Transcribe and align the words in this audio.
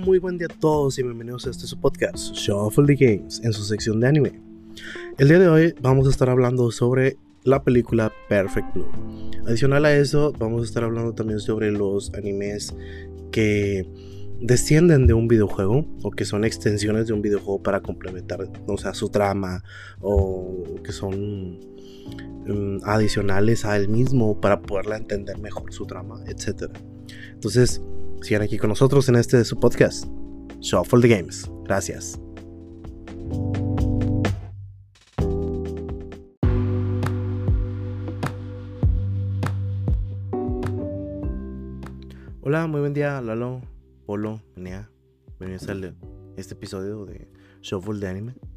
muy 0.00 0.18
buen 0.18 0.38
día 0.38 0.46
a 0.50 0.60
todos 0.60 0.98
y 0.98 1.02
bienvenidos 1.02 1.46
a 1.46 1.50
este 1.50 1.66
su 1.66 1.78
podcast, 1.78 2.32
Shuffle 2.32 2.86
the 2.86 2.94
Games, 2.94 3.40
en 3.44 3.52
su 3.52 3.62
sección 3.64 4.00
de 4.00 4.08
anime. 4.08 4.40
El 5.18 5.28
día 5.28 5.38
de 5.38 5.48
hoy 5.48 5.74
vamos 5.82 6.06
a 6.06 6.10
estar 6.10 6.30
hablando 6.30 6.70
sobre 6.70 7.18
la 7.44 7.62
película 7.62 8.10
Perfect 8.28 8.72
Blue. 8.72 8.88
Adicional 9.46 9.84
a 9.84 9.94
eso, 9.94 10.32
vamos 10.38 10.62
a 10.62 10.64
estar 10.64 10.84
hablando 10.84 11.12
también 11.12 11.38
sobre 11.38 11.70
los 11.70 12.14
animes 12.14 12.74
que 13.30 13.86
descienden 14.40 15.06
de 15.06 15.12
un 15.12 15.28
videojuego 15.28 15.84
o 16.02 16.10
que 16.10 16.24
son 16.24 16.44
extensiones 16.44 17.06
de 17.06 17.12
un 17.12 17.20
videojuego 17.20 17.62
para 17.62 17.80
complementar, 17.82 18.48
o 18.66 18.78
sea, 18.78 18.94
su 18.94 19.10
trama 19.10 19.62
o 20.00 20.64
que 20.82 20.92
son 20.92 21.60
um, 22.48 22.80
adicionales 22.84 23.66
a 23.66 23.76
él 23.76 23.88
mismo 23.88 24.40
para 24.40 24.62
poderla 24.62 24.96
entender 24.96 25.36
mejor 25.38 25.70
su 25.74 25.84
trama, 25.84 26.22
etc. 26.26 26.72
Entonces, 27.34 27.82
sigan 28.22 28.42
aquí 28.42 28.58
con 28.58 28.68
nosotros 28.68 29.08
en 29.08 29.16
este 29.16 29.36
de 29.36 29.44
su 29.44 29.58
podcast, 29.58 30.06
Shuffle 30.60 31.00
the 31.00 31.08
Games. 31.08 31.50
Gracias. 31.64 32.20
Hola, 42.42 42.66
muy 42.66 42.80
buen 42.80 42.94
día, 42.94 43.20
Lalo, 43.20 43.60
Polo, 44.06 44.42
Nea. 44.56 44.90
Bienvenidos 45.38 45.68
a 45.68 45.94
este 46.36 46.54
episodio 46.54 47.04
de 47.04 47.28
Shuffle 47.62 48.00
de 48.00 48.08
Anime. 48.08 48.49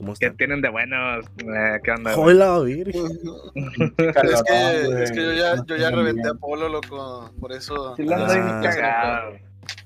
¿Cómo 0.00 0.14
¿Qué 0.18 0.30
tienen 0.30 0.62
de 0.62 0.70
buenos? 0.70 1.26
Eh, 1.40 1.78
¿Qué 1.84 1.90
onda? 1.90 2.16
Hola, 2.16 2.58
virgen. 2.60 3.04
Es 3.98 4.42
que, 4.44 5.02
es 5.02 5.12
que 5.12 5.22
yo 5.22 5.32
ya, 5.34 5.56
yo 5.66 5.76
ya 5.76 5.90
reventé 5.90 6.26
a 6.26 6.32
Polo, 6.32 6.70
loco. 6.70 7.30
Por 7.38 7.52
eso. 7.52 7.94
Sí, 7.96 8.04
lo 8.04 8.14
ando 8.14 8.32
Ah. 8.32 8.34
bien 8.34 8.62
cagado. 8.62 9.32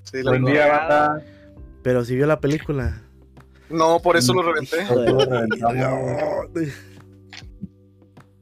Sí, 0.04 0.22
lo 0.22 0.30
Buen 0.30 0.42
ando- 0.44 0.50
día, 0.52 0.68
banda. 0.68 1.22
Pero 1.82 2.04
si 2.04 2.14
vio 2.14 2.26
la 2.28 2.38
película. 2.38 3.02
No, 3.68 3.98
por 3.98 4.16
eso 4.16 4.32
lo 4.34 4.42
reventé. 4.44 4.82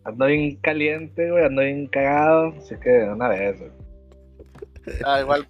Ando 0.04 0.26
bien 0.26 0.56
caliente, 0.56 1.30
güey. 1.30 1.44
Ando 1.46 1.62
bien 1.62 1.86
cagado. 1.86 2.54
Así 2.58 2.74
que 2.82 2.90
una 3.04 3.28
vez, 3.28 3.58
güey. 3.58 3.70
Ah, 5.06 5.20
igual. 5.22 5.48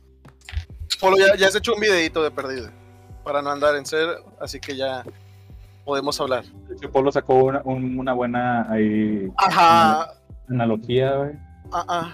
Polo 1.00 1.16
ya, 1.18 1.34
ya 1.34 1.48
has 1.48 1.56
hecho 1.56 1.74
un 1.74 1.80
videito 1.80 2.22
de 2.22 2.30
perdido. 2.30 2.70
Para 3.24 3.42
no 3.42 3.50
andar 3.50 3.74
en 3.74 3.86
ser, 3.86 4.08
así 4.40 4.60
que 4.60 4.76
ya 4.76 5.02
podemos 5.84 6.20
hablar. 6.20 6.44
De 6.44 6.74
hecho, 6.74 6.90
Polo 6.90 7.12
sacó 7.12 7.34
una, 7.34 7.60
un- 7.64 7.98
una 7.98 8.12
buena 8.12 8.70
ahí, 8.70 9.30
Ajá. 9.36 10.14
analogía, 10.48 11.14
güey. 11.16 11.32
Ah. 11.72 12.12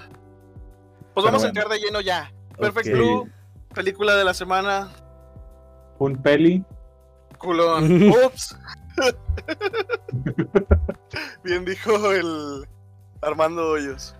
Pues 1.14 1.16
Pero 1.24 1.26
vamos 1.26 1.44
a 1.44 1.48
entrar 1.48 1.68
de 1.68 1.78
lleno 1.78 2.00
ya. 2.00 2.32
Perfect 2.58 2.88
Ok. 2.88 2.94
Blue, 2.94 3.30
película 3.74 4.14
de 4.16 4.24
la 4.24 4.34
semana. 4.34 4.88
Un 5.98 6.16
peli. 6.16 6.64
Culón. 7.38 8.02
Ups. 8.24 8.56
Bien 11.44 11.64
dijo 11.64 12.12
el 12.12 12.66
Armando 13.22 13.70
Hoyos. 13.70 14.14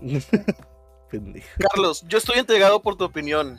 Carlos, 1.58 2.04
yo 2.08 2.18
estoy 2.18 2.38
entregado 2.38 2.82
por 2.82 2.96
tu 2.96 3.04
opinión 3.04 3.58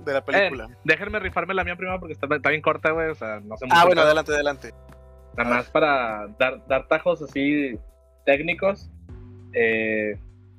de 0.00 0.12
la 0.12 0.24
película. 0.24 0.68
Déjenme 0.84 1.18
rifarme 1.18 1.54
la 1.54 1.64
mía 1.64 1.76
primero 1.76 1.98
porque 1.98 2.12
está, 2.14 2.26
está 2.34 2.50
bien 2.50 2.62
corta, 2.62 2.90
güey. 2.90 3.08
O 3.08 3.14
sea, 3.14 3.40
no 3.40 3.56
sé 3.56 3.66
mucho. 3.66 3.76
ah, 3.78 3.84
bueno, 3.84 4.02
adelante, 4.02 4.32
adelante. 4.32 4.74
Nada 5.36 5.50
más 5.50 5.70
para 5.70 6.28
dar, 6.38 6.66
dar 6.66 6.86
tajos 6.88 7.22
así 7.22 7.78
técnicos. 8.24 8.90
Eh, 9.52 10.18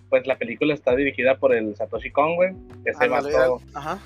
pues 0.10 0.26
la 0.26 0.38
película 0.38 0.74
está 0.74 0.96
dirigida 0.96 1.36
por 1.38 1.54
el 1.54 1.76
Satoshi 1.76 2.12
Kon, 2.12 2.36
güey. 2.36 2.54
Ese 2.86 3.04
Ándale, 3.06 3.34
vato 3.34 3.62
Ajá. 3.74 4.00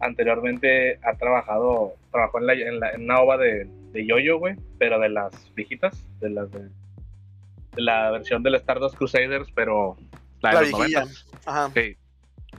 anteriormente 0.00 0.98
ha 1.02 1.14
trabajado, 1.16 1.94
trabajó 2.10 2.38
en, 2.38 2.46
la, 2.46 2.52
en, 2.54 2.80
la- 2.80 2.90
en 2.92 3.04
una 3.04 3.20
ova 3.20 3.36
de, 3.36 3.68
de 3.92 4.06
Yoyo, 4.06 4.38
güey, 4.38 4.56
pero 4.78 4.98
de 4.98 5.08
las 5.08 5.52
viejitas, 5.54 6.08
de 6.20 6.30
las 6.30 6.50
de, 6.52 6.60
de 6.60 7.82
la 7.82 8.10
versión 8.10 8.42
del 8.42 8.54
Stardust 8.56 8.96
Crusaders, 8.96 9.50
pero 9.54 9.96
la 10.40 10.50
de 10.50 10.54
La 10.54 10.60
los 10.62 10.70
viejilla. 10.70 11.00
90. 11.00 11.20
Ajá. 11.46 11.70
Sí. 11.74 11.96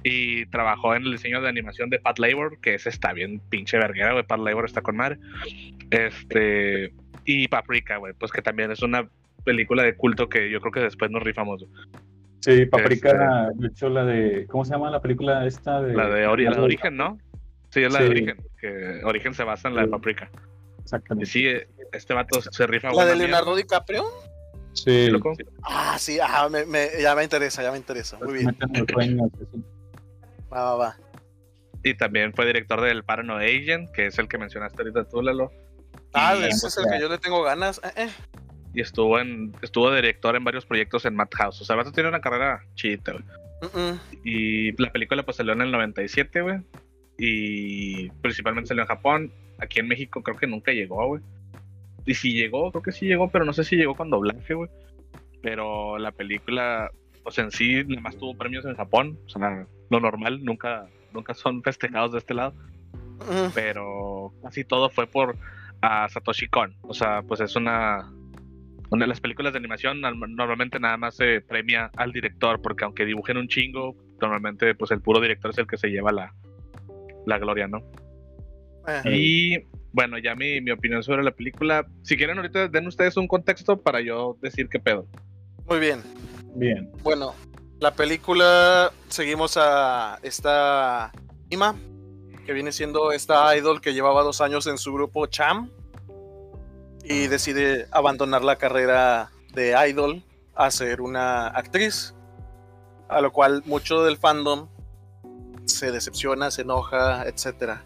Y 0.03 0.46
trabajó 0.47 0.96
en 0.96 1.03
el 1.03 1.12
diseño 1.12 1.41
de 1.41 1.50
animación 1.50 1.90
de 1.90 2.00
Pat 2.00 2.18
Labor, 2.19 2.59
que 2.62 2.74
ese 2.75 2.90
está 2.90 3.13
bien 3.13 3.40
pinche 3.50 3.78
verguera, 3.78 4.13
güey. 4.13 4.24
Pat 4.25 4.40
Labor 4.40 4.66
está 4.66 4.81
con 4.81 4.96
madre. 4.97 5.18
Este. 5.90 6.94
Y 7.25 7.47
Paprika, 7.47 7.97
güey, 7.97 8.13
pues 8.13 8.31
que 8.31 8.41
también 8.41 8.72
es 8.72 8.81
una 8.81 9.07
película 9.44 9.84
de 9.84 9.96
culto 9.96 10.28
que 10.30 10.50
yo 10.50 10.59
creo 10.59 10.72
que 10.72 10.80
después 10.80 11.12
nos 11.12 11.22
rifamos. 11.24 11.66
Sí, 12.40 12.66
Paprika, 12.66 13.50
de 13.53 13.68
hecho, 13.68 13.90
la 13.90 14.03
de. 14.06 14.47
¿Cómo 14.47 14.66
se 14.66 14.72
llama 14.72 14.90
la 14.90 15.01
película 15.01 15.46
esta? 15.46 15.81
De, 15.81 15.94
La 15.94 16.09
de, 16.09 16.28
ori- 16.28 16.46
la 16.50 16.56
de 16.56 16.62
Origen, 16.62 16.97
¿no? 16.97 17.19
Sí, 17.69 17.84
es 17.84 17.94
la 17.94 18.00
de. 18.01 18.09
Origen. 18.09 18.38
Que 18.59 19.01
Origen 19.03 19.34
se 19.35 19.44
basa 19.44 19.68
en 19.68 19.75
la 19.75 19.81
de. 19.84 19.88
Paprika. 19.90 20.30
Y 20.34 20.81
Exactamente. 20.81 21.25
sí, 21.30 21.46
eh, 21.46 21.68
este 21.94 22.13
vato 22.16 22.41
se 22.41 22.66
rifa. 22.66 22.88
La 22.94 23.06
de 23.06 23.13
mierda. 23.13 23.28
Leonardo 23.28 23.56
DiCaprio. 23.56 24.03
Sí, 24.74 25.06
¿Sí, 25.06 25.12
loco? 25.12 25.34
Ah, 25.63 25.97
sí, 26.00 26.18
ah, 26.24 26.47
me, 26.50 26.66
me- 26.66 26.90
ya 27.00 27.13
me 27.13 27.24
interesa, 27.24 27.62
ya 27.62 27.72
me 27.72 27.78
interesa. 27.78 28.18
Muy 28.24 28.34
bien. 28.40 28.57
Va, 30.53 30.63
va, 30.63 30.75
va. 30.75 30.95
Y 31.84 31.95
también 31.95 32.34
fue 32.34 32.45
director 32.45 32.79
del 32.81 33.03
Paranoid 33.03 33.44
Agent, 33.62 33.91
que 33.91 34.06
es 34.07 34.19
el 34.19 34.28
que 34.28 34.38
mencionaste 34.38 34.81
ahorita 34.81 35.06
tú, 35.09 35.22
Lalo. 35.22 35.51
Ah, 36.13 36.35
Y- 36.38 36.44
ese 36.44 36.67
es 36.67 36.78
el 36.78 36.85
que 36.91 37.00
yo 37.00 37.09
le 37.09 37.17
tengo 37.17 37.41
ganas. 37.44 37.79
Eh, 37.84 38.03
eh. 38.06 38.09
Y 38.73 38.81
estuvo 38.81 39.19
en 39.19 39.53
estuvo 39.62 39.89
de 39.89 39.97
director 39.97 40.35
en 40.35 40.44
varios 40.44 40.66
proyectos 40.66 41.06
en 41.06 41.16
Madhouse. 41.16 41.62
O 41.62 41.66
sea, 41.66 41.75
vato 41.75 41.91
tiene 41.91 42.09
una 42.09 42.22
carrera 42.22 42.63
chida, 42.75 43.13
güey. 43.13 43.23
Y 44.23 44.72
la 44.81 44.91
película 44.91 45.23
pues 45.23 45.38
salió 45.38 45.53
en 45.53 45.62
el 45.62 45.72
97, 45.72 46.41
güey. 46.41 46.59
Y 47.18 48.09
principalmente 48.22 48.69
salió 48.69 48.83
en 48.83 48.88
Japón. 48.88 49.31
Aquí 49.59 49.79
en 49.79 49.88
México 49.88 50.23
creo 50.23 50.38
que 50.38 50.47
nunca 50.47 50.72
llegó, 50.72 51.06
güey. 51.07 51.22
Y 52.06 52.13
si 52.16 52.33
llegó, 52.33 52.72
creo 52.72 52.81
que 52.81 52.91
sí 52.91 53.06
llegó, 53.06 53.29
pero 53.29 53.45
no 53.45 53.53
sé 53.53 53.63
si 53.63 53.75
llegó 53.75 53.95
con 53.95 54.09
doblaje, 54.09 54.53
güey. 54.53 54.69
Pero 55.41 55.97
la 56.00 56.12
película, 56.12 56.89
pues 57.23 57.37
en 57.37 57.51
sí, 57.51 57.83
nada 57.85 58.01
más 58.01 58.17
tuvo 58.17 58.37
premios 58.37 58.65
en 58.65 58.75
Japón. 58.75 59.17
O 59.25 59.29
sea, 59.29 59.65
lo 59.89 59.99
normal, 59.99 60.43
nunca, 60.43 60.87
nunca 61.13 61.33
son 61.33 61.61
festejados 61.63 62.11
de 62.11 62.17
este 62.19 62.33
lado. 62.33 62.53
Pero 63.53 64.33
casi 64.41 64.63
todo 64.63 64.89
fue 64.89 65.07
por 65.07 65.37
a 65.81 66.07
Satoshi 66.09 66.47
Kon. 66.47 66.75
O 66.81 66.93
sea, 66.93 67.21
pues 67.21 67.39
es 67.41 67.55
una... 67.55 68.11
Una 68.93 69.05
de 69.05 69.07
las 69.07 69.21
películas 69.21 69.53
de 69.53 69.59
animación 69.59 70.01
norm- 70.01 70.35
normalmente 70.35 70.77
nada 70.77 70.97
más 70.97 71.15
se 71.15 71.39
premia 71.39 71.89
al 71.95 72.11
director, 72.11 72.61
porque 72.61 72.83
aunque 72.83 73.05
dibujen 73.05 73.38
un 73.38 73.47
chingo, 73.47 73.95
normalmente 74.19 74.75
pues 74.75 74.91
el 74.91 74.99
puro 74.99 75.21
director 75.21 75.51
es 75.51 75.57
el 75.59 75.65
que 75.65 75.77
se 75.77 75.88
lleva 75.88 76.11
la, 76.11 76.33
la 77.25 77.39
gloria, 77.39 77.69
¿no? 77.69 77.77
eh. 78.89 79.01
Y 79.05 79.59
bueno, 79.93 80.17
ya 80.17 80.35
mi, 80.35 80.59
mi 80.59 80.71
opinión 80.71 81.03
sobre 81.03 81.23
la 81.23 81.31
película. 81.31 81.85
Si 82.01 82.17
quieren 82.17 82.35
ahorita 82.38 82.67
den 82.67 82.85
ustedes 82.85 83.15
un 83.15 83.29
contexto 83.29 83.81
para 83.81 84.01
yo 84.01 84.38
decir 84.41 84.67
qué 84.67 84.79
pedo. 84.79 85.07
Muy 85.69 85.79
bien. 85.79 86.01
Bien. 86.56 86.91
Bueno, 87.03 87.34
la 87.79 87.91
película 87.94 88.91
seguimos 89.09 89.57
a 89.57 90.19
esta 90.22 91.12
Ima, 91.50 91.75
que 92.45 92.53
viene 92.53 92.72
siendo 92.72 93.12
esta 93.12 93.56
idol 93.56 93.81
que 93.81 93.94
llevaba 93.94 94.23
dos 94.23 94.41
años 94.41 94.67
en 94.67 94.78
su 94.78 94.94
grupo 94.94 95.25
Cham 95.28 95.69
y 97.03 97.28
decide 97.28 97.88
abandonar 97.91 98.44
la 98.44 98.57
carrera 98.57 99.31
de 99.53 99.75
idol 99.89 100.23
a 100.56 100.69
ser 100.72 101.01
una 101.01 101.47
actriz, 101.47 102.13
a 103.09 103.22
lo 103.22 103.31
cual 103.31 103.63
mucho 103.66 104.03
del 104.03 104.18
fandom 104.18 104.68
se 105.66 105.91
decepciona, 105.91 106.51
se 106.51 106.62
enoja, 106.63 107.23
etcétera. 107.28 107.83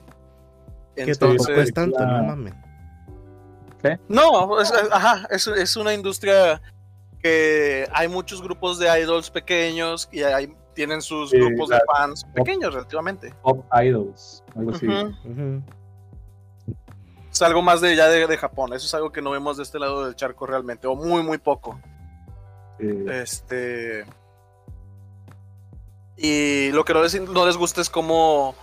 Entonces, 0.95 1.73
tanto, 1.73 1.99
la- 1.99 2.21
no 2.21 2.23
mames. 2.23 2.53
no, 4.07 4.59
es, 4.61 4.71
ajá, 4.91 5.27
es, 5.29 5.47
es 5.47 5.75
una 5.77 5.93
industria 5.93 6.61
que 7.25 7.89
hay 7.91 8.07
muchos 8.07 8.39
grupos 8.39 8.77
de 8.77 9.01
idols 9.01 9.31
pequeños 9.31 10.07
y 10.11 10.21
hay, 10.21 10.55
tienen 10.75 11.01
sus 11.01 11.31
Sí, 11.31 11.39
grupos 11.39 11.69
de 11.69 11.79
fans 11.91 12.23
pequeños 12.35 12.71
relativamente. 12.71 13.33
Pop 13.41 13.65
Idols. 13.81 14.43
Algo 14.55 14.69
así. 14.69 14.87
Ujú. 14.87 15.63
Es 17.31 17.41
algo 17.41 17.63
más 17.63 17.81
de 17.81 17.95
ya 17.95 18.09
de, 18.09 18.27
de 18.27 18.37
Japón, 18.37 18.73
eso 18.73 18.85
es 18.85 18.93
algo 18.93 19.11
que 19.11 19.23
no 19.23 19.31
vemos 19.31 19.57
de 19.57 19.63
este 19.63 19.79
lado 19.79 20.05
del 20.05 20.15
charco 20.15 20.45
realmente, 20.45 20.85
o 20.85 20.95
muy, 20.95 21.23
muy 21.23 21.39
poco. 21.39 21.79
Sí. 22.79 22.89
Este. 23.09 24.05
Y 26.17 26.69
lo 26.73 26.85
que 26.85 26.93
no 26.93 27.01
les, 27.01 27.19
no 27.19 27.47
les 27.47 27.57
gusta 27.57 27.81
es 27.81 27.89
cómo 27.89 28.53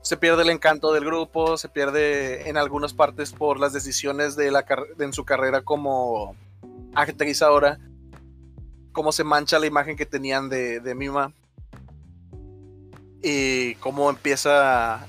se 0.00 0.16
pierde 0.16 0.42
el 0.42 0.50
encanto 0.50 0.92
del 0.92 1.04
grupo, 1.04 1.56
se 1.56 1.68
pierde 1.68 2.48
en 2.48 2.56
algunas 2.56 2.92
partes 2.92 3.32
por 3.32 3.60
las 3.60 3.72
decisiones 3.72 4.34
de 4.34 4.50
la 4.50 4.64
en 4.98 5.12
su 5.12 5.24
carrera 5.24 5.62
como 5.62 6.34
actriz 6.96 7.40
ahora, 7.40 7.78
cómo 8.92 9.12
se 9.12 9.24
mancha 9.24 9.58
la 9.58 9.66
imagen 9.66 9.96
que 9.96 10.06
tenían 10.06 10.48
de, 10.48 10.80
de 10.80 10.94
Mima 10.94 11.32
y 13.22 13.74
cómo 13.76 14.10
empieza 14.10 15.06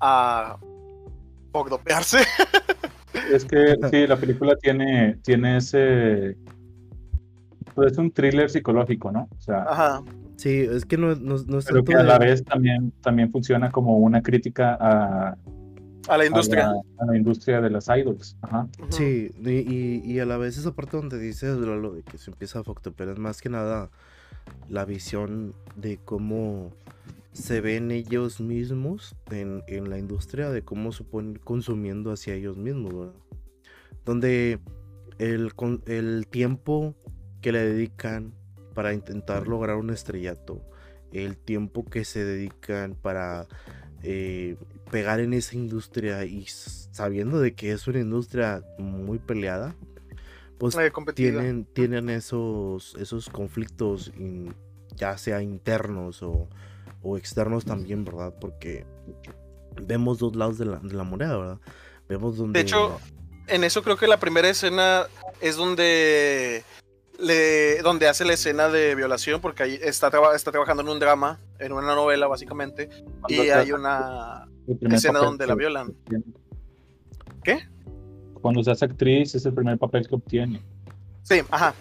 a 0.00 0.56
pogdopearse. 1.52 2.18
Es 3.32 3.44
que 3.44 3.76
sí, 3.90 4.06
la 4.06 4.16
película 4.16 4.56
tiene, 4.56 5.18
tiene 5.22 5.58
ese. 5.58 6.36
Pues 7.74 7.92
es 7.92 7.98
un 7.98 8.10
thriller 8.10 8.50
psicológico, 8.50 9.10
¿no? 9.12 9.28
O 9.36 9.40
sea, 9.40 9.62
Ajá. 9.62 10.02
Sí, 10.36 10.66
es 10.68 10.84
que 10.84 10.96
no, 10.96 11.14
no, 11.14 11.36
no 11.46 11.58
es 11.58 11.64
Pero 11.64 11.78
tanto 11.78 11.84
que 11.84 11.96
a 11.96 12.02
la 12.02 12.18
vez 12.18 12.44
también, 12.44 12.92
también 13.00 13.30
funciona 13.30 13.70
como 13.70 13.98
una 13.98 14.20
crítica 14.20 14.76
a, 14.80 15.36
A 16.08 16.16
la 16.18 16.24
a 16.24 16.26
industria. 16.26 16.66
la, 16.68 17.04
a 17.04 17.06
la 17.06 17.16
industria 17.16 17.60
de 17.60 17.70
las 17.70 17.88
idols. 17.88 18.36
Ajá. 18.42 18.68
Sí, 18.90 19.30
y, 19.42 19.50
y- 19.50 20.02
y 20.04 20.18
a 20.20 20.26
la 20.26 20.36
vez 20.36 20.56
esa 20.58 20.72
parte 20.74 20.96
donde 20.96 21.18
dices 21.18 21.56
lo 21.76 21.92
de 21.92 22.02
que 22.02 22.18
se 22.18 22.30
empieza 22.30 22.58
a 22.58 22.62
pero 22.92 23.12
es 23.12 23.18
más 23.18 23.40
que 23.40 23.48
nada 23.48 23.90
la 24.68 24.84
visión 24.84 25.54
de 25.76 25.98
cómo 25.98 26.70
se 27.32 27.60
ven 27.60 27.90
ellos 27.90 28.40
mismos 28.40 29.16
en, 29.30 29.62
en 29.66 29.90
la 29.90 29.98
industria, 29.98 30.50
de 30.50 30.62
cómo 30.62 30.92
se 30.92 31.02
ponen 31.04 31.36
consumiendo 31.36 32.12
hacia 32.12 32.34
ellos 32.34 32.56
mismos, 32.56 32.94
¿verdad? 32.94 33.14
Donde 34.04 34.58
el, 35.18 35.54
con- 35.54 35.82
el 35.86 36.26
tiempo 36.28 36.94
que 37.40 37.52
le 37.52 37.60
dedican 37.64 38.32
para 38.74 38.92
intentar 38.92 39.48
lograr 39.48 39.76
un 39.76 39.90
estrellato, 39.90 40.60
el 41.12 41.36
tiempo 41.36 41.84
que 41.84 42.04
se 42.04 42.24
dedican 42.24 42.94
para 42.94 43.46
eh, 44.04 44.56
pegar 44.90 45.18
en 45.20 45.32
esa 45.32 45.56
industria 45.56 46.24
y 46.24 46.46
sabiendo 46.46 47.40
de 47.40 47.54
que 47.54 47.72
es 47.72 47.88
una 47.88 48.00
industria 48.00 48.62
muy 48.78 49.18
peleada, 49.18 49.74
pues 50.58 50.76
tienen, 51.14 51.64
tienen 51.64 52.08
esos, 52.10 52.94
esos 53.00 53.28
conflictos, 53.28 54.12
in- 54.16 54.54
ya 54.94 55.18
sea 55.18 55.42
internos 55.42 56.22
o, 56.22 56.48
o 57.02 57.16
externos 57.18 57.64
también, 57.64 58.04
¿verdad? 58.04 58.32
Porque 58.40 58.86
vemos 59.82 60.18
dos 60.18 60.36
lados 60.36 60.58
de 60.58 60.66
la, 60.66 60.78
de 60.78 60.94
la 60.94 61.02
moneda, 61.02 61.36
¿verdad? 61.36 61.58
Vemos 62.08 62.36
donde... 62.36 62.60
hecho, 62.60 63.00
En 63.48 63.64
eso 63.64 63.82
creo 63.82 63.96
que 63.96 64.06
la 64.06 64.20
primera 64.20 64.48
escena 64.48 65.06
es 65.40 65.56
donde 65.56 66.62
le, 67.18 67.80
donde 67.82 68.08
hace 68.08 68.24
la 68.24 68.32
escena 68.34 68.68
de 68.68 68.94
violación, 68.94 69.40
porque 69.40 69.62
ahí 69.62 69.78
está, 69.82 70.10
traba- 70.10 70.34
está 70.34 70.50
trabajando 70.50 70.82
en 70.82 70.88
un 70.88 70.98
drama, 70.98 71.38
en 71.58 71.72
una 71.72 71.94
novela 71.94 72.26
básicamente, 72.26 72.88
y 73.28 73.38
hay 73.50 73.72
una 73.72 74.48
escena 74.90 75.18
donde 75.20 75.46
la 75.46 75.54
violan. 75.54 75.94
¿Qué? 77.42 77.66
Cuando 78.40 78.62
se 78.62 78.70
hace 78.70 78.84
actriz 78.84 79.34
es 79.34 79.46
el 79.46 79.54
primer 79.54 79.78
papel 79.78 80.06
que 80.08 80.14
obtiene. 80.14 80.60
Sí, 81.22 81.40
ajá. 81.50 81.74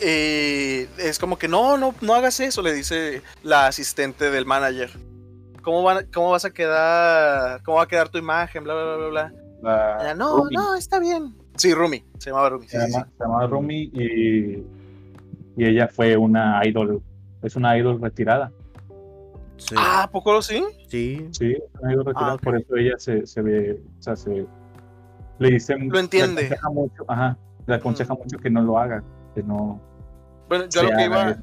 Y 0.00 0.86
es 0.98 1.18
como 1.20 1.38
que 1.38 1.48
no, 1.48 1.76
no, 1.76 1.94
no 2.00 2.14
hagas 2.14 2.40
eso, 2.40 2.62
le 2.62 2.72
dice 2.72 3.22
la 3.42 3.66
asistente 3.66 4.30
del 4.30 4.46
manager. 4.46 4.90
¿Cómo, 5.62 5.82
van, 5.82 6.06
¿Cómo 6.12 6.30
vas 6.30 6.44
a 6.44 6.50
quedar? 6.50 7.62
¿Cómo 7.62 7.76
va 7.76 7.84
a 7.84 7.88
quedar 7.88 8.08
tu 8.08 8.18
imagen? 8.18 8.64
Bla, 8.64 8.74
bla, 8.74 8.96
bla, 8.96 9.08
bla. 9.08 9.32
La- 9.62 9.98
Ella, 10.00 10.14
no, 10.14 10.44
no, 10.50 10.74
está 10.74 10.98
bien. 10.98 11.36
Sí, 11.62 11.72
Rumi, 11.74 12.02
se 12.18 12.30
llamaba 12.30 12.48
Rumi. 12.48 12.66
sí, 12.66 12.76
se, 12.76 12.86
sí, 12.86 12.92
llama, 12.92 13.06
se 13.16 13.22
llamaba 13.24 13.46
Rumi 13.46 13.82
y, 13.94 14.64
y 15.56 15.64
ella 15.64 15.86
fue 15.86 16.16
una 16.16 16.60
idol, 16.66 17.00
es 17.40 17.54
una 17.54 17.78
idol 17.78 18.00
retirada. 18.02 18.50
Sí, 19.58 19.68
sí. 19.68 19.74
Ah, 19.78 20.02
¿a 20.02 20.10
poco 20.10 20.42
sí? 20.42 20.60
sí, 20.88 21.24
Sí, 21.30 21.52
es 21.52 21.62
una 21.80 21.92
idol 21.92 22.06
retirada, 22.06 22.32
Ah, 22.32 22.34
ok. 22.34 22.42
por 22.42 22.56
eso 22.56 22.74
ella 22.74 22.94
se, 22.98 23.24
se 23.28 23.42
ve, 23.42 23.80
o 23.96 24.02
sea, 24.02 24.16
se 24.16 24.44
le 25.38 25.50
dicen, 25.50 25.88
Lo 25.88 26.00
entiende. 26.00 26.42
Le 26.42 26.46
aconseja 26.48 26.70
mucho, 26.70 27.04
ajá, 27.06 27.38
le 27.68 27.74
aconseja 27.76 28.14
mucho 28.14 28.38
que 28.38 28.50
no 28.50 28.62
lo 28.62 28.76
haga, 28.76 29.04
que 29.32 29.44
no 29.44 29.80
Bueno, 30.48 30.64
yo 30.68 30.80
a 30.80 30.82
lo 30.82 30.90
que 30.90 31.04
iba 31.04 31.30
eso. 31.30 31.40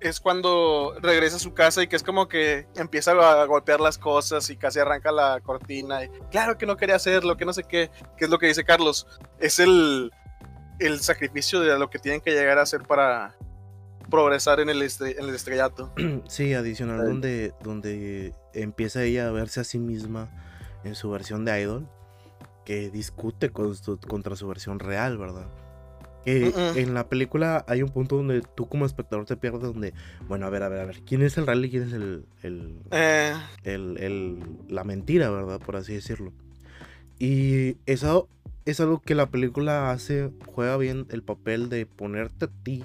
Es 0.00 0.20
cuando 0.20 0.94
regresa 1.00 1.36
a 1.36 1.40
su 1.40 1.54
casa 1.54 1.82
y 1.82 1.88
que 1.88 1.96
es 1.96 2.02
como 2.02 2.28
que 2.28 2.66
empieza 2.76 3.10
a 3.12 3.44
golpear 3.46 3.80
las 3.80 3.98
cosas 3.98 4.48
y 4.50 4.56
casi 4.56 4.78
arranca 4.78 5.10
la 5.12 5.40
cortina. 5.42 6.04
Y, 6.04 6.08
claro 6.30 6.56
que 6.56 6.66
no 6.66 6.76
quería 6.76 6.96
hacerlo, 6.96 7.36
que 7.36 7.44
no 7.44 7.52
sé 7.52 7.64
qué. 7.64 7.90
Que 8.16 8.24
es 8.26 8.30
lo 8.30 8.38
que 8.38 8.46
dice 8.46 8.64
Carlos. 8.64 9.06
Es 9.40 9.58
el, 9.58 10.12
el 10.78 11.00
sacrificio 11.00 11.60
de 11.60 11.78
lo 11.78 11.90
que 11.90 11.98
tienen 11.98 12.20
que 12.20 12.30
llegar 12.30 12.58
a 12.58 12.62
hacer 12.62 12.82
para 12.82 13.34
progresar 14.08 14.60
en 14.60 14.70
el, 14.70 14.80
estre- 14.82 15.16
en 15.18 15.28
el 15.28 15.34
estrellato. 15.34 15.92
sí, 16.28 16.54
adicional 16.54 17.04
donde, 17.04 17.52
donde 17.62 18.32
empieza 18.54 19.02
ella 19.02 19.28
a 19.28 19.32
verse 19.32 19.60
a 19.60 19.64
sí 19.64 19.78
misma 19.78 20.30
en 20.84 20.94
su 20.94 21.10
versión 21.10 21.44
de 21.44 21.60
idol, 21.60 21.88
que 22.64 22.88
discute 22.88 23.50
con 23.50 23.74
su- 23.74 23.98
contra 23.98 24.36
su 24.36 24.46
versión 24.48 24.78
real, 24.78 25.18
¿verdad? 25.18 25.48
Mm-mm. 26.36 26.76
en 26.76 26.94
la 26.94 27.08
película 27.08 27.64
hay 27.68 27.82
un 27.82 27.90
punto 27.90 28.16
donde 28.16 28.42
tú 28.42 28.68
como 28.68 28.84
espectador 28.86 29.24
te 29.26 29.36
pierdes 29.36 29.62
donde, 29.62 29.94
bueno, 30.28 30.46
a 30.46 30.50
ver, 30.50 30.62
a 30.62 30.68
ver, 30.68 30.80
a 30.80 30.84
ver, 30.84 31.00
¿quién 31.06 31.22
es 31.22 31.36
el 31.38 31.46
real 31.46 31.64
y 31.64 31.70
quién 31.70 31.82
es 31.84 31.92
el, 31.92 32.24
el, 32.42 32.78
Eh, 32.90 33.34
el- 33.64 33.96
el- 33.98 34.38
la 34.68 34.84
mentira, 34.84 35.30
¿verdad? 35.30 35.60
Por 35.60 35.76
así 35.76 35.94
decirlo. 35.94 36.32
Y 37.18 37.76
eso 37.86 38.28
es 38.64 38.80
algo 38.80 39.00
que 39.00 39.14
la 39.14 39.30
película 39.30 39.90
hace, 39.90 40.30
juega 40.46 40.76
bien 40.76 41.06
el 41.10 41.22
papel 41.22 41.68
de 41.68 41.86
ponerte 41.86 42.44
a 42.46 42.50
ti 42.62 42.84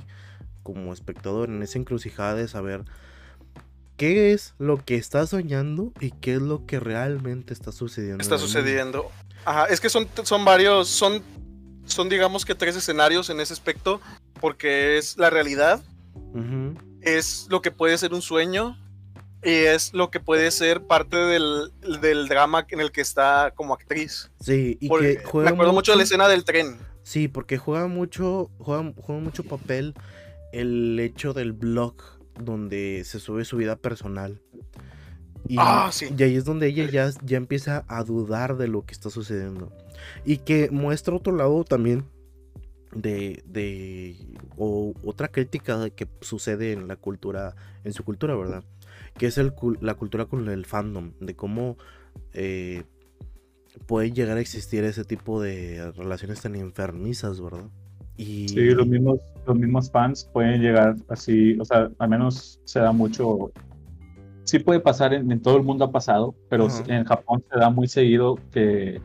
como 0.64 0.94
espectador 0.94 1.50
en 1.50 1.62
esa 1.62 1.78
encrucijada 1.78 2.36
de 2.36 2.48
saber 2.48 2.84
qué 3.98 4.32
es 4.34 4.56
lo 4.58 4.84
que 4.84 4.96
estás 4.96 5.30
soñando 5.30 5.92
y 6.00 6.12
qué 6.12 6.36
es 6.36 6.42
lo 6.42 6.66
que 6.66 6.80
realmente 6.80 7.54
está 7.54 7.72
sucediendo. 7.72 8.22
está 8.22 8.38
sucediendo. 8.38 9.12
Ajá, 9.46 9.66
es 9.66 9.80
que 9.82 9.90
son, 9.90 10.08
son 10.24 10.46
varios, 10.46 10.88
son, 10.88 11.22
son 11.86 12.10
digamos 12.10 12.46
que 12.46 12.56
tres 12.56 12.76
escenarios 12.76 13.30
en 13.30 13.40
ese 13.40 13.54
aspecto, 13.54 14.02
porque 14.40 14.98
es 14.98 15.18
la 15.18 15.30
realidad, 15.30 15.82
es 17.02 17.48
lo 17.50 17.62
que 17.62 17.72
puede 17.72 17.98
ser 17.98 18.14
un 18.14 18.22
sueño 18.22 18.78
y 19.44 19.50
es 19.52 19.94
lo 19.94 20.10
que 20.10 20.20
puede 20.20 20.50
ser 20.52 20.84
parte 20.84 21.18
del, 21.18 21.72
del 22.02 22.28
drama 22.28 22.66
en 22.70 22.80
el 22.80 22.92
que 22.92 23.02
está 23.02 23.52
como 23.56 23.74
actriz. 23.74 24.32
Sí, 24.40 24.78
y 24.80 24.88
Porque 24.88 25.18
que 25.18 25.24
juega 25.26 25.50
me 25.50 25.56
acuerdo 25.56 25.74
mucho 25.74 25.92
de 25.92 25.98
la 25.98 26.04
escena 26.04 26.28
del 26.28 26.46
tren. 26.46 26.78
Sí, 27.04 27.28
porque 27.28 27.58
juega 27.58 27.88
mucho, 27.88 28.50
juega, 28.58 28.94
juega 28.96 29.22
mucho 29.22 29.44
papel 29.44 29.94
el 30.54 30.98
hecho 31.00 31.34
del 31.34 31.52
blog 31.52 31.96
donde 32.40 33.04
se 33.06 33.20
sube 33.20 33.44
su 33.44 33.58
vida 33.58 33.76
personal. 33.76 34.42
Y, 35.46 35.58
Ah, 35.60 35.90
sí. 35.92 36.08
y 36.18 36.24
ahí 36.24 36.38
es 36.38 36.46
donde 36.46 36.68
ella 36.68 36.90
ya, 36.90 37.12
ya 37.22 37.36
empieza 37.36 37.84
a 37.90 38.04
dudar 38.06 38.56
de 38.56 38.70
lo 38.70 38.86
que 38.86 38.94
está 38.94 39.10
sucediendo. 39.10 39.74
Y 40.26 40.38
que 40.38 40.70
muestra 40.72 41.16
otro 41.16 41.36
lado 41.36 41.64
también 41.64 42.06
de, 42.96 43.44
de 43.46 44.16
o 44.58 44.94
otra 45.04 45.28
crítica 45.28 45.90
que 45.90 46.08
sucede 46.22 46.74
en 46.74 46.88
la 46.88 46.96
cultura, 46.96 47.56
en 47.84 47.94
su 47.94 48.04
cultura, 48.04 48.36
¿verdad? 48.36 48.64
Que 49.18 49.28
es 49.28 49.38
el, 49.38 49.54
la 49.82 49.96
cultura 49.96 50.26
con 50.26 50.48
el 50.50 50.66
fandom, 50.66 51.14
de 51.20 51.36
cómo 51.36 51.78
eh, 52.34 52.84
puede 53.86 54.12
llegar 54.12 54.38
a 54.38 54.42
existir 54.42 54.84
ese 54.84 55.04
tipo 55.04 55.42
de 55.42 55.92
relaciones 55.92 56.42
tan 56.42 56.56
enfermizas, 56.56 57.42
¿verdad? 57.42 57.70
Y 58.18 58.48
Sí, 58.50 58.70
los 58.70 58.88
mismos, 58.88 59.20
los 59.48 59.58
mismos 59.58 59.92
fans 59.92 60.30
pueden 60.32 60.62
llegar 60.62 60.96
así, 61.10 61.58
o 61.60 61.66
sea, 61.66 61.90
al 61.98 62.10
menos 62.10 62.60
se 62.66 62.80
da 62.80 62.92
mucho. 62.92 63.52
Sí 64.44 64.60
puede 64.60 64.80
pasar, 64.80 65.14
en, 65.14 65.32
en 65.32 65.42
todo 65.42 65.58
el 65.58 65.64
mundo 65.64 65.86
ha 65.86 65.92
pasado, 65.92 66.36
pero 66.50 66.68
en 66.88 67.06
Japón 67.06 67.44
se 67.52 67.60
da 67.60 67.70
muy 67.70 67.88
seguido 67.88 68.38
que, 68.52 69.02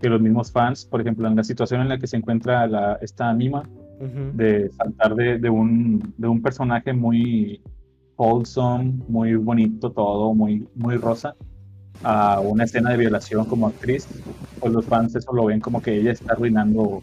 que 0.00 0.08
los 0.08 0.20
mismos 0.20 0.50
fans, 0.52 0.84
por 0.84 1.00
ejemplo, 1.00 1.26
en 1.28 1.36
la 1.36 1.44
situación 1.44 1.80
en 1.80 1.88
la 1.88 1.98
que 1.98 2.06
se 2.06 2.16
encuentra 2.16 2.66
la, 2.66 2.98
esta 3.00 3.32
Mima, 3.32 3.62
Ujú. 4.00 4.30
de 4.34 4.70
saltar 4.70 5.14
de, 5.16 5.38
de 5.38 5.50
un, 5.50 6.14
de 6.16 6.28
un 6.28 6.40
personaje 6.40 6.92
muy 6.92 7.60
wholesome, 8.16 8.94
muy 9.08 9.34
bonito 9.34 9.90
todo, 9.90 10.34
muy, 10.34 10.66
muy 10.76 10.96
rosa, 10.96 11.34
a 12.02 12.40
una 12.40 12.64
escena 12.64 12.90
de 12.90 12.96
violación 12.96 13.44
como 13.46 13.66
actriz, 13.68 14.06
pues 14.60 14.72
los 14.72 14.84
fans 14.86 15.14
eso 15.16 15.32
lo 15.32 15.46
ven 15.46 15.60
como 15.60 15.80
que 15.82 15.96
ella 15.98 16.12
está 16.12 16.32
arruinando 16.34 17.02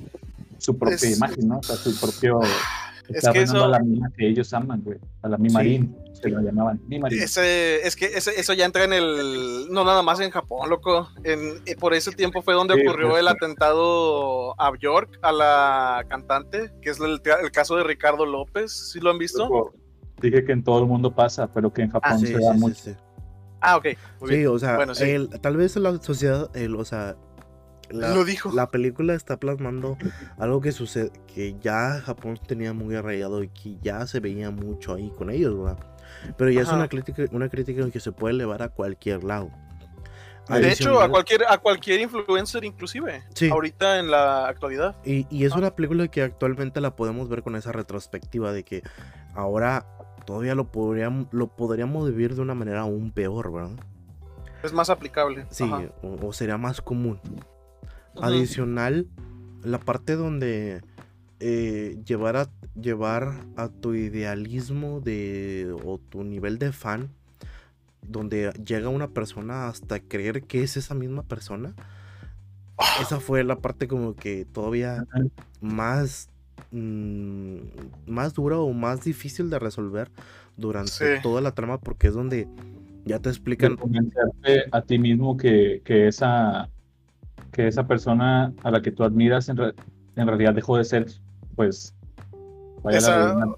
su 0.58 0.78
propia 0.78 0.96
Es- 0.96 1.18
imagen, 1.18 1.48
¿no? 1.50 1.58
O 1.60 1.64
sea, 1.64 1.76
su 1.76 1.94
propio... 2.00 2.40
Es 3.10 3.30
que 3.30 3.42
eso- 3.44 3.64
a 3.64 3.68
la 3.68 3.80
mima 3.80 4.10
que 4.16 4.28
ellos 4.28 4.54
aman, 4.54 4.82
güey. 4.84 4.98
A 5.22 5.30
la 5.30 5.38
mimarín, 5.38 5.96
se 6.14 6.30
lo 6.30 6.42
llamaban. 6.42 6.82
Mimarín. 6.88 7.22
Ese, 7.22 7.86
es 7.86 7.96
que 7.96 8.06
ese- 8.06 8.40
eso 8.40 8.54
ya 8.54 8.66
entra 8.66 8.84
en 8.84 8.94
el. 8.94 9.68
No 9.70 9.84
nada 9.84 10.02
más 10.02 10.20
en 10.20 10.32
Japón, 10.32 10.70
loco. 10.70 11.10
En, 11.24 11.62
eh, 11.66 11.76
por 11.80 11.94
ese 11.94 12.12
tiempo 12.12 12.42
fue 12.42 12.54
donde 12.54 12.76
Sí, 12.76 12.82
ocurrió 12.88 13.10
pues, 13.10 13.22
el 13.22 13.28
sí. 13.28 13.34
atentado 13.36 14.60
a 14.60 14.72
Bjork, 14.72 15.20
a 15.22 15.32
la 15.32 16.06
cantante, 16.08 16.72
que 16.82 16.90
es 16.90 17.00
el, 17.00 17.22
el 17.44 17.52
caso 17.52 17.76
de 17.76 17.84
Ricardo 17.84 18.26
López. 18.26 18.72
¿Sí 18.92 19.00
lo 19.00 19.12
han 19.12 19.18
visto? 19.18 19.74
Dije 20.22 20.46
que 20.46 20.54
en 20.54 20.64
todo 20.64 20.80
el 20.80 20.86
mundo 20.88 21.14
pasa, 21.14 21.48
pero 21.52 21.72
que 21.74 21.82
en 21.84 21.92
Japón 21.92 22.12
Ah, 22.14 22.18
Sí, 22.18 22.28
se 22.28 22.38
sí, 22.38 22.44
da 22.44 22.54
sí, 22.54 22.60
mucho. 22.60 22.76
sí. 22.76 22.96
Ah, 23.62 23.78
ok. 23.78 23.86
Muy 24.22 24.30
Sí, 24.30 24.36
bien. 24.38 24.48
o 24.48 24.60
sea, 24.60 24.76
Bueno, 24.78 24.96
sí. 24.96 25.04
el- 25.10 25.30
tal 25.42 25.58
vez 25.58 25.76
la 25.76 25.98
sociedad, 26.02 26.50
el, 26.56 26.76
o 26.76 26.86
sea, 26.86 27.16
la, 27.90 28.14
Lo 28.14 28.26
dijo. 28.26 28.52
la 28.54 28.70
película 28.70 29.14
está 29.14 29.38
plasmando 29.38 29.98
algo 30.38 30.62
que 30.62 30.72
sucede, 30.72 31.12
que 31.34 31.56
ya 31.62 32.02
Japón 32.02 32.40
tenía 32.48 32.74
muy 32.74 32.96
arraigado 32.96 33.44
y 33.44 33.50
que 33.50 33.78
ya 33.82 34.06
se 34.08 34.20
veía 34.20 34.52
mucho 34.52 34.94
ahí 34.94 35.12
con 35.18 35.30
ellos, 35.30 35.58
¿verdad? 35.58 35.78
Pero 36.38 36.50
ya 36.52 36.62
es 36.62 36.70
una 36.70 36.88
crítica, 36.88 37.26
una 37.32 37.50
crítica 37.50 37.90
que 37.92 38.00
se 38.00 38.12
puede 38.12 38.34
elevar 38.34 38.62
a 38.64 38.70
cualquier 38.70 39.24
lado. 39.24 39.52
De 40.48 40.72
hecho, 40.72 41.02
a 41.02 41.10
cualquier, 41.10 41.44
a 41.48 41.58
cualquier 41.58 42.02
influencer, 42.02 42.64
inclusive. 42.64 43.24
Sí. 43.34 43.50
Ahorita 43.50 43.98
en 44.00 44.12
la 44.12 44.48
actualidad. 44.48 44.96
Y, 45.04 45.26
y 45.36 45.46
es 45.46 45.54
una 45.54 45.76
película 45.76 46.08
que 46.08 46.22
actualmente 46.22 46.82
la 46.82 46.96
podemos 46.96 47.28
ver 47.30 47.42
con 47.42 47.56
esa 47.56 47.72
retrospectiva 47.72 48.52
de 48.54 48.64
que 48.64 48.84
ahora 49.34 49.88
todavía 50.26 50.54
lo 50.54 50.72
podríamos, 50.72 51.28
lo 51.32 51.48
podríamos 51.48 52.08
vivir 52.10 52.36
de 52.36 52.42
una 52.42 52.54
manera 52.54 52.82
aún 52.82 53.12
peor, 53.12 53.52
¿verdad? 53.52 53.84
Es 54.62 54.72
más 54.72 54.90
aplicable. 54.92 55.46
Sí, 55.50 55.70
o, 56.04 56.28
o 56.28 56.34
sería 56.34 56.58
más 56.58 56.80
común. 56.80 57.20
Adicional, 58.22 59.08
la 59.64 59.80
parte 59.80 60.16
donde 60.16 60.82
eh, 61.40 61.98
llevar, 62.06 62.38
a, 62.38 62.50
llevar 62.80 63.34
a 63.56 63.70
tu 63.70 63.94
idealismo 63.94 65.02
de, 65.02 65.76
o 65.84 65.98
tu 65.98 66.24
nivel 66.24 66.58
de 66.58 66.72
fan, 66.72 67.10
donde 68.02 68.52
llega 68.66 68.90
una 68.90 69.10
persona 69.10 69.68
hasta 69.68 70.00
creer 70.00 70.44
que 70.44 70.64
es 70.64 70.78
esa 70.78 70.94
misma 70.96 71.24
persona. 71.24 71.74
Esa 73.02 73.20
fue 73.20 73.44
la 73.44 73.58
parte 73.58 73.88
como 73.88 74.16
que 74.16 74.46
todavía 74.46 75.06
más, 75.62 76.30
mm, 76.72 77.58
más 78.06 78.34
dura 78.34 78.60
o 78.60 78.74
más 78.74 79.04
difícil 79.04 79.50
de 79.50 79.60
resolver 79.60 80.12
durante 80.58 80.92
Sí. 80.92 81.22
toda 81.24 81.42
la 81.42 81.54
trama 81.54 81.80
porque 81.80 82.08
es 82.08 82.14
donde 82.14 82.48
ya 83.06 83.20
te 83.20 83.30
de 83.30 83.36
explican 83.36 83.76
convencerte 83.78 84.66
a 84.72 84.82
ti 84.82 84.98
mismo 85.00 85.38
que, 85.38 85.82
que 85.86 86.08
esa 86.08 86.70
que 87.52 87.68
esa 87.68 87.88
persona 87.88 88.54
a 88.64 88.72
la 88.72 88.82
que 88.82 88.92
tú 88.92 89.04
admiras 89.04 89.50
en, 89.50 89.58
re- 89.58 89.74
en 90.16 90.28
realidad 90.28 90.54
dejó 90.54 90.78
de 90.78 90.84
ser 90.86 91.06
pues 91.56 91.96
vaya 92.84 92.98
Esa- 93.00 93.18
la 93.36 93.56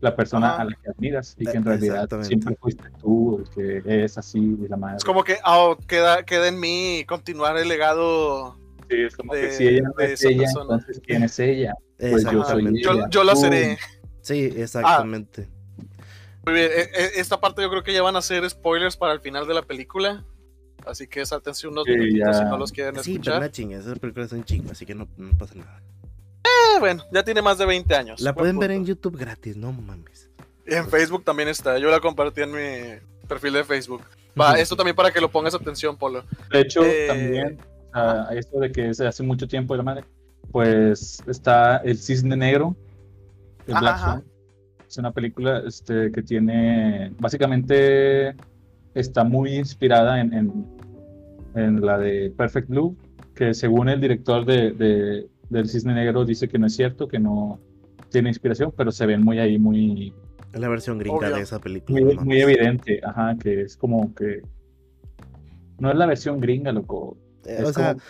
la 0.00 0.14
persona 0.14 0.52
Ajá. 0.52 0.62
a 0.62 0.64
la 0.66 0.76
que 0.76 0.90
admiras 0.90 1.34
y 1.38 1.44
que 1.46 1.52
Eh, 1.52 1.56
en 1.56 1.64
realidad 1.64 2.08
siempre 2.22 2.54
fuiste 2.60 2.84
tú 3.00 3.38
el 3.38 3.48
que 3.82 4.04
es 4.04 4.18
así 4.18 4.54
de 4.56 4.68
la 4.68 4.76
madre 4.76 4.98
Es 4.98 5.04
como 5.04 5.24
que 5.24 5.38
ah, 5.42 5.74
queda, 5.88 6.22
queda 6.22 6.48
en 6.48 6.60
mí 6.60 7.04
continuar 7.08 7.56
el 7.56 7.66
legado. 7.68 8.56
Sí, 8.90 8.96
es 9.00 9.16
como 9.16 9.34
de- 9.34 9.40
que 9.40 9.52
si 9.52 9.66
ella 9.68 9.82
no 9.84 10.04
es 10.04 10.22
ella 10.22 10.38
persona. 10.42 10.62
entonces 10.74 11.00
quién 11.04 11.22
es 11.22 11.38
ella 11.38 11.72
pues 11.98 12.24
yo 12.24 12.30
soy 12.30 12.40
exactamente. 12.40 12.82
Yo, 12.82 12.92
ella. 12.92 13.06
yo 13.10 13.24
la 13.24 13.36
seré. 13.36 13.78
Sí, 14.20 14.52
exactamente. 14.56 15.48
Muy 16.44 16.54
bien, 16.54 16.70
e- 16.70 16.80
e- 17.02 17.20
esta 17.20 17.40
parte 17.40 17.62
yo 17.62 17.70
creo 17.70 17.82
que 17.82 17.92
ya 17.94 18.02
van 18.02 18.16
a 18.16 18.22
ser 18.22 18.48
spoilers 18.48 18.96
para 18.98 19.14
el 19.14 19.20
final 19.20 19.48
de 19.48 19.54
la 19.54 19.62
película. 19.62 20.24
Así 20.86 21.06
que 21.08 21.26
sáltense 21.26 21.66
unos 21.68 21.84
Sí, 21.84 21.90
minutitos 21.92 22.28
ya. 22.36 22.38
si 22.38 22.44
no 22.44 22.56
los 22.58 22.72
quieren 22.72 23.02
Sí, 23.02 23.12
escuchar. 23.12 23.38
una 23.38 23.50
chinga, 23.50 23.78
esa 23.78 23.94
película 23.96 24.24
es 24.24 24.32
un 24.32 24.44
chingo, 24.44 24.70
así 24.70 24.86
que 24.86 24.94
no, 24.94 25.08
no 25.16 25.36
pasa 25.36 25.54
nada. 25.56 25.82
Eh, 26.44 26.78
bueno, 26.78 27.02
ya 27.12 27.24
tiene 27.24 27.42
más 27.42 27.58
de 27.58 27.66
20 27.66 27.94
años. 27.94 28.20
La 28.20 28.34
pueden 28.34 28.58
ver 28.58 28.70
en 28.70 28.78
punto. 28.78 28.88
YouTube 28.90 29.16
gratis, 29.18 29.56
no 29.56 29.72
mames. 29.72 30.30
Y 30.66 30.74
en 30.74 30.88
Facebook 30.88 31.24
también 31.24 31.48
está. 31.48 31.78
Yo 31.78 31.90
la 31.90 32.00
compartí 32.00 32.42
en 32.42 32.52
mi 32.52 33.26
perfil 33.28 33.54
de 33.54 33.64
Facebook. 33.64 34.02
Va, 34.40 34.58
esto 34.58 34.76
también 34.76 34.94
para 34.94 35.10
que 35.10 35.20
lo 35.20 35.30
pongas 35.30 35.54
atención, 35.54 35.96
Polo. 35.96 36.24
de 36.52 36.60
hecho 36.60 36.82
Eh, 36.84 37.06
también 37.08 37.58
sea, 37.92 38.28
esto 38.32 38.60
de 38.60 38.70
que 38.70 38.90
hace 38.90 39.22
mucho 39.22 39.48
tiempo 39.48 39.74
de 39.74 39.78
la 39.78 39.82
madre 39.84 40.04
pues 40.52 41.22
está 41.26 41.78
el 41.78 41.98
cisne 41.98 42.36
negro 42.36 42.76
de 43.66 43.72
Ajá, 43.72 43.80
Black 43.80 43.94
ajá. 43.94 44.06
Swan. 44.12 44.24
Es 44.88 44.98
una 44.98 45.10
película 45.12 45.62
este, 45.66 46.12
que 46.12 46.22
tiene, 46.22 47.12
básicamente 47.18 48.36
está 48.94 49.24
muy 49.24 49.56
inspirada 49.56 50.20
en, 50.20 50.32
en, 50.32 50.75
en 51.56 51.80
la 51.80 51.98
de 51.98 52.30
Perfect 52.36 52.68
Blue, 52.68 52.96
que 53.34 53.54
según 53.54 53.88
el 53.88 54.00
director 54.00 54.44
de, 54.44 54.70
de- 54.72 55.28
del 55.50 55.68
Cisne 55.68 55.94
Negro 55.94 56.24
dice 56.24 56.48
que 56.48 56.58
no 56.58 56.66
es 56.66 56.74
cierto, 56.76 57.06
que 57.08 57.18
no 57.18 57.60
tiene 58.10 58.28
inspiración, 58.30 58.72
pero 58.76 58.90
se 58.92 59.06
ven 59.06 59.22
muy 59.22 59.38
ahí, 59.38 59.58
muy, 59.58 60.12
Es 60.52 60.60
la 60.60 60.68
versión 60.68 60.98
gringa 60.98 61.16
Obvio. 61.18 61.36
de 61.36 61.42
esa 61.42 61.58
película. 61.60 62.00
muy, 62.22 62.40
evidente, 62.40 63.00
ajá, 63.04 63.36
que 63.38 63.62
es 63.62 63.76
como 63.76 64.14
que... 64.14 64.42
No 65.78 65.90
es 65.90 65.96
la 65.96 66.06
versión 66.06 66.40
gringa, 66.40 66.72
loco. 66.72 67.16
Eh, 67.44 67.62
o 67.64 67.72
sea, 67.72 67.94
como- 67.94 68.04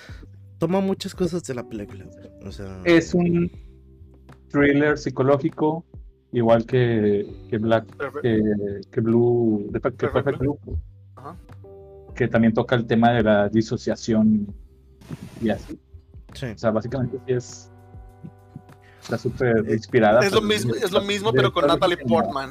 toma 0.59 0.81
muchas 0.81 1.15
cosas 1.15 1.43
de 1.45 1.55
la 1.55 1.69
película. 1.69 2.05
güey. 2.05 2.49
O 2.49 2.53
sea, 2.53 2.81
Es 2.85 3.13
un 3.15 3.51
thriller 4.51 4.97
psicológico, 4.97 5.85
igual 6.33 6.65
que, 6.67 7.27
que 7.51 7.59
Black 7.59 7.87
que, 8.23 8.81
que 8.91 9.01
Blue, 9.01 9.67
de- 9.71 9.81
que 9.81 9.91
Perfect 9.91 10.13
Perfect 10.13 10.39
Blue, 10.39 10.59
Ajá. 11.17 11.37
Que 12.17 12.27
también 12.29 12.53
toca 12.55 12.75
el 12.75 12.87
tema 12.87 13.13
de 13.13 13.23
la 13.23 13.49
disociación 13.49 14.47
y 15.41 15.51
así. 15.51 15.79
sí. 16.33 16.47
O 16.47 16.59
sea, 16.59 16.71
básicamente 16.71 17.19
sí 17.27 17.33
es 17.35 17.71
está 19.03 19.19
súper 19.19 19.65
inspirada. 19.71 20.21
Es 20.25 20.33
lo 20.33 20.41
mismo, 20.43 20.75
es 20.75 20.91
lo 20.91 21.03
mismo 21.03 21.33
pero 21.33 21.53
con 21.53 21.67
Natalie 21.67 21.99
Portman. 21.99 22.51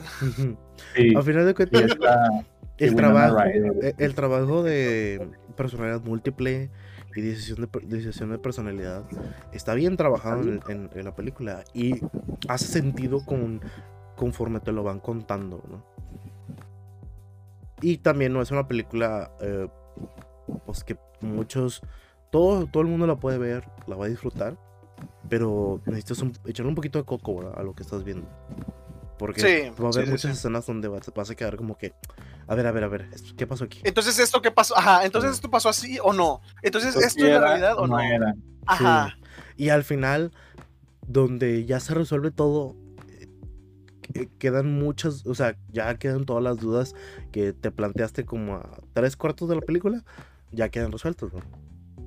Sí, 0.95 1.13
A 1.15 1.21
final 1.21 1.45
de 1.45 1.53
cuentas, 1.53 1.81
está 1.83 2.29
el 2.77 2.95
trabajo, 2.95 3.39
eh, 3.43 3.93
el 3.97 4.15
trabajo 4.15 4.63
de 4.63 5.29
personalidad 5.57 6.01
múltiple 6.03 6.69
y 7.15 7.21
decisión 7.21 7.59
de, 7.61 7.67
per- 7.67 7.83
decisión 7.87 8.29
de 8.31 8.37
personalidad 8.37 9.03
está 9.53 9.73
bien 9.73 9.95
trabajado 9.97 10.41
en, 10.43 10.59
en- 10.69 10.89
en 10.93 11.05
la 11.05 11.15
película 11.15 11.63
y 11.73 11.95
hace 12.49 12.65
sentido 12.67 13.25
con, 13.25 13.61
conforme 14.17 14.59
te 14.59 14.71
lo 14.73 14.83
van 14.83 14.99
contando, 14.99 15.63
¿no? 15.69 15.83
Y 17.85 17.99
también 17.99 18.33
no 18.33 18.41
es 18.41 18.49
una 18.49 18.67
película, 18.67 19.29
eh, 19.39 19.67
pues 20.65 20.83
que 20.83 20.97
muchos, 21.21 21.83
todo, 22.31 22.65
todo 22.65 22.81
el 22.81 22.89
mundo 22.89 23.05
la 23.05 23.17
puede 23.17 23.37
ver, 23.37 23.63
la 23.85 23.95
va 23.95 24.05
a 24.05 24.07
disfrutar, 24.07 24.57
pero 25.29 25.79
necesitas 25.85 26.19
un- 26.23 26.33
echarle 26.47 26.69
un 26.69 26.73
poquito 26.75 26.97
de 26.97 27.05
coco 27.05 27.35
¿verdad? 27.35 27.53
a 27.59 27.61
lo 27.61 27.75
que 27.75 27.83
estás 27.83 28.03
viendo. 28.03 28.27
Porque 29.19 29.39
Sí, 29.41 29.69
va 29.79 29.89
a 29.89 29.91
haber 29.91 30.05
sí, 30.05 30.11
muchas 30.13 30.31
sí. 30.31 30.37
escenas 30.39 30.65
donde 30.65 30.87
vas, 30.87 31.11
vas 31.15 31.29
a 31.29 31.35
quedar 31.35 31.57
como 31.57 31.77
que, 31.77 31.93
a 32.47 32.55
ver, 32.55 32.65
a 32.65 32.71
ver, 32.71 32.85
a 32.85 32.87
ver, 32.87 33.07
¿esto- 33.13 33.35
¿qué 33.37 33.45
pasó 33.45 33.65
aquí? 33.65 33.81
Entonces, 33.83 34.17
¿esto 34.17 34.41
qué 34.41 34.49
pasó? 34.49 34.75
Ajá, 34.75 35.05
entonces 35.05 35.33
esto 35.33 35.51
pasó 35.51 35.69
así 35.69 35.99
o 36.03 36.11
no. 36.11 36.41
Entonces, 36.63 36.95
Pues 36.95 37.05
¿esto 37.05 37.19
sí 37.19 37.25
es 37.27 37.33
la 37.33 37.37
era, 37.37 37.47
realidad 37.49 37.77
o 37.77 37.85
no? 37.85 37.99
era. 37.99 38.33
Ajá. 38.65 39.15
Y 39.57 39.69
al 39.69 39.83
final, 39.83 40.31
donde 41.07 41.65
ya 41.65 41.79
se 41.79 41.93
resuelve 41.93 42.31
todo, 42.31 42.75
quedan 44.39 44.79
muchas, 44.79 45.25
o 45.25 45.35
sea, 45.35 45.57
ya 45.71 45.95
quedan 45.97 46.25
todas 46.25 46.43
las 46.43 46.57
dudas 46.57 46.95
que 47.31 47.53
te 47.53 47.71
planteaste 47.71 48.25
como 48.25 48.55
a 48.55 48.69
tres 48.93 49.15
cuartos 49.15 49.49
de 49.49 49.55
la 49.55 49.61
película, 49.61 50.03
ya 50.51 50.69
quedan 50.69 50.91
resueltos, 50.91 51.33
¿no? 51.33 51.41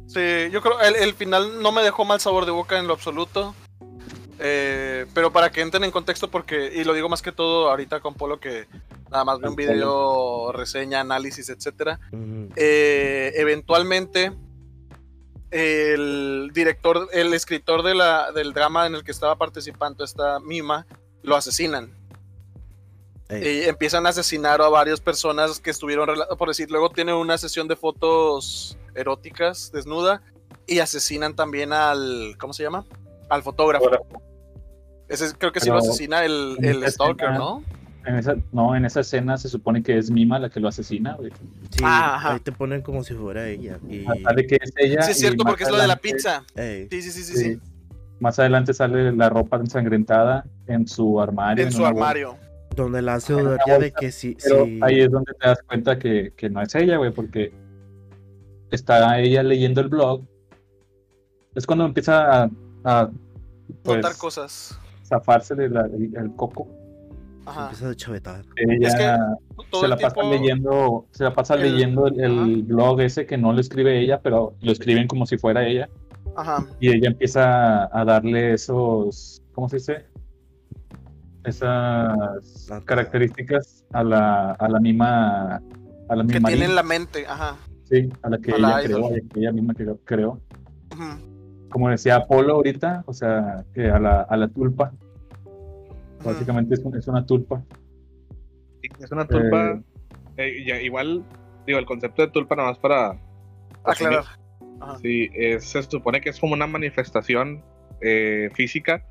Sí, 0.06 0.50
yo 0.50 0.62
creo 0.62 0.80
el, 0.80 0.96
el 0.96 1.14
final 1.14 1.62
no 1.62 1.70
me 1.70 1.82
dejó 1.82 2.04
mal 2.04 2.18
sabor 2.18 2.46
de 2.46 2.52
boca 2.52 2.78
en 2.78 2.86
lo 2.86 2.94
absoluto. 2.94 3.54
Eh, 4.40 5.06
pero 5.14 5.32
para 5.32 5.50
que 5.50 5.60
entren 5.60 5.84
en 5.84 5.90
contexto, 5.90 6.30
porque, 6.30 6.72
y 6.74 6.84
lo 6.84 6.94
digo 6.94 7.08
más 7.08 7.22
que 7.22 7.32
todo 7.32 7.70
ahorita 7.70 8.00
con 8.00 8.14
Polo, 8.14 8.38
que 8.38 8.66
nada 9.10 9.24
más 9.24 9.40
ve 9.40 9.48
un 9.48 9.56
video, 9.56 10.52
reseña, 10.52 11.00
análisis, 11.00 11.48
etcétera. 11.48 11.98
Eh, 12.54 13.32
eventualmente, 13.34 14.32
el 15.50 16.50
director, 16.54 17.08
el 17.12 17.34
escritor 17.34 17.82
de 17.82 17.94
la, 17.94 18.30
del 18.32 18.52
drama 18.52 18.86
en 18.86 18.94
el 18.94 19.02
que 19.02 19.10
estaba 19.10 19.36
participando 19.36 20.04
esta 20.04 20.38
Mima, 20.40 20.86
lo 21.22 21.34
asesinan. 21.34 21.97
Ey, 23.28 23.62
Y 23.64 23.68
empiezan 23.68 24.06
a 24.06 24.10
asesinar 24.10 24.60
a 24.62 24.68
varias 24.68 25.00
personas 25.00 25.60
que 25.60 25.70
estuvieron, 25.70 26.08
por 26.38 26.48
decir, 26.48 26.70
luego 26.70 26.90
tiene 26.90 27.12
una 27.14 27.36
sesión 27.38 27.68
de 27.68 27.76
fotos 27.76 28.78
eróticas, 28.94 29.70
desnuda, 29.72 30.22
y 30.66 30.78
asesinan 30.80 31.34
también 31.34 31.72
al, 31.72 32.36
¿cómo 32.38 32.52
se 32.52 32.62
llama? 32.62 32.84
Al 33.28 33.42
fotógrafo. 33.42 33.90
Ese 35.08 35.32
creo 35.36 35.52
que 35.52 35.60
sí 35.60 35.68
lo 35.68 35.78
asesina 35.78 36.24
el, 36.24 36.56
el 36.62 36.86
stalker, 36.90 37.28
escena- 37.28 37.38
¿no? 37.38 37.62
En 38.06 38.14
esa, 38.16 38.36
no, 38.52 38.74
en 38.74 38.86
esa 38.86 39.00
escena 39.00 39.36
se 39.36 39.50
supone 39.50 39.82
que 39.82 39.98
es 39.98 40.10
Mima 40.10 40.38
la 40.38 40.48
que 40.48 40.60
lo 40.60 40.68
asesina, 40.68 41.14
güey. 41.14 41.30
sí, 41.70 41.80
Ah, 41.82 42.14
ajá. 42.16 42.34
ahí 42.34 42.40
te 42.40 42.52
ponen 42.52 42.80
como 42.80 43.04
si 43.04 43.12
fuera 43.12 43.46
ella. 43.46 43.78
Y, 43.88 44.04
Sale 44.22 44.46
que 44.46 44.58
es 44.62 44.72
ella. 44.76 45.02
Sí, 45.02 45.10
es 45.10 45.18
cierto, 45.18 45.44
más 45.44 45.52
porque 45.52 45.64
es 45.64 45.70
lo 45.70 45.76
de 45.76 45.86
la 45.86 45.94
adelante- 45.94 46.14
pizza. 46.14 46.44
Sí, 46.90 47.02
sí, 47.02 47.02
sí, 47.02 47.22
sí, 47.22 47.36
sí, 47.36 47.44
sí. 47.54 47.60
Más 48.20 48.38
adelante 48.38 48.72
sale 48.72 49.12
la 49.12 49.28
ropa 49.28 49.58
ensangrentada 49.58 50.46
en 50.66 50.88
su 50.88 51.20
armario. 51.20 51.64
En 51.64 51.70
su 51.72 51.82
bolsa. 51.82 51.94
Donde 52.82 53.02
la 53.02 53.14
hace 53.14 53.32
dudar 53.34 53.58
ya 53.66 53.78
de 53.78 53.92
que 53.92 54.10
sí, 54.12 54.36
Pero 54.42 54.64
sí- 54.64 54.78
ahí 54.82 55.00
es 55.00 55.10
donde 55.10 55.32
te 55.40 55.48
das 55.48 55.62
cuenta 55.62 55.98
que, 55.98 56.32
que 56.36 56.48
no 56.50 56.62
es 56.62 56.74
ella, 56.74 56.96
güey, 56.96 57.10
porque 57.12 57.52
está 58.70 59.18
ella 59.20 59.42
leyendo 59.42 59.80
el 59.80 59.88
blog. 59.88 60.22
Es 61.54 61.66
cuando 61.66 61.84
empieza 61.86 62.44
a, 62.44 62.50
a 62.84 63.10
pues, 63.82 63.96
Contar 63.96 64.16
cosas. 64.16 64.78
zafarse 65.04 65.54
del 65.54 65.76
el, 65.76 66.16
el 66.16 66.32
coco. 66.36 66.68
Ajá. 67.46 67.62
empieza 67.70 67.88
a 67.88 67.94
chavetar. 67.94 68.44
Ella 68.56 68.88
Es 68.88 68.94
que 68.94 69.64
todo 69.70 69.80
se 69.80 69.86
el 69.86 69.90
la 69.90 69.96
pasa 69.96 70.14
tiempo- 70.14 70.30
leyendo, 70.32 71.06
se 71.12 71.24
la 71.24 71.34
pasa 71.34 71.54
el- 71.54 71.62
leyendo 71.62 72.06
el, 72.06 72.20
el 72.20 72.62
blog 72.62 73.00
ese 73.00 73.24
que 73.26 73.38
no 73.38 73.52
lo 73.54 73.60
escribe 73.60 73.98
ella, 73.98 74.20
pero 74.20 74.54
lo 74.60 74.70
escriben 74.72 75.08
como 75.08 75.24
si 75.26 75.38
fuera 75.38 75.66
ella. 75.66 75.88
Ajá. 76.36 76.66
Y 76.78 76.90
ella 76.94 77.08
empieza 77.08 77.84
a 77.98 78.04
darle 78.04 78.52
esos, 78.52 79.42
¿cómo 79.52 79.68
se 79.68 79.76
dice? 79.76 80.04
Esas 81.48 82.68
Ah, 82.70 82.80
características 82.84 83.84
a 83.92 84.02
la, 84.04 84.52
a 84.52 84.68
la 84.68 84.80
misma, 84.80 85.56
a 86.08 86.16
la 86.16 86.26
Que 86.26 86.34
misma, 86.34 86.48
tiene 86.48 86.64
en 86.66 86.74
la 86.74 86.82
mente. 86.82 87.26
Ajá. 87.26 87.56
sí, 87.84 88.08
a 88.22 88.28
la 88.30 88.38
que 88.38 88.52
a 88.52 88.56
ella 88.56 88.68
la 88.68 88.82
creó, 88.82 89.08
que 89.32 89.40
ella 89.40 89.52
misma 89.52 89.74
creó. 90.04 90.40
Como 91.70 91.88
decía 91.90 92.16
Apolo 92.16 92.54
ahorita, 92.54 93.02
o 93.06 93.12
sea, 93.12 93.64
que 93.74 93.90
a 93.90 93.98
la, 93.98 94.22
a 94.22 94.36
la 94.36 94.48
tulpa, 94.48 94.92
básicamente 96.24 96.74
es, 96.74 96.80
un- 96.80 96.96
es 96.96 97.06
una 97.08 97.24
tulpa. 97.26 97.62
Sí, 98.82 98.88
Es 99.00 99.10
una 99.12 99.26
tulpa. 99.26 99.80
eh, 100.36 100.64
ya, 100.66 100.80
igual, 100.80 101.24
digo, 101.66 101.78
el 101.78 101.86
concepto 101.86 102.22
de 102.22 102.28
tulpa 102.28 102.56
nada 102.56 102.70
más 102.70 102.78
para. 102.78 103.18
Aclarar. 103.84 104.24
Ajá. 104.80 104.98
Sí, 104.98 105.28
es- 105.34 105.64
se 105.64 105.82
supone 105.82 106.20
que 106.20 106.30
es 106.30 106.38
como 106.40 106.54
una 106.54 106.66
manifestación 106.66 107.62
eh, 108.00 108.48
física 108.54 109.04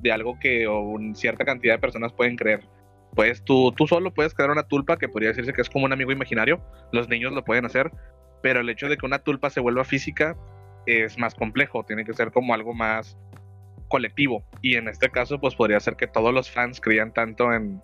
de 0.00 0.12
algo 0.12 0.38
que 0.38 0.66
o 0.66 0.80
un- 0.80 1.14
cierta 1.14 1.44
cantidad 1.44 1.74
de 1.74 1.78
personas 1.78 2.12
pueden 2.12 2.36
creer. 2.36 2.60
Pues 3.14 3.42
tú, 3.44 3.72
tú 3.72 3.86
solo 3.86 4.12
puedes 4.14 4.34
crear 4.34 4.50
una 4.50 4.62
tulpa 4.62 4.96
que 4.96 5.08
podría 5.08 5.30
decirse 5.30 5.52
que 5.52 5.62
es 5.62 5.68
como 5.70 5.84
un 5.84 5.92
amigo 5.92 6.12
imaginario. 6.12 6.60
Los 6.92 7.08
niños 7.08 7.32
lo 7.32 7.44
pueden 7.44 7.64
hacer, 7.64 7.90
pero 8.42 8.60
el 8.60 8.68
hecho 8.70 8.88
de 8.88 8.96
que 8.96 9.06
una 9.06 9.18
tulpa 9.18 9.50
se 9.50 9.60
vuelva 9.60 9.84
física 9.84 10.36
es 10.86 11.18
más 11.18 11.34
complejo. 11.34 11.84
Tiene 11.84 12.04
que 12.04 12.12
ser 12.14 12.30
como 12.30 12.54
algo 12.54 12.72
más 12.72 13.18
colectivo. 13.88 14.44
Y 14.62 14.76
en 14.76 14.86
este 14.88 15.10
caso, 15.10 15.40
pues 15.40 15.54
podría 15.56 15.80
ser 15.80 15.96
que 15.96 16.06
todos 16.06 16.32
los 16.32 16.50
fans 16.50 16.80
creían 16.80 17.12
tanto 17.12 17.52
en, 17.52 17.82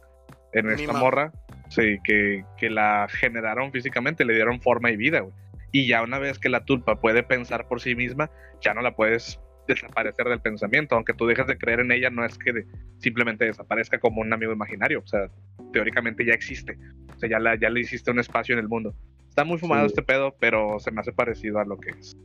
en 0.53 0.71
esta 0.71 0.93
Mima. 0.93 1.01
morra, 1.01 1.33
sí, 1.69 1.99
que, 2.05 2.45
que 2.57 2.71
la 2.71 3.09
generaron 3.11 3.73
físicamente, 3.73 4.25
le 4.25 4.35
dieron 4.35 4.61
forma 4.61 4.91
y 4.93 4.97
vida, 4.97 5.21
güey. 5.21 5.35
Y 5.73 5.89
ya 5.89 6.03
una 6.03 6.19
vez 6.21 6.39
que 6.39 6.49
la 6.49 6.65
tulpa 6.65 7.01
puede 7.01 7.25
pensar 7.25 7.67
por 7.67 7.81
sí 7.81 7.97
misma, 7.97 8.31
ya 8.63 8.73
no 8.73 8.81
la 8.81 8.95
puedes 8.95 9.41
desaparecer 9.67 10.27
del 10.29 10.41
pensamiento. 10.41 10.95
Aunque 10.95 11.15
tú 11.15 11.27
dejes 11.27 11.47
de 11.47 11.57
creer 11.59 11.81
en 11.81 11.93
ella, 11.93 12.11
no 12.11 12.25
es 12.25 12.37
que 12.39 12.53
de- 12.53 12.67
simplemente 12.99 13.45
desaparezca 13.45 13.99
como 13.99 14.21
un 14.21 14.33
amigo 14.33 14.53
imaginario. 14.53 15.01
O 15.05 15.07
sea, 15.07 15.29
teóricamente 15.73 16.25
ya 16.25 16.33
existe. 16.35 16.79
O 17.15 17.19
sea, 17.19 17.29
ya, 17.29 17.39
la, 17.39 17.59
ya 17.59 17.71
le 17.71 17.81
hiciste 17.81 18.11
un 18.11 18.19
espacio 18.21 18.53
en 18.55 18.61
el 18.61 18.69
mundo. 18.69 18.95
Está 19.29 19.45
muy 19.45 19.59
fumado 19.59 19.83
Sí. 19.83 19.87
este 19.93 20.03
pedo, 20.03 20.35
pero 20.41 20.79
se 20.79 20.91
me 20.91 21.01
hace 21.01 21.13
parecido 21.13 21.59
a 21.59 21.65
lo 21.65 21.79
que 21.79 21.91
es 21.91 22.17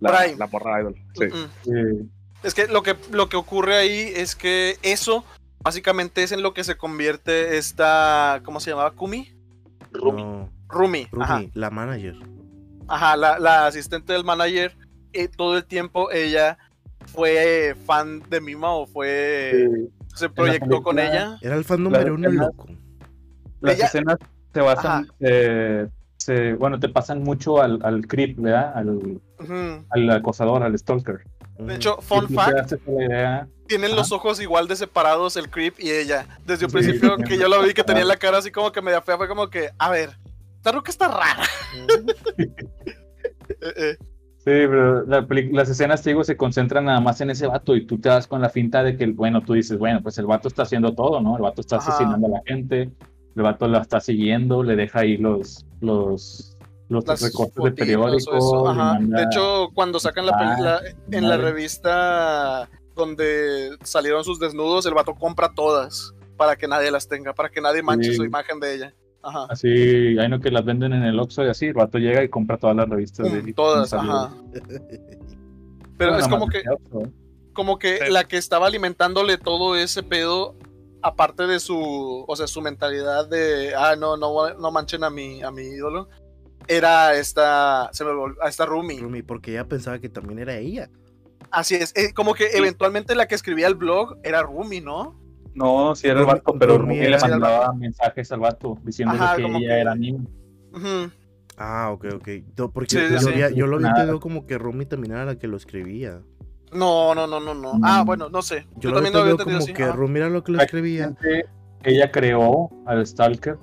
la, 0.00 0.26
la 0.38 0.46
morra 0.46 0.80
idol. 0.80 0.94
Sí. 1.14 1.24
Mm, 1.26 1.70
mm. 1.72 2.00
Sí. 2.02 2.10
Es 2.44 2.54
que 2.54 2.68
lo 2.68 2.82
que 2.82 2.94
lo 3.10 3.28
que 3.28 3.36
ocurre 3.36 3.74
ahí 3.76 4.12
es 4.14 4.36
que 4.36 4.76
eso 4.82 5.24
básicamente 5.60 6.22
es 6.22 6.30
en 6.32 6.40
lo 6.42 6.54
que 6.54 6.62
se 6.62 6.76
convierte 6.76 7.58
esta 7.58 8.40
¿cómo 8.44 8.60
se 8.60 8.70
llamaba? 8.70 8.92
Kumi, 8.92 9.28
Rumi. 9.92 10.22
No, 10.22 10.52
Rumi, 10.68 11.08
Rumi, 11.10 11.24
ajá, 11.24 11.42
la 11.54 11.70
manager. 11.70 12.14
ajá, 12.86 13.16
la, 13.16 13.38
la 13.40 13.66
asistente 13.66 14.12
del 14.12 14.24
manager. 14.24 14.76
eh, 15.12 15.26
todo 15.28 15.56
el 15.56 15.64
tiempo 15.64 16.10
ella 16.12 16.58
fue 17.06 17.74
fan 17.86 18.22
de 18.28 18.40
Mima 18.40 18.70
o 18.72 18.86
fue 18.86 19.68
Sí. 19.68 19.88
se 20.14 20.28
proyectó 20.28 20.82
con 20.82 20.98
ella. 20.98 21.38
Era 21.40 21.56
el 21.56 21.64
fan 21.64 21.82
número 21.82 22.14
uno 22.14 22.28
loco. 22.28 22.66
Las 23.60 23.76
Ella- 23.76 23.86
escenas 23.86 24.16
se 24.54 24.60
basan, 24.60 25.08
eh, 25.20 25.88
se, 26.16 26.54
bueno, 26.54 26.78
te 26.80 26.88
pasan 26.88 27.22
mucho 27.22 27.60
al, 27.62 27.78
al 27.82 28.06
creep, 28.06 28.38
¿verdad? 28.38 28.72
Al, 28.76 29.20
al 29.90 30.10
acosador, 30.10 30.62
al 30.62 30.76
stalker. 30.78 31.24
De 31.58 31.74
hecho, 31.74 31.96
fun 32.00 32.28
fact, 32.28 32.74
tienen 33.66 33.90
Ajá. 33.90 33.96
los 33.96 34.12
ojos 34.12 34.40
igual 34.40 34.68
de 34.68 34.76
separados 34.76 35.36
el 35.36 35.50
creep 35.50 35.74
y 35.80 35.90
ella. 35.90 36.38
Desde 36.46 36.66
un 36.66 36.70
Sí, 36.70 36.76
principio 36.78 37.16
sí, 37.16 37.24
que 37.24 37.34
sí. 37.34 37.40
yo 37.40 37.48
lo 37.48 37.60
vi 37.62 37.74
que 37.74 37.82
tenía 37.82 38.04
la 38.04 38.16
cara 38.16 38.38
así 38.38 38.52
como 38.52 38.70
que 38.70 38.80
media 38.80 39.02
fea, 39.02 39.16
fue 39.16 39.26
como 39.26 39.50
que, 39.50 39.70
a 39.76 39.90
ver, 39.90 40.10
esta 40.56 40.70
ruca 40.72 40.90
está 40.90 41.08
rara. 41.08 41.42
Eh, 43.60 43.72
eh. 43.76 43.96
Sí, 44.48 44.66
pero 44.66 45.04
la 45.06 45.26
las 45.52 45.68
escenas, 45.68 46.02
te 46.02 46.10
digo, 46.10 46.24
se 46.24 46.36
concentran 46.36 46.86
nada 46.86 47.00
más 47.00 47.20
en 47.20 47.28
ese 47.30 47.46
vato 47.46 47.76
y 47.76 47.84
tú 47.86 47.98
te 47.98 48.08
das 48.08 48.26
con 48.26 48.40
la 48.40 48.48
finta 48.48 48.82
de 48.82 48.96
que, 48.96 49.06
bueno, 49.08 49.42
tú 49.42 49.52
dices, 49.52 49.76
bueno, 49.78 50.02
pues 50.02 50.16
el 50.18 50.26
vato 50.26 50.48
está 50.48 50.62
haciendo 50.62 50.94
todo, 50.94 51.20
¿no? 51.20 51.36
El 51.36 51.42
vato 51.42 51.60
está 51.60 51.76
Ajá. 51.76 51.88
asesinando 51.92 52.28
a 52.28 52.30
la 52.30 52.42
gente, 52.46 52.90
el 53.36 53.42
vato 53.42 53.68
la 53.68 53.80
está 53.82 54.00
siguiendo, 54.00 54.62
le 54.62 54.74
deja 54.74 55.00
ahí 55.00 55.18
los, 55.18 55.66
los, 55.80 56.56
los 56.88 57.06
Las 57.06 57.20
recortes 57.20 57.62
de 57.62 57.72
periódico. 57.72 58.68
ajá. 58.70 58.98
De 59.00 59.22
hecho, 59.24 59.68
cuando 59.74 60.00
sacan 60.00 60.24
la 60.24 60.32
Ah, 60.34 60.38
película 60.38 60.80
en 61.10 61.28
la 61.28 61.36
revista 61.36 62.68
donde 62.96 63.76
salieron 63.82 64.24
sus 64.24 64.40
desnudos, 64.40 64.86
el 64.86 64.94
vato 64.94 65.14
compra 65.14 65.52
todas 65.54 66.14
para 66.38 66.56
que 66.56 66.66
nadie 66.66 66.90
las 66.90 67.06
tenga, 67.06 67.34
para 67.34 67.50
que 67.50 67.60
nadie 67.60 67.82
manche 67.82 68.10
Sí. 68.12 68.16
su 68.16 68.24
imagen 68.24 68.60
de 68.60 68.74
ella. 68.74 68.94
Ajá. 69.22 69.46
Así, 69.50 69.68
hay 70.18 70.28
no 70.28 70.40
que 70.40 70.50
las 70.50 70.64
venden 70.64 70.92
en 70.92 71.02
el 71.02 71.18
Oxxo 71.18 71.44
y 71.44 71.48
así, 71.48 71.66
el 71.66 71.74
vato 71.74 71.98
llega 71.98 72.22
y 72.22 72.28
compra 72.28 72.56
todas 72.56 72.76
las 72.76 72.88
revistas 72.88 73.32
de 73.32 73.40
Pum, 73.42 73.52
todas, 73.52 73.92
ajá. 73.92 74.32
Pero 75.96 76.16
es 76.16 76.28
como 76.28 76.48
que, 76.48 76.62
como 77.52 77.78
que 77.78 77.98
Sí. 77.98 78.12
la 78.12 78.24
que 78.24 78.36
estaba 78.36 78.68
alimentándole 78.68 79.36
todo 79.36 79.74
ese 79.76 80.02
pedo, 80.04 80.54
aparte 81.02 81.46
de 81.46 81.58
su, 81.58 82.24
o 82.26 82.36
sea, 82.36 82.46
su 82.46 82.62
mentalidad 82.62 83.28
de, 83.28 83.74
ah, 83.74 83.96
no, 83.96 84.16
no, 84.16 84.54
no 84.54 84.70
manchen 84.70 85.02
a 85.02 85.10
mi, 85.10 85.42
a 85.42 85.50
mi 85.50 85.62
ídolo, 85.62 86.08
era 86.68 87.14
esta, 87.14 87.90
se 87.92 88.04
me 88.04 88.12
volvió, 88.12 88.42
a 88.42 88.48
esta 88.48 88.66
Rumi. 88.66 89.00
Rumi, 89.00 89.22
porque 89.22 89.52
ella 89.52 89.66
pensaba 89.66 89.98
que 89.98 90.08
también 90.08 90.38
era 90.38 90.56
ella. 90.56 90.88
Así 91.50 91.74
es, 91.74 91.92
eh, 91.96 92.12
como 92.14 92.34
que 92.34 92.50
eventualmente 92.52 93.14
la 93.14 93.26
que 93.26 93.34
escribía 93.34 93.66
el 93.66 93.74
blog 93.74 94.18
era 94.22 94.42
Rumi, 94.42 94.80
¿no? 94.80 95.18
No, 95.54 95.94
sí 95.96 96.06
era 96.08 96.20
el 96.20 96.26
vato, 96.26 96.54
pero 96.58 96.78
Rumi 96.78 96.98
le 96.98 97.18
mandaba 97.18 97.72
mensajes 97.72 98.30
al 98.32 98.40
vato 98.40 98.78
diciéndole 98.84 99.20
Ajá, 99.20 99.36
que 99.36 99.42
ella 99.46 99.58
que- 99.58 99.80
era 99.80 99.94
niña. 99.94 100.22
Ujú. 100.72 101.10
Ah, 101.56 101.90
ok, 101.92 102.04
ok. 102.14 102.28
No, 102.56 102.70
porque 102.70 102.90
Sí, 102.96 103.12
yo, 103.12 103.18
sí. 103.18 103.28
había- 103.32 103.50
yo 103.50 103.66
lo 103.66 103.76
había 103.76 103.88
entendido 103.88 104.20
como 104.20 104.46
que 104.46 104.58
Rumi 104.58 104.86
también 104.86 105.12
era 105.14 105.24
la 105.24 105.36
que 105.36 105.48
lo 105.48 105.56
escribía. 105.56 106.20
No, 106.72 107.14
no, 107.14 107.26
no, 107.26 107.40
no, 107.40 107.54
no. 107.54 107.72
Ah, 107.82 108.02
Mm. 108.02 108.06
bueno, 108.06 108.28
no 108.28 108.42
sé. 108.42 108.66
Yo, 108.76 108.80
Yo, 108.80 108.90
lo 108.90 108.94
también 108.96 109.14
lo 109.14 109.20
había 109.20 109.30
entendido 109.32 109.58
como 109.58 109.64
así. 109.64 109.72
que 109.72 109.82
ajá. 109.84 109.92
Rumi 109.92 110.18
era 110.20 110.28
lo 110.28 110.44
que 110.44 110.52
lo 110.52 110.60
escribía. 110.62 111.14
Ella 111.82 112.10
creó 112.12 112.70
al 112.86 113.04
Stalker, 113.06 113.56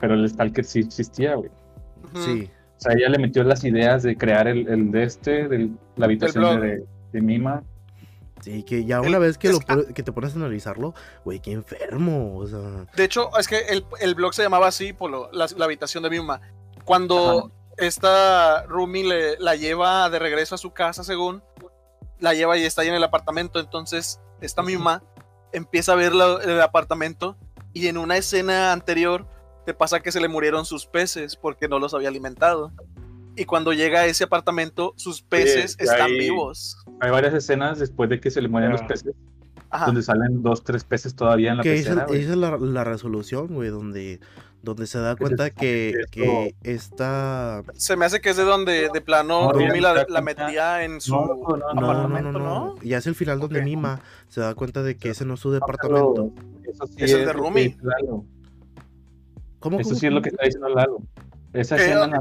pero 0.00 0.14
el 0.14 0.28
Stalker 0.28 0.64
sí 0.64 0.80
existía, 0.80 1.34
güey. 1.34 1.50
Sí. 2.14 2.50
O 2.76 2.80
sea, 2.80 2.92
ella 2.92 3.08
le 3.08 3.18
metió 3.18 3.42
las 3.44 3.64
ideas 3.64 4.02
de 4.02 4.16
crear 4.16 4.46
el, 4.46 4.68
el 4.68 4.90
de 4.90 5.04
este, 5.04 5.48
de 5.48 5.70
la 5.96 6.04
habitación 6.06 6.60
de 7.12 7.20
Mima. 7.20 7.62
Sí, 8.44 8.62
que 8.62 8.84
ya 8.84 8.98
El- 8.98 9.08
una 9.08 9.18
vez 9.18 9.38
que, 9.38 9.48
es 9.48 9.54
lo, 9.54 9.60
que- 9.60 9.66
pon- 9.66 9.94
que 9.94 10.02
te 10.02 10.12
pones 10.12 10.34
a 10.34 10.36
analizarlo, 10.36 10.94
güey, 11.24 11.40
qué 11.40 11.52
enfermo. 11.52 12.36
O 12.36 12.46
sea, 12.46 12.58
De 12.94 13.04
hecho, 13.04 13.30
es 13.38 13.48
que 13.48 13.58
el, 13.68 13.86
el 14.00 14.14
blog 14.14 14.34
se 14.34 14.42
llamaba 14.42 14.66
así, 14.66 14.92
por 14.92 15.10
lo- 15.10 15.30
la, 15.32 15.46
la 15.56 15.64
habitación 15.64 16.02
de 16.02 16.10
Mima. 16.10 16.40
Cuando 16.84 17.50
esta 17.78 18.64
Rumi 18.66 19.02
le, 19.02 19.38
la 19.38 19.56
lleva 19.56 20.10
de 20.10 20.18
regreso 20.18 20.54
a 20.54 20.58
su 20.58 20.72
casa, 20.72 21.04
según, 21.04 21.42
la 22.20 22.34
lleva 22.34 22.56
y 22.58 22.64
está 22.64 22.82
ahí 22.82 22.88
en 22.88 22.94
el 22.94 23.04
apartamento. 23.04 23.58
Entonces, 23.60 24.20
esta 24.40 24.62
Mima 24.62 25.02
empieza 25.52 25.92
a 25.92 25.96
ver 25.96 26.14
la- 26.14 26.38
el 26.42 26.60
apartamento 26.60 27.36
y 27.72 27.86
en 27.88 27.96
una 27.98 28.16
escena 28.18 28.72
anterior 28.72 29.26
te 29.64 29.72
pasa 29.72 30.00
que 30.00 30.12
se 30.12 30.20
le 30.20 30.28
murieron 30.28 30.66
sus 30.66 30.84
peces 30.86 31.36
porque 31.36 31.66
no 31.68 31.78
los 31.78 31.94
había 31.94 32.08
alimentado. 32.10 32.72
Y 33.36 33.44
cuando 33.46 33.72
llega 33.72 34.00
a 34.00 34.06
ese 34.06 34.24
apartamento, 34.24 34.94
sus 34.96 35.22
peces 35.22 35.76
están 35.78 36.02
hay- 36.10 36.18
vivos. 36.18 36.76
Hay 37.00 37.10
varias 37.10 37.34
escenas 37.34 37.78
después 37.78 38.08
de 38.10 38.20
que 38.20 38.30
se 38.30 38.40
le 38.40 38.48
mueren 38.48 38.70
Ah. 38.70 38.72
los 38.74 38.82
peces, 38.82 39.12
Ajá. 39.70 39.86
donde 39.86 40.02
salen 40.02 40.42
dos, 40.42 40.62
tres 40.62 40.84
peces 40.84 41.14
todavía 41.16 41.50
en 41.50 41.56
la 41.58 41.62
que 41.64 41.74
esa, 41.74 42.06
pecera, 42.06 42.20
esa 42.20 42.30
es 42.32 42.36
la, 42.36 42.56
la 42.58 42.84
resolución, 42.84 43.48
güey, 43.48 43.70
donde, 43.70 44.20
donde 44.62 44.86
se 44.86 44.98
da 45.00 45.16
Que 45.16 45.24
se 45.24 45.24
cuenta 45.24 45.50
que, 45.50 45.94
que 46.12 46.54
esta... 46.62 47.62
Se 47.74 47.96
me 47.96 48.04
hace 48.06 48.20
que 48.20 48.30
es 48.30 48.36
de 48.36 48.44
donde 48.44 48.88
de 48.92 49.00
plano 49.00 49.46
No, 49.46 49.52
Rumi 49.52 49.80
la, 49.80 50.06
la 50.08 50.20
metía 50.20 50.84
en 50.84 51.00
su 51.00 51.12
No, 51.12 51.26
no, 51.26 51.34
no, 51.34 51.34
no, 51.34 51.56
No, 51.56 51.74
no, 51.74 51.80
no, 51.80 51.90
apartamento, 51.90 52.38
no, 52.38 52.38
¿no? 52.38 52.64
no. 52.66 52.74
Y 52.82 52.94
hace 52.94 53.08
el 53.08 53.14
final 53.16 53.40
donde. 53.40 53.62
Mima 53.62 54.00
se 54.28 54.40
da 54.40 54.54
cuenta 54.54 54.82
de 54.82 54.96
que 54.96 55.10
ese 55.10 55.24
no 55.24 55.34
es 55.34 55.40
su 55.40 55.48
No, 55.48 55.54
departamento. 55.54 56.14
pero 56.14 56.70
Eso 56.72 56.86
sí 56.86 56.94
Es 56.98 57.12
el 57.12 57.24
de 57.26 57.32
Rumi. 57.32 57.76
Lalo. 57.82 58.24
¿Cómo, 59.58 59.80
Eso 59.80 59.88
cómo, 59.90 60.00
sí 60.00 60.06
es 60.06 60.12
lo 60.12 60.22
que 60.22 60.28
está 60.28 60.44
diciendo 60.44 60.68
Lalo. 60.68 60.98
Esa 61.52 61.76
Eh, 61.76 61.80
escena, 61.80 62.06
na- 62.06 62.20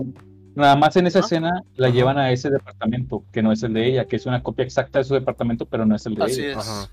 nada 0.55 0.75
más 0.75 0.95
en 0.95 1.07
esa 1.07 1.19
escena 1.19 1.63
la 1.75 1.87
Ajá. 1.87 1.95
llevan 1.95 2.17
a 2.17 2.31
ese 2.31 2.49
departamento, 2.49 3.23
que 3.31 3.41
no 3.43 3.51
es 3.51 3.63
el 3.63 3.73
de 3.73 3.85
ella, 3.87 4.05
que 4.05 4.15
es 4.17 4.25
una 4.25 4.43
copia 4.43 4.63
exacta 4.65 4.99
de 4.99 5.05
su 5.05 5.13
departamento, 5.13 5.65
pero 5.65 5.85
no 5.85 5.95
es 5.95 6.05
el 6.05 6.15
de 6.15 6.23
Así 6.23 6.41
ella. 6.41 6.51
es. 6.51 6.57
Ajá. 6.57 6.89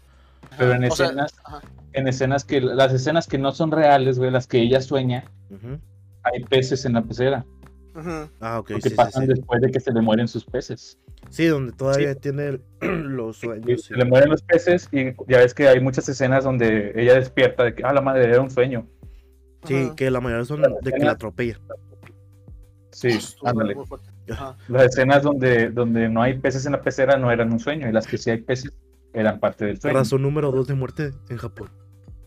Pero 0.59 0.73
en 0.75 0.85
O 0.85 0.91
sea, 0.91 1.07
escenas, 1.07 1.35
en 1.93 2.09
escenas 2.09 2.45
que, 2.45 2.61
las 2.61 2.93
escenas 2.93 3.27
que 3.27 3.39
no 3.39 3.53
son 3.53 3.71
reales, 3.71 4.19
güey, 4.19 4.31
las 4.31 4.47
que 4.47 4.59
ella 4.61 4.81
sueña, 4.81 5.25
hay 6.23 6.43
peces 6.45 6.85
en 6.85 6.95
la 6.95 7.03
pecera, 7.03 7.45
Ujú. 7.95 8.31
Ah, 8.41 8.61
ok, 8.61 8.69
porque 8.69 8.83
sí, 8.83 8.89
sí, 8.91 8.95
pasan 8.95 9.23
sí. 9.23 9.29
después 9.29 9.61
de 9.61 9.71
que 9.73 9.81
se 9.81 9.93
le 9.93 10.01
mueren 10.01 10.29
sus 10.29 10.45
peces. 10.45 10.97
Sí, 11.29 11.47
donde 11.47 11.73
todavía 11.73 12.15
tiene 12.15 12.61
los 12.81 13.39
sueños. 13.39 13.83
se 13.83 13.95
le 13.97 14.05
mueren 14.05 14.31
los 14.31 14.43
peces 14.43 14.89
y 14.93 15.07
ya 15.29 15.39
ves 15.39 15.55
que 15.55 15.67
hay 15.69 15.81
muchas 15.81 16.09
escenas 16.09 16.45
donde 16.45 16.93
ella 16.95 17.15
despierta 17.15 17.65
de 17.65 17.75
que, 17.75 17.83
ah, 17.85 17.93
la 17.93 18.01
madre, 18.01 18.25
era 18.25 18.41
un 18.41 18.51
sueño. 18.51 18.87
Sí, 19.65 19.91
que 19.97 20.11
la 20.11 20.21
mayoría 20.21 20.45
son 20.45 20.63
de 20.63 20.93
que 20.93 21.05
la 21.05 21.13
atropella. 21.13 21.59
Sí, 22.93 23.19
ándale. 23.45 23.75
Las 24.69 24.85
escenas 24.87 25.23
donde, 25.23 25.71
donde 25.71 26.09
no 26.09 26.23
hay 26.23 26.39
peces 26.39 26.67
en 26.67 26.73
la 26.73 26.83
pecera 26.83 27.17
no 27.17 27.31
eran 27.31 27.53
un 27.53 27.59
sueño, 27.61 27.89
y 27.89 27.93
las 27.93 28.07
que 28.07 28.19
sí 28.19 28.31
hay 28.31 28.39
peces 28.43 28.73
eran 29.13 29.41
parte 29.41 29.65
del 29.65 29.81
sueño. 29.81 29.99
Razón 29.99 30.23
número 30.23 30.51
dos 30.53 30.67
de 30.69 30.75
muerte 30.75 31.11
en 31.29 31.37
Japón. 31.37 31.71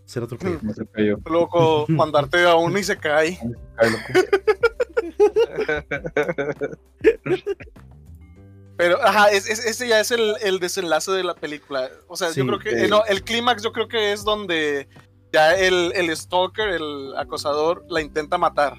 Ser 0.06 0.24
atropellado. 0.24 0.60
Cayó. 0.94 1.18
Loco, 1.30 1.86
mandarte 1.88 2.44
a 2.44 2.56
uno 2.56 2.78
y 2.78 2.84
se 2.84 2.98
cae. 2.98 3.40
Pero, 8.76 9.02
ajá, 9.04 9.30
es- 9.30 9.48
es- 9.50 9.66
ese 9.66 9.88
ya 9.88 10.00
es 10.00 10.10
el, 10.12 10.34
el 10.42 10.60
desenlace 10.60 11.12
de 11.12 11.24
la 11.24 11.36
película. 11.36 11.90
O 12.08 12.16
sea, 12.18 12.30
Sí, 12.32 12.40
yo 12.40 12.48
creo 12.48 12.60
que. 12.60 12.86
eh, 12.86 12.88
no, 12.88 13.06
el 13.06 13.24
clímax 13.24 13.62
yo 13.64 13.72
creo 13.72 13.88
que 13.88 14.12
es 14.14 14.24
donde 14.24 14.88
ya 15.32 15.54
el, 15.56 15.92
el 15.96 16.16
stalker, 16.16 16.70
el 16.70 17.14
acosador, 17.18 17.86
la 17.90 18.02
intenta 18.02 18.38
matar 18.38 18.78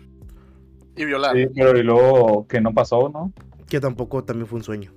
y 0.97 1.05
violar. 1.05 1.37
Sí, 1.37 1.47
pero 1.55 1.79
y 1.79 1.83
luego 1.83 2.47
que 2.49 2.61
no 2.61 2.73
pasó, 2.73 3.09
¿no? 3.09 3.33
Que 3.69 3.81
tampoco 3.81 4.25
también 4.25 4.47
fue 4.47 4.59
un 4.59 4.65
sueño. 4.65 4.93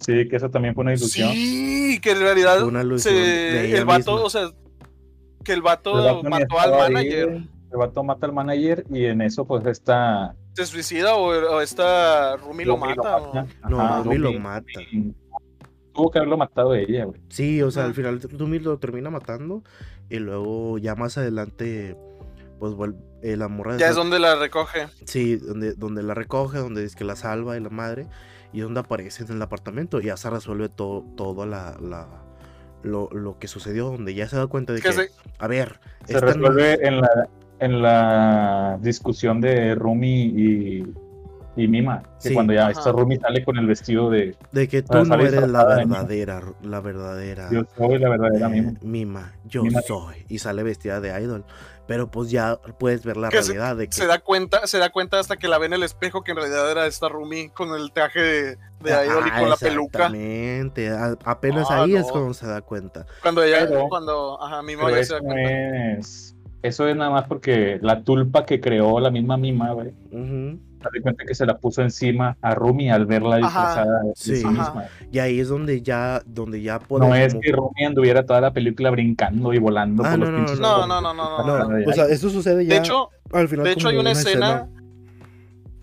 Sí, 0.00 0.28
que 0.28 0.36
eso 0.36 0.48
también 0.50 0.74
fue 0.74 0.82
una 0.82 0.94
ilusión. 0.94 1.30
Sí, 1.32 1.98
que 2.00 2.12
en 2.12 2.20
realidad 2.20 2.62
una 2.62 2.82
ilusión 2.82 3.14
se- 3.14 3.20
de 3.20 3.66
ella 3.68 3.78
el 3.78 3.84
vato, 3.84 4.12
misma. 4.12 4.26
o 4.26 4.30
sea, 4.30 4.50
que 5.44 5.52
el 5.52 5.62
vato, 5.62 5.98
El 5.98 6.14
vato 6.14 6.28
mató 6.30 6.58
al 6.60 6.74
ahí, 6.74 6.92
manager. 6.92 7.28
el 7.72 7.76
vato 7.78 8.04
mata 8.04 8.26
al 8.26 8.32
manager 8.32 8.84
y 8.90 9.04
en 9.06 9.22
eso 9.22 9.44
pues 9.44 9.66
está 9.66 10.36
Se 10.54 10.66
suicida 10.66 11.14
o, 11.16 11.26
o 11.28 11.60
esta 11.60 12.36
Rumi 12.36 12.64
lo 12.64 12.76
mata. 12.76 13.16
o- 13.16 13.34
No, 13.68 13.80
Ajá, 13.80 14.02
Rumi 14.02 14.18
lo 14.18 14.28
Rumi. 14.28 14.38
mata. 14.40 14.66
Tuvo 15.94 16.10
que 16.12 16.18
haberlo 16.18 16.36
matado 16.36 16.74
ella, 16.74 17.06
güey. 17.06 17.20
Sí, 17.28 17.60
o 17.62 17.70
sea, 17.72 17.84
al 17.84 17.94
final 17.94 18.20
Rumi 18.20 18.60
lo 18.60 18.78
termina 18.78 19.10
matando. 19.10 19.64
Y 20.10 20.18
luego 20.20 20.78
ya 20.78 20.94
más 20.94 21.18
adelante, 21.18 21.96
pues 22.58 22.74
vuelve 22.74 22.98
eh, 23.22 23.36
la 23.36 23.48
morra 23.48 23.74
de 23.74 23.78
Ya 23.80 23.88
es 23.88 23.96
donde 23.96 24.18
la 24.18 24.36
recoge. 24.36 24.88
Sí, 25.06 25.36
donde, 25.36 25.74
donde 25.74 26.02
la 26.02 26.14
recoge, 26.14 26.58
donde 26.58 26.82
dice 26.82 26.96
que 26.96 27.04
la 27.04 27.16
salva 27.16 27.56
y 27.56 27.60
la 27.60 27.70
madre. 27.70 28.06
Y 28.52 28.60
donde 28.60 28.80
aparece 28.80 29.24
en 29.24 29.32
el 29.32 29.42
apartamento. 29.42 30.00
Y 30.00 30.04
ya 30.04 30.16
se 30.16 30.30
resuelve 30.30 30.68
todo, 30.68 31.04
todo 31.16 31.44
la, 31.46 31.76
la, 31.80 32.06
lo, 32.82 33.08
lo 33.12 33.38
que 33.38 33.46
sucedió, 33.48 33.86
donde 33.90 34.14
ya 34.14 34.28
se 34.28 34.36
da 34.36 34.46
cuenta 34.46 34.72
de 34.72 34.80
Que 34.80 34.92
se- 34.92 35.10
a 35.38 35.46
ver, 35.46 35.80
Se 36.06 36.18
resuelve 36.20 36.86
en 36.86 37.00
la, 37.00 37.28
en 37.60 37.82
la 37.82 38.78
discusión 38.80 39.40
de 39.40 39.74
Rumi 39.74 40.22
y, 40.24 40.94
y 41.58 41.68
Mima. 41.68 42.02
Que 42.22 42.28
Sí. 42.28 42.34
cuando 42.34 42.52
ya 42.52 42.62
Ajá. 42.68 42.70
esta 42.70 42.92
Rumi 42.92 43.16
sale 43.16 43.44
con 43.44 43.56
el 43.58 43.66
vestido 43.66 44.08
de 44.10 44.36
de 44.52 44.68
que 44.68 44.82
tú 44.82 45.04
no 45.04 45.14
eres 45.16 45.32
la 45.32 45.64
Mima. 45.64 45.98
verdadera, 45.98 46.42
la 46.62 46.80
verdadera 46.80 47.48
Yo 47.50 47.62
soy 47.76 47.98
la 47.98 48.08
verdadera 48.08 48.46
eh, 48.46 48.50
Mima. 48.50 48.72
Mima, 48.82 49.32
yo 49.44 49.62
Mima. 49.64 49.80
soy, 49.82 50.24
y 50.28 50.38
sale 50.38 50.62
vestida 50.62 51.00
de 51.00 51.20
idol, 51.22 51.44
pero 51.86 52.10
pues 52.10 52.30
ya 52.30 52.56
puedes 52.78 53.04
ver 53.04 53.16
la 53.16 53.28
Que 53.28 53.42
se- 53.42 53.52
realidad 53.52 53.76
de 53.76 53.86
que 53.88 53.92
se 53.92 54.06
da 54.06 54.18
cuenta, 54.20 54.66
se 54.66 54.78
da 54.78 54.90
cuenta 54.90 55.18
hasta 55.18 55.36
que 55.36 55.48
la 55.48 55.58
ve 55.58 55.66
en 55.66 55.72
el 55.74 55.82
espejo 55.82 56.22
que 56.22 56.30
en 56.32 56.36
realidad 56.38 56.70
era 56.70 56.86
esta 56.86 57.08
Rumi 57.08 57.48
con 57.48 57.74
el 57.78 57.90
traje 57.92 58.20
de, 58.20 58.42
de 58.80 59.06
Idol 59.06 59.24
y 59.26 59.30
con 59.40 59.48
la 59.50 59.56
peluca. 59.56 59.98
Exactamente, 60.06 60.90
apenas 61.24 61.66
Ah, 61.70 61.82
ahí 61.82 61.96
es 61.96 62.06
cuando 62.10 62.34
se 62.34 62.46
da 62.46 62.60
cuenta. 62.60 63.06
Cuando 63.22 63.42
ella, 63.42 63.66
Pero- 63.68 63.88
cuando, 63.88 64.40
ajá, 64.42 64.62
mi 64.62 64.74
Pero 64.74 64.84
mamá 64.84 64.90
ya 64.90 64.96
se 64.96 65.02
eso 65.02 65.14
da 65.14 65.20
cuenta. 65.20 65.92
es. 65.98 66.34
Eso 66.60 66.88
es 66.88 66.96
nada 66.96 67.10
más 67.10 67.28
porque 67.28 67.78
la 67.82 68.02
tulpa 68.02 68.44
que 68.44 68.60
creó 68.60 68.98
la 68.98 69.10
misma 69.10 69.36
Mima, 69.36 69.72
güey. 69.72 69.92
Da 70.84 70.90
cuenta 71.02 71.24
que 71.24 71.34
se 71.34 71.44
la 71.46 71.56
puso 71.58 71.82
encima 71.82 72.36
a 72.40 72.54
Rumi 72.54 72.90
al 72.90 73.06
verla 73.06 73.36
Ajá. 73.36 73.46
disfrazada 73.46 74.02
de 74.02 74.12
Sí. 74.16 74.36
sí 74.36 74.46
misma. 74.46 74.84
Y 75.12 75.18
ahí 75.18 75.40
es 75.40 75.48
donde 75.48 75.82
ya, 75.82 76.22
donde 76.26 76.62
ya 76.62 76.78
puedes 76.78 77.08
No 77.08 77.14
es 77.14 77.34
que 77.40 77.52
Rumi 77.52 77.84
anduviera 77.84 78.24
toda 78.24 78.40
la 78.40 78.52
película 78.52 78.90
brincando 78.90 79.52
y 79.52 79.58
volando 79.58 80.04
Ah, 80.04 80.10
por 80.10 80.18
no, 80.18 80.24
los 80.24 80.30
no, 80.32 80.36
pinches. 80.38 80.60
no, 80.60 80.86
no, 80.86 81.00
no, 81.00 81.14
no, 81.14 81.68
no, 81.68 81.90
o 81.90 81.92
sea, 81.92 82.06
eso 82.06 82.30
sucede 82.30 82.64
ya 82.66 82.74
De 82.74 82.80
hecho, 82.80 83.10
al 83.32 83.48
final 83.48 83.64
de 83.64 83.72
hecho 83.72 83.88
hay 83.88 83.96
una 83.98 84.12
escena, 84.12 84.68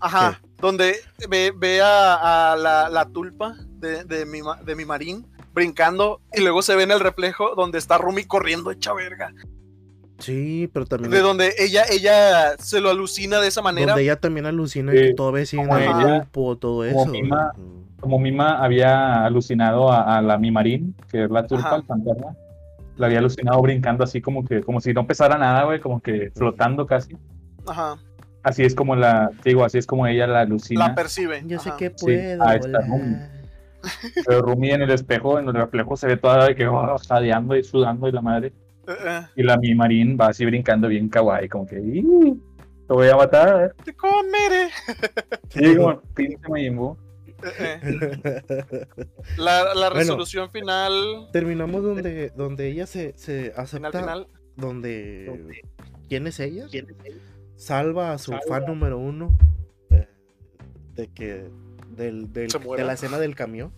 ajá, 0.00 0.40
donde 0.60 0.96
ve, 1.28 1.52
ve 1.56 1.80
a, 1.82 2.52
a 2.52 2.56
la, 2.56 2.88
la 2.88 3.04
tulpa 3.06 3.54
de, 3.68 4.04
de, 4.04 4.24
mi, 4.26 4.40
de 4.64 4.74
mi 4.76 4.84
marín 4.84 5.26
brincando 5.52 6.20
y 6.34 6.40
luego 6.40 6.62
se 6.62 6.76
ve 6.76 6.82
en 6.82 6.90
el 6.90 7.00
reflejo 7.00 7.54
donde 7.54 7.78
está 7.78 7.98
Rumi 7.98 8.24
corriendo 8.24 8.70
hecha 8.70 8.92
verga. 8.92 9.32
Sí, 10.18 10.70
pero 10.72 10.86
también 10.86 11.10
De 11.10 11.20
donde 11.20 11.52
ella, 11.58 11.82
ella 11.90 12.56
se 12.58 12.80
lo 12.80 12.90
alucina 12.90 13.38
de 13.40 13.48
esa 13.48 13.60
manera. 13.62 13.88
donde 13.88 14.04
ella 14.04 14.16
también 14.16 14.46
alucina 14.46 14.92
Sí. 14.92 14.98
que 14.98 15.14
todavía 15.14 15.44
sigue 15.46 15.62
en 15.62 15.70
el 15.72 15.82
ella- 15.82 16.18
grupo, 16.20 16.56
todo 16.56 16.76
como 16.90 17.02
eso. 17.02 17.10
Mima-. 17.10 17.52
Como 18.00 18.18
Mima 18.18 18.62
había 18.62 19.24
alucinado 19.24 19.90
a, 19.90 20.16
a 20.18 20.22
la 20.22 20.38
Mimarín, 20.38 20.94
que 21.10 21.24
es 21.24 21.30
la 21.30 21.46
tulpa, 21.46 21.66
Ajá. 21.68 21.76
el 21.76 21.82
fantasma, 21.84 22.36
la 22.96 23.06
había 23.06 23.18
alucinado 23.18 23.60
brincando 23.62 24.04
así 24.04 24.20
como 24.20 24.44
que, 24.44 24.62
como 24.62 24.80
si 24.80 24.92
no 24.92 25.06
pesara 25.06 25.36
nada, 25.38 25.64
güey, 25.64 25.80
como 25.80 26.00
que 26.00 26.30
flotando 26.34 26.86
casi. 26.86 27.16
Ajá, 27.66 27.96
Así 28.42 28.62
es 28.62 28.76
como 28.76 28.94
la, 28.94 29.30
digo, 29.44 29.64
así 29.64 29.76
es 29.78 29.86
como 29.88 30.06
ella 30.06 30.26
la 30.28 30.40
alucina. 30.42 30.88
la 30.88 30.94
percibe. 30.94 31.42
Yo 31.46 31.58
sé 31.58 31.72
que 31.76 31.88
Sí, 31.96 32.04
puedo 32.04 32.44
ahí 32.46 32.56
está 32.58 32.78
volar. 32.78 32.88
Rumi. 32.88 33.16
Pero 34.24 34.42
Rumi 34.42 34.70
en 34.70 34.82
el 34.82 34.90
espejo, 34.90 35.38
en 35.40 35.48
el 35.48 35.54
reflejo 35.54 35.96
se 35.96 36.06
ve 36.06 36.16
toda 36.16 36.46
de 36.46 36.54
que 36.54 36.64
va 36.66 36.96
jadeando 37.08 37.56
y 37.56 37.64
sudando 37.64 38.06
y 38.08 38.12
la 38.12 38.20
madre. 38.22 38.52
Y 39.36 39.42
la 39.42 39.56
Mimarín 39.58 40.16
va 40.20 40.28
así 40.28 40.44
brincando 40.44 40.88
bien 40.88 41.08
kawaii, 41.08 41.48
como 41.48 41.66
que, 41.66 41.80
"Ih, 41.80 42.04
te 42.86 42.92
voy 42.94 43.08
a 43.08 43.16
matar. 43.16 43.74
Te 43.84 43.94
comeré. 43.94 44.68
Sí, 45.48 45.76
como 45.76 46.00
pinche 46.14 46.38
Majin 46.48 46.76
Buu. 46.76 46.96
La, 49.36 49.64
la 49.74 49.74
Bueno. 49.74 49.90
resolución 49.90 50.50
final. 50.50 51.28
Terminamos 51.32 51.82
donde, 51.82 52.30
donde 52.30 52.68
ella 52.68 52.86
se, 52.86 53.16
se 53.16 53.52
acepta, 53.56 53.90
final. 53.90 54.28
donde... 54.56 55.62
¿Quién 56.08 56.26
es 56.26 56.40
ella? 56.40 56.66
Salva 57.56 58.12
a 58.12 58.18
su 58.18 58.32
fan 58.48 58.64
número 58.66 58.98
uno 58.98 59.36
eh, 59.90 60.08
de 60.94 61.08
que... 61.08 61.50
Del, 61.90 62.32
del- 62.32 62.48
de 62.48 62.84
la 62.84 62.92
escena 62.92 63.18
del 63.18 63.34
camión. 63.34 63.72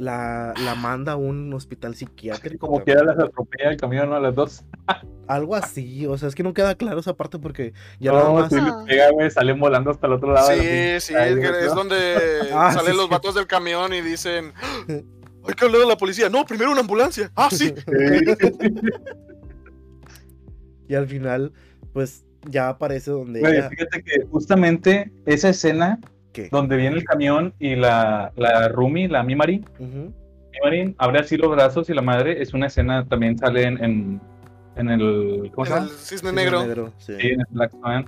La, 0.00 0.54
la 0.64 0.74
manda 0.74 1.12
a 1.12 1.16
un 1.16 1.52
hospital 1.52 1.94
psiquiátrico. 1.94 2.66
Como 2.66 2.78
también. 2.78 2.98
quiera 2.98 3.14
las 3.14 3.24
atropella 3.28 3.70
el 3.70 3.76
camión, 3.76 4.08
¿no? 4.08 4.16
A 4.16 4.20
las 4.20 4.34
dos. 4.34 4.64
Algo 5.28 5.54
así, 5.54 6.06
o 6.06 6.16
sea, 6.16 6.28
es 6.28 6.34
que 6.34 6.42
no 6.42 6.54
queda 6.54 6.74
claro 6.74 7.00
esa 7.00 7.14
parte 7.14 7.38
porque 7.38 7.74
ya 7.98 8.12
no, 8.12 8.18
nada 8.18 8.32
más... 8.32 8.48
si 8.50 8.58
pega, 8.86 9.10
güey, 9.10 9.30
salen 9.30 9.60
volando 9.60 9.90
hasta 9.90 10.06
el 10.06 10.14
otro 10.14 10.32
lado. 10.32 10.48
la 10.48 10.54
Sí, 10.54 10.60
sí, 11.06 11.14
es, 11.14 11.38
que 11.38 11.50
¿no? 11.50 11.56
es 11.56 11.74
donde 11.74 12.16
Ah, 12.54 12.72
salen 12.72 12.92
sí, 12.92 12.96
los 12.96 13.06
sí. 13.06 13.10
vatos 13.10 13.34
del 13.34 13.46
camión 13.46 13.92
y 13.92 14.00
dicen: 14.00 14.54
Hay 14.88 15.54
que 15.54 15.64
hablar 15.66 15.82
a 15.82 15.86
la 15.86 15.96
policía. 15.96 16.30
No, 16.30 16.46
primero 16.46 16.72
una 16.72 16.80
ambulancia. 16.80 17.30
Ah, 17.36 17.48
sí. 17.50 17.74
Y 20.90 20.96
al 20.96 21.06
final, 21.06 21.52
pues 21.92 22.26
ya 22.48 22.68
aparece 22.68 23.12
donde 23.12 23.38
Güey, 23.38 23.58
ella... 23.58 23.68
fíjate 23.68 24.02
que 24.02 24.24
justamente 24.28 25.12
esa 25.24 25.50
escena 25.50 26.00
¿Qué? 26.32 26.48
donde 26.50 26.76
viene 26.76 26.96
el 26.96 27.04
camión 27.04 27.54
y 27.58 27.74
la, 27.76 28.32
la 28.36 28.68
Rumi, 28.68 29.08
la 29.08 29.22
Mimari, 29.22 29.64
Ujú. 29.78 30.12
Mimarin 30.52 30.94
abre 30.98 31.20
así 31.20 31.36
los 31.36 31.50
brazos 31.50 31.88
y 31.90 31.94
la 31.94 32.02
madre 32.02 32.42
es 32.42 32.54
una 32.54 32.66
escena 32.66 33.04
también 33.06 33.38
sale 33.38 33.62
en, 33.64 33.82
en, 33.84 34.20
en 34.76 34.90
el 34.90 35.50
¿cómo 35.54 35.64
se 35.64 35.72
En 35.72 35.78
llama? 35.78 35.90
el 35.90 35.96
cisne 35.96 36.32
negro. 36.32 36.92
sí. 36.98 37.14
Sí, 37.20 37.28
en 37.28 37.40
el 37.40 37.46
Black 37.50 37.70
Swan, 37.72 38.04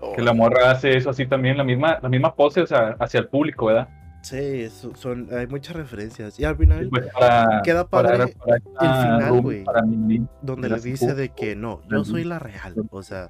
Oh, 0.00 0.14
que 0.14 0.22
la 0.22 0.32
morra 0.32 0.70
hace 0.70 0.96
eso 0.96 1.10
así 1.10 1.26
también, 1.26 1.56
la 1.56 1.64
misma, 1.64 1.98
la 2.00 2.08
misma 2.08 2.32
pose 2.36 2.60
o 2.62 2.66
sea, 2.68 2.94
hacia 3.00 3.18
el 3.18 3.26
público, 3.26 3.66
¿verdad? 3.66 3.88
Sí, 4.22 4.68
son, 4.94 5.26
hay 5.32 5.48
muchas 5.48 5.74
referencias. 5.74 6.38
Y 6.38 6.44
al 6.44 6.56
final, 6.56 6.88
pues 6.88 7.06
para, 7.12 7.62
Queda 7.64 7.84
para- 7.84 8.08
padre 8.16 8.34
para 8.44 8.56
el 8.56 9.18
final, 9.18 9.40
güey. 9.42 9.64
Mimari, 9.86 10.22
donde 10.40 10.68
le 10.68 10.78
dice 10.80 11.14
de 11.16 11.30
que 11.30 11.56
no, 11.56 11.80
yo 11.90 12.04
soy 12.04 12.22
la 12.22 12.38
real. 12.38 12.74
O 12.90 13.02
sea, 13.02 13.26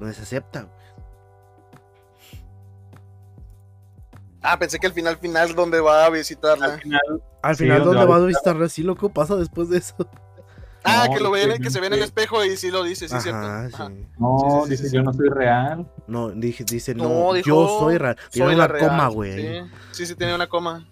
no 0.00 0.10
se 0.10 0.22
acepta. 0.22 0.68
Ah, 4.42 4.58
pensé 4.58 4.78
que 4.78 4.86
al 4.86 4.92
final, 4.92 5.18
final, 5.18 5.54
donde 5.54 5.80
va 5.80 6.06
a 6.06 6.10
visitarla. 6.10 6.66
al 6.74 6.80
final 6.80 7.00
Al 7.42 7.56
Sí, 7.56 7.66
donde 7.66 7.84
¿dónde 7.84 8.04
va 8.06 8.16
a 8.16 8.20
visitarla? 8.24 8.68
Sí, 8.68 8.82
loco, 8.82 9.08
pasa 9.10 9.36
después 9.36 9.68
de 9.68 9.78
eso. 9.78 9.94
Ah, 10.82 11.04
No, 11.08 11.14
que 11.14 11.20
lo 11.20 11.30
ve, 11.30 11.42
en- 11.42 11.56
sí, 11.56 11.60
que 11.62 11.70
se 11.70 11.78
ve 11.80 11.88
en 11.88 11.92
el 11.92 12.02
espejo 12.02 12.42
y 12.42 12.56
sí 12.56 12.70
lo 12.70 12.82
dice, 12.82 13.06
sí, 13.06 13.14
cierto. 13.20 13.38
Ajá, 13.38 13.66
Ajá. 13.66 13.88
sí. 13.88 14.06
no, 14.18 14.38
Sí, 14.40 14.46
sí, 14.46 14.62
sí, 14.64 14.70
dice 14.70 14.88
sí, 14.88 14.96
yo 14.96 15.02
no 15.02 15.12
soy 15.12 15.28
real. 15.28 15.86
No, 16.06 16.30
dije, 16.30 16.64
dice, 16.64 16.94
No, 16.94 17.04
no, 17.08 17.32
dijo, 17.34 17.46
yo 17.46 17.78
soy 17.80 17.98
real. 17.98 18.16
Tiene 18.30 18.46
Soy 18.46 18.54
una 18.54 18.64
la 18.64 18.68
real. 18.68 18.88
coma, 18.88 19.08
güey. 19.08 19.36
Sí, 19.62 19.70
sí, 19.92 20.06
sí, 20.06 20.14
tiene 20.14 20.34
una 20.34 20.46
coma. 20.48 20.86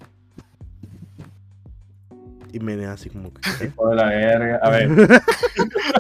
Y 2.52 2.61
me 2.61 2.76
da 2.76 2.92
así 2.92 3.08
como 3.11 3.32
que. 3.32 3.66
Hijo 3.66 3.88
de 3.88 3.96
la 3.96 4.04
verga. 4.08 4.61
A 4.62 4.70
ver. 4.70 4.90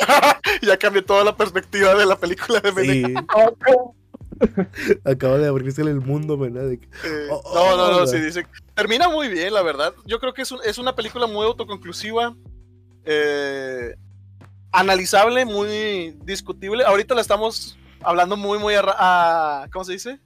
ya 0.62 0.76
cambió 0.78 1.04
toda 1.04 1.24
la 1.24 1.36
perspectiva 1.36 1.94
de 1.94 2.06
la 2.06 2.16
película 2.16 2.60
de 2.60 2.72
Mene. 2.72 2.92
Sí, 2.92 3.14
acaba 5.04 5.38
de 5.38 5.46
abrirse 5.48 5.82
el 5.82 6.00
mundo, 6.00 6.36
¿verdad? 6.38 6.68
De 6.68 6.78
que- 6.80 6.86
Eh, 7.04 7.28
Oh, 7.30 7.42
no, 7.54 7.76
no, 7.76 7.90
no, 7.90 8.02
oh, 8.04 8.06
sí, 8.06 8.18
dice. 8.20 8.46
Termina 8.74 9.08
muy 9.08 9.28
bien, 9.28 9.52
la 9.54 9.62
verdad. 9.62 9.92
Yo 10.06 10.18
creo 10.20 10.34
que 10.34 10.42
es, 10.42 10.52
un- 10.52 10.60
es 10.64 10.78
una 10.78 10.94
película 10.94 11.26
muy 11.26 11.44
autoconclusiva. 11.46 12.34
eh, 13.10 13.94
analizable, 14.72 15.44
muy 15.46 16.14
discutible. 16.24 16.84
Ahorita 16.84 17.14
la 17.14 17.22
estamos 17.22 17.78
hablando 18.02 18.36
muy, 18.36 18.58
muy 18.58 18.74
a, 18.76 19.66
¿cómo 19.72 19.84
se 19.84 19.92
dice? 19.92 20.20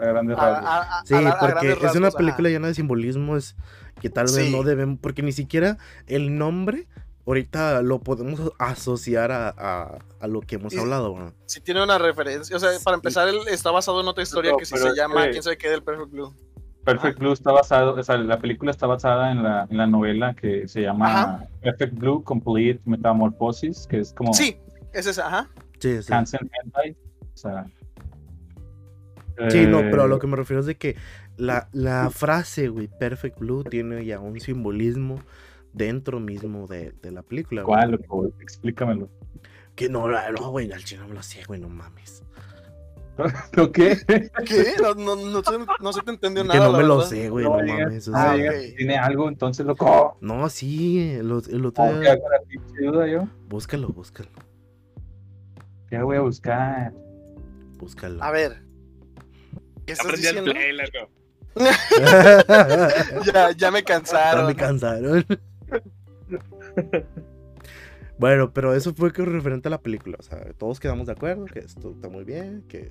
A 0.00 0.04
grandes 0.06 0.36
rasgos. 0.36 0.64
a- 0.68 0.98
a- 1.00 1.04
Sí, 1.04 1.14
a 1.14 1.20
la- 1.20 1.30
a 1.30 1.38
porque 1.38 1.72
es 1.72 1.94
una 1.94 2.08
ajá. 2.08 2.16
película 2.16 2.48
llena 2.48 2.68
de 2.68 2.74
simbolismos 2.74 3.54
que 4.00 4.08
tal 4.08 4.24
vez 4.24 4.46
Sí. 4.46 4.50
no 4.50 4.62
debemos, 4.62 4.98
porque 5.00 5.22
ni 5.22 5.32
siquiera 5.32 5.76
el 6.06 6.36
nombre 6.38 6.88
ahorita 7.26 7.82
lo 7.82 8.00
podemos 8.00 8.52
asociar 8.58 9.32
a, 9.32 9.48
a- 9.56 9.98
a 10.20 10.26
lo 10.26 10.40
que 10.40 10.56
hemos 10.56 10.76
hablado. 10.76 11.16
¿no? 11.18 11.32
Sí 11.46 11.60
tiene 11.60 11.82
una 11.82 11.98
referencia. 11.98 12.56
O 12.56 12.58
sea, 12.60 12.70
para 12.84 12.96
empezar, 12.96 13.28
él 13.28 13.38
está 13.48 13.70
basado 13.70 14.00
en 14.00 14.08
otra 14.08 14.22
historia 14.22 14.50
No, 14.52 14.56
que 14.58 14.64
sí 14.66 14.76
se 14.76 14.94
llama 14.94 15.24
que- 15.24 15.30
¿Quién 15.30 15.42
sabe 15.42 15.58
qué 15.58 15.70
del 15.70 15.82
Perfect 15.82 16.10
Blue? 16.10 16.32
Perfect 16.84 17.18
Blue 17.18 17.32
está 17.32 17.50
basado, 17.50 17.94
o 17.94 18.02
sea, 18.02 18.18
la 18.18 18.38
película 18.38 18.70
está 18.70 18.86
basada 18.86 19.32
en 19.32 19.42
la, 19.42 19.66
en 19.70 19.78
la 19.78 19.86
novela 19.86 20.34
que 20.34 20.68
se 20.68 20.82
llama 20.82 21.06
Ajá. 21.06 21.46
Perfect 21.62 21.94
Blue 21.94 22.22
Complete 22.22 22.78
Metamorphosis, 22.84 23.86
que 23.88 24.00
es 24.00 24.12
como 24.12 24.34
Sí, 24.34 24.58
es 24.92 25.06
esa, 25.06 25.26
ajá. 25.28 25.48
Sí, 25.78 26.02
sí. 26.02 26.12
O 26.12 27.36
sea, 27.36 27.66
Sí, 29.50 29.66
no, 29.66 29.80
eh, 29.80 29.88
pero 29.90 30.02
a 30.04 30.06
lo 30.06 30.18
que 30.20 30.26
me 30.28 30.36
refiero 30.36 30.60
es 30.60 30.66
de 30.66 30.76
que 30.76 30.96
la, 31.36 31.68
la 31.72 32.08
frase, 32.10 32.68
güey, 32.68 32.86
Perfect 32.86 33.38
Blue 33.40 33.64
tiene 33.64 34.04
ya 34.04 34.20
un 34.20 34.38
simbolismo 34.38 35.20
dentro 35.74 36.20
mismo 36.20 36.66
de, 36.66 36.92
de 37.02 37.10
la 37.12 37.22
película. 37.22 37.62
güey. 37.62 37.76
¿Cuál, 37.76 37.90
loco? 37.90 38.32
Explícamelo. 38.40 39.08
Que 39.74 39.88
no, 39.90 40.08
no, 40.08 40.50
güey, 40.50 40.72
al 40.72 40.82
chino 40.84 41.06
me 41.08 41.14
lo 41.14 41.22
sé, 41.22 41.42
güey, 41.44 41.60
no 41.60 41.68
mames. 41.68 42.22
¿Lo 43.52 43.70
qué? 43.70 43.96
¿Qué? 44.46 44.74
No, 44.82 44.94
no, 44.94 45.14
no, 45.16 45.42
se, 45.42 45.52
no 45.80 45.92
se 45.92 46.02
te 46.02 46.10
entendió 46.12 46.42
que 46.42 46.48
nada. 46.48 46.66
no 46.66 46.72
la 46.72 46.78
me 46.78 46.84
lo 46.84 47.00
sé, 47.02 47.28
güey, 47.28 47.44
No 47.44 47.60
no, 47.60 47.66
mames. 47.66 48.08
o 48.08 48.10
no 48.12 48.16
Ah, 48.16 48.34
sea, 48.36 48.50
que 48.50 48.74
tiene 48.76 48.96
algo, 48.96 49.28
entonces, 49.28 49.64
loco. 49.66 50.16
No, 50.20 50.48
sí, 50.48 51.10
el, 51.10 51.30
ot- 51.30 51.48
el 51.52 51.64
otro 51.66 51.84
¿Cómo 51.84 52.00
día- 52.00 52.16
que 52.76 52.84
duda 52.86 53.06
yo? 53.06 53.28
Búscalo, 53.48 53.88
búscalo, 53.88 54.30
¿Qué 55.90 55.98
voy 56.02 56.16
a 56.16 56.20
buscar? 56.22 56.92
búscalo. 57.78 58.22
A 58.22 58.30
ver. 58.32 58.62
¿Qué 59.86 59.92
estás 59.92 60.06
Aprendí 60.06 60.26
el 60.28 60.44
play. 60.44 60.76
Ya, 63.26 63.50
ya 63.56 63.70
me 63.70 63.80
Ya 63.80 63.84
cansaron. 63.84 64.46
me 64.46 64.56
cansaron. 64.56 65.24
bueno, 68.18 68.52
pero 68.52 68.74
eso 68.74 68.94
fue 68.94 69.12
que 69.12 69.24
referente 69.24 69.68
a 69.68 69.70
la 69.70 69.80
película. 69.80 70.16
O 70.18 70.22
sea, 70.22 70.52
todos 70.58 70.80
quedamos 70.80 71.06
de 71.06 71.12
acuerdo 71.12 71.46
que 71.46 71.60
esto 71.60 71.92
está 71.92 72.08
muy 72.08 72.24
bien, 72.24 72.64
que 72.68 72.90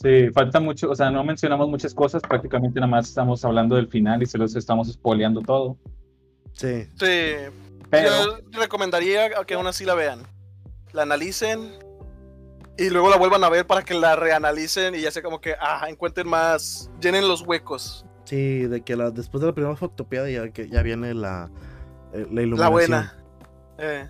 Sí, 0.00 0.30
falta 0.32 0.60
mucho, 0.60 0.90
o 0.90 0.94
sea, 0.94 1.10
no 1.10 1.24
mencionamos 1.24 1.68
muchas 1.68 1.92
cosas, 1.92 2.22
prácticamente 2.22 2.78
nada 2.78 2.88
más 2.88 3.08
estamos 3.08 3.44
hablando 3.44 3.74
del 3.74 3.88
final 3.88 4.22
y 4.22 4.26
se 4.26 4.38
los 4.38 4.54
estamos 4.54 4.92
spoileando 4.92 5.40
todo. 5.40 5.76
Sí. 6.52 6.84
Sí, 6.96 7.32
Pero, 7.90 8.38
yo 8.48 8.60
recomendaría 8.60 9.30
que 9.44 9.54
aún 9.54 9.66
así 9.66 9.84
la 9.84 9.94
vean. 9.94 10.22
La 10.92 11.02
analicen 11.02 11.72
y 12.76 12.90
luego 12.90 13.10
la 13.10 13.16
vuelvan 13.16 13.42
a 13.42 13.48
ver 13.48 13.66
para 13.66 13.82
que 13.82 13.94
la 13.94 14.14
reanalicen 14.14 14.94
y 14.94 15.00
ya 15.00 15.10
sea 15.10 15.22
como 15.22 15.40
que, 15.40 15.56
ah, 15.58 15.86
encuentren 15.88 16.28
más, 16.28 16.90
llenen 17.00 17.26
los 17.26 17.42
huecos. 17.42 18.06
Sí, 18.28 18.66
de 18.66 18.82
que 18.82 18.94
la, 18.94 19.10
después 19.10 19.40
de 19.40 19.46
la 19.46 19.54
primera 19.54 19.74
fotopiada 19.74 20.28
ya, 20.28 20.50
que 20.50 20.68
ya 20.68 20.82
viene 20.82 21.14
la, 21.14 21.48
eh, 22.12 22.26
la 22.30 22.42
iluminación. 22.42 22.58
La 22.58 22.68
buena. 22.68 23.14
Eh, 23.78 24.06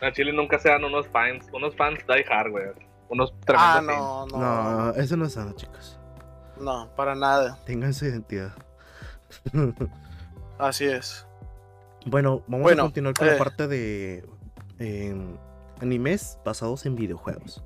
En 0.00 0.12
Chile 0.14 0.32
nunca 0.32 0.58
se 0.58 0.70
dan 0.70 0.82
unos 0.82 1.06
fans, 1.08 1.46
unos 1.52 1.76
fans 1.76 1.98
die 2.06 2.24
hard, 2.26 2.50
güey. 2.52 2.64
Unos 3.10 3.34
ah, 3.48 3.74
tremendos 3.82 4.32
no, 4.32 4.38
no, 4.38 4.38
No, 4.38 4.84
no, 4.86 4.94
eso 4.94 5.14
no 5.14 5.26
es 5.26 5.34
sano, 5.34 5.52
chicos. 5.52 5.98
para 6.96 7.14
nada. 7.14 7.58
Tengan 7.66 7.92
su 7.92 8.06
identidad. 8.06 8.54
Así 10.58 10.86
es. 10.86 11.26
bueno, 12.06 12.42
vamos 12.46 12.62
Bueno, 12.62 12.82
a 12.84 12.86
continuar 12.86 13.12
con 13.14 13.26
la 13.26 13.34
eh. 13.34 13.38
parte 13.38 13.68
de 13.68 14.24
em, 14.78 15.36
animes 15.82 16.38
basados 16.46 16.86
en 16.86 16.94
videojuegos. 16.94 17.62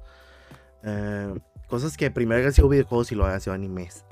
Eh, 0.83 1.39
cosas 1.69 1.97
que 1.97 2.11
primero 2.11 2.45
han 2.45 2.53
sido 2.53 2.69
videojuegos 2.69 3.13
y 3.13 3.15
luego 3.15 3.31
han 3.33 3.41
sido 3.41 3.55
animes. 3.55 4.05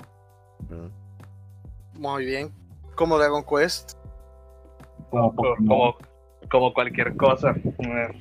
Muy 1.93 2.25
bien. 2.25 2.51
Como 2.95 3.17
Dragon 3.17 3.43
Quest. 3.43 3.93
como 5.09 5.97
Como, 6.49 6.73
cualquier 6.73 7.15
cosa. 7.17 7.55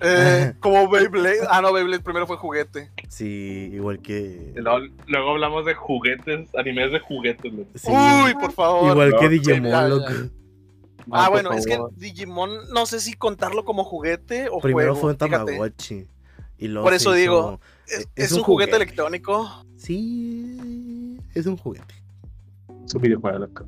Eh, 0.00 0.52
como 0.60 0.88
Beyblade. 0.88 1.40
Ah, 1.48 1.60
no, 1.62 1.72
Beyblade 1.72 2.02
primero 2.02 2.26
fue 2.26 2.36
juguete. 2.36 2.90
Sí, 3.08 3.70
igual 3.72 4.00
que. 4.00 4.52
luego, 4.56 4.84
luego 5.06 5.30
hablamos 5.30 5.64
de 5.64 5.74
juguetes, 5.74 6.48
animes 6.56 6.90
de 6.90 6.98
juguetes, 7.00 7.52
sí, 7.76 7.90
Uy, 7.92 8.34
por 8.34 8.52
favor. 8.52 8.90
igual 8.90 9.10
no, 9.10 9.18
que 9.18 9.28
Digimon, 9.28 9.62
ya, 9.64 9.70
ya. 9.82 9.88
loco. 9.88 10.10
No, 11.06 11.14
Ah, 11.14 11.28
bueno, 11.28 11.52
es 11.52 11.66
que. 11.66 11.78
Digimon, 11.94 12.68
no 12.72 12.84
sé 12.86 12.98
si 12.98 13.12
contarlo 13.14 13.64
como 13.64 13.84
juguete 13.84 14.48
o 14.50 14.58
Primero 14.58 14.94
juego, 14.94 15.00
fue 15.02 15.10
un. 15.12 15.18
Tamagotchi. 15.18 16.08
Y 16.58 16.68
luego 16.68 16.84
Por 16.86 16.94
eso 16.94 17.10
hizo- 17.10 17.16
digo, 17.20 17.60
Es, 17.86 17.98
es 18.16 18.24
es 18.26 18.32
un 18.32 18.38
un 18.38 18.44
juguete 18.44 18.72
juguete. 18.72 18.76
electrónico. 18.84 19.64
Sí, 19.76 21.20
es 21.34 21.46
un 21.46 21.56
juguete. 21.56 21.94
Es 22.86 22.94
un 22.94 23.02
videojuego, 23.02 23.38
loco. 23.40 23.66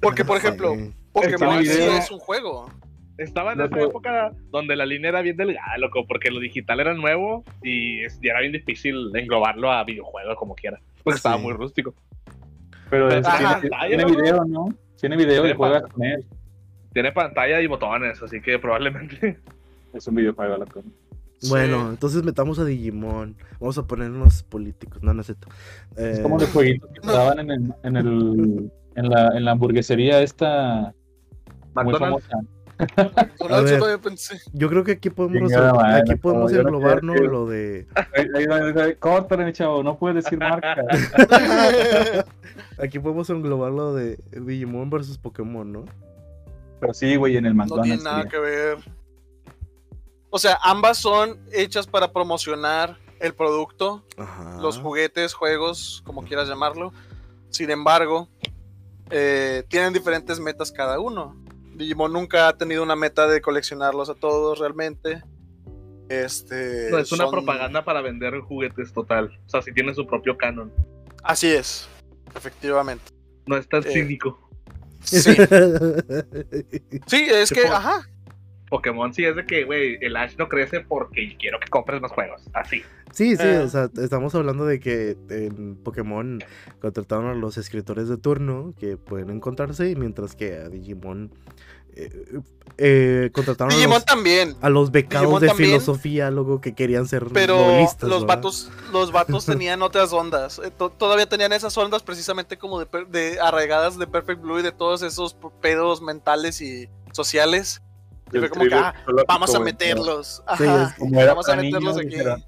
Porque, 0.00 0.24
por 0.24 0.36
ejemplo, 0.36 0.74
Pokémon 1.12 1.64
sí 1.64 1.80
es 1.82 2.10
un 2.10 2.18
juego. 2.18 2.70
Estaba 3.16 3.52
en 3.52 3.58
Loco. 3.60 3.76
esa 3.76 3.86
época 3.86 4.32
donde 4.50 4.74
la 4.74 4.84
línea 4.84 5.10
era 5.10 5.22
bien 5.22 5.36
delgada, 5.36 5.78
loco, 5.78 6.04
porque 6.06 6.30
lo 6.32 6.40
digital 6.40 6.80
era 6.80 6.94
nuevo 6.94 7.44
y, 7.62 8.00
es- 8.02 8.18
y 8.20 8.28
era 8.28 8.40
bien 8.40 8.50
difícil 8.52 9.12
englobarlo 9.14 9.70
a 9.70 9.84
videojuego 9.84 10.34
como 10.34 10.56
quiera. 10.56 10.80
Pues 11.04 11.16
estaba 11.16 11.36
muy 11.36 11.52
rústico. 11.52 11.94
Pero 12.90 13.08
es- 13.10 13.24
Ajá. 13.24 13.60
tiene, 13.60 13.70
Pantalla, 13.70 13.86
tiene 13.88 14.02
¿no? 14.02 14.08
video, 14.10 14.44
¿no? 14.44 14.68
Tiene 14.98 15.16
video 15.16 15.38
y 15.38 15.42
Tiene 15.42 15.54
juegas 15.54 15.82
con 15.84 16.02
él. 16.04 16.24
Tiene 16.92 17.12
pantalla 17.12 17.60
y 17.60 17.66
botones, 17.68 18.20
así 18.22 18.40
que 18.40 18.58
probablemente. 18.58 19.38
Es 19.92 20.08
un 20.08 20.16
videojuego, 20.16 20.56
loco. 20.58 20.82
Bueno, 21.48 21.90
entonces 21.90 22.22
metamos 22.24 22.58
a 22.58 22.64
Digimon. 22.64 23.36
Vamos 23.60 23.76
a 23.78 23.86
ponernos 23.86 24.42
políticos. 24.44 25.02
No, 25.02 25.12
no 25.14 25.20
es 25.20 25.26
cierto. 25.26 25.48
Es 25.96 26.18
Eh, 26.18 26.22
como 26.22 26.38
los 26.38 26.48
jueguitos 26.50 26.88
que 26.90 27.00
estaban 27.00 27.38
en, 27.40 27.50
el, 27.50 27.74
en, 27.82 27.96
el, 27.96 28.72
en, 28.96 29.08
la, 29.10 29.28
en 29.36 29.44
la 29.44 29.50
hamburguesería 29.50 30.20
esta 30.22 30.94
muy 31.74 31.84
McDonald's. 31.92 32.26
famosa. 32.28 32.48
McDonald's, 33.38 33.70
ver. 34.30 34.40
yo 34.52 34.68
creo 34.68 34.82
que 34.82 34.92
aquí 34.92 35.08
podemos, 35.10 35.52
madre, 35.52 36.00
aquí 36.00 36.16
podemos 36.16 36.50
no 36.50 36.58
englobar 36.60 37.00
creo 37.00 37.14
¿no? 37.14 37.20
que- 37.20 37.28
lo 37.28 37.46
de. 37.46 37.86
Córtale, 38.98 39.44
mi 39.44 39.52
chavo, 39.52 39.82
no 39.84 39.96
puedes 39.98 40.24
decir 40.24 40.38
marca. 40.38 40.74
Aquí 42.78 42.98
podemos 42.98 43.30
englobar 43.30 43.70
lo 43.72 43.94
de 43.94 44.18
Digimon 44.32 44.90
versus 44.90 45.18
Pokémon, 45.18 45.70
¿no? 45.70 45.84
Pero 46.80 46.92
sí, 46.94 47.14
güey, 47.16 47.36
en 47.36 47.46
el 47.46 47.54
No 47.54 47.64
tiene 47.66 47.96
McDonald's. 47.98 48.04
nada 48.04 48.28
que 48.28 48.38
ver. 48.38 48.78
O 50.34 50.38
sea, 50.40 50.58
ambas 50.64 50.98
son 50.98 51.38
hechas 51.52 51.86
para 51.86 52.12
promocionar 52.12 52.98
el 53.20 53.34
producto, 53.34 54.04
Ajá. 54.16 54.58
los 54.60 54.78
juguetes, 54.80 55.32
juegos, 55.32 56.02
como 56.04 56.24
quieras 56.24 56.48
llamarlo. 56.48 56.92
Sin 57.50 57.70
embargo, 57.70 58.28
eh, 59.10 59.62
tienen 59.68 59.92
diferentes 59.92 60.40
metas 60.40 60.72
cada 60.72 60.98
uno. 60.98 61.40
Digimon 61.76 62.12
nunca 62.12 62.48
ha 62.48 62.58
tenido 62.58 62.82
una 62.82 62.96
meta 62.96 63.28
de 63.28 63.40
coleccionarlos 63.40 64.10
a 64.10 64.16
todos 64.16 64.58
realmente. 64.58 65.22
Este, 66.08 66.88
No, 66.90 66.98
es 66.98 67.12
una 67.12 67.26
son- 67.26 67.30
propaganda 67.32 67.84
para 67.84 68.00
vender 68.00 68.40
juguetes 68.40 68.92
total. 68.92 69.38
O 69.46 69.48
sea, 69.48 69.62
si 69.62 69.72
tiene 69.72 69.94
su 69.94 70.04
propio 70.04 70.36
canon. 70.36 70.72
Así 71.22 71.46
es, 71.46 71.88
efectivamente. 72.34 73.04
No 73.46 73.56
es 73.56 73.68
tan 73.68 73.86
Eh. 73.86 73.92
cínico. 73.92 74.40
Sí, 75.04 75.20
sí 77.06 77.26
es 77.30 77.52
que, 77.52 77.68
ajá. 77.68 78.08
Pokémon 78.74 79.14
sí 79.14 79.24
es 79.24 79.36
de 79.36 79.46
que, 79.46 79.62
güey, 79.64 79.98
el 80.00 80.16
Ash 80.16 80.34
no 80.36 80.48
crece 80.48 80.80
porque 80.80 81.36
quiero 81.38 81.60
que 81.60 81.68
compres 81.68 82.00
más 82.00 82.10
juegos. 82.10 82.42
Así. 82.52 82.82
Sí, 83.12 83.36
sí, 83.36 83.42
Eh. 83.46 83.58
o 83.58 83.68
sea, 83.68 83.88
estamos 84.02 84.34
hablando 84.34 84.64
de 84.66 84.80
que 84.80 85.16
en 85.30 85.76
Pokémon 85.76 86.42
contrataron 86.80 87.26
a 87.28 87.34
los 87.34 87.56
escritores 87.56 88.08
de 88.08 88.16
turno 88.16 88.74
que 88.80 88.96
pueden 88.96 89.30
encontrarse, 89.30 89.94
mientras 89.94 90.34
que 90.34 90.56
a 90.56 90.68
Digimon 90.68 91.30
eh, 91.96 92.10
eh, 92.76 93.30
contrataron 93.32 93.72
a 93.72 93.86
los, 93.86 94.04
también. 94.04 94.56
a 94.60 94.68
los 94.68 94.90
becados 94.90 95.26
Digimon 95.28 95.40
de 95.42 95.46
también. 95.46 95.70
filosofía, 95.70 96.30
luego 96.32 96.60
que 96.60 96.74
querían 96.74 97.06
ser 97.06 97.26
Pero 97.32 97.56
novelistas, 97.56 98.08
los 98.08 98.22
¿verdad? 98.22 98.36
vatos, 98.36 98.72
los 98.92 99.12
vatos 99.12 99.46
tenían 99.46 99.80
otras 99.82 100.12
ondas. 100.12 100.58
Eh, 100.64 100.72
to- 100.76 100.90
todavía 100.90 101.28
tenían 101.28 101.52
esas 101.52 101.78
ondas 101.78 102.02
precisamente 102.02 102.58
como 102.58 102.80
de, 102.84 102.88
de 103.10 103.38
arraigadas 103.40 103.96
de 103.96 104.08
Perfect 104.08 104.40
Blue 104.42 104.58
y 104.58 104.62
de 104.62 104.72
todos 104.72 105.02
esos 105.04 105.36
pedos 105.62 106.02
mentales 106.02 106.60
y 106.60 106.88
sociales. 107.12 107.80
Y 108.34 108.38
fue 108.40 108.48
como 108.50 108.64
que, 108.66 108.74
ah, 108.74 108.94
vamos 109.28 109.54
a 109.54 109.60
meterlos. 109.60 110.42
Sí, 110.58 110.64
Ajá, 110.64 110.84
es 110.84 110.94
como 110.98 111.20
era 111.20 111.32
vamos 111.32 111.48
a 111.48 111.56
meterlos 111.56 111.96
aquí. 111.96 112.06
dijeron. 112.08 112.44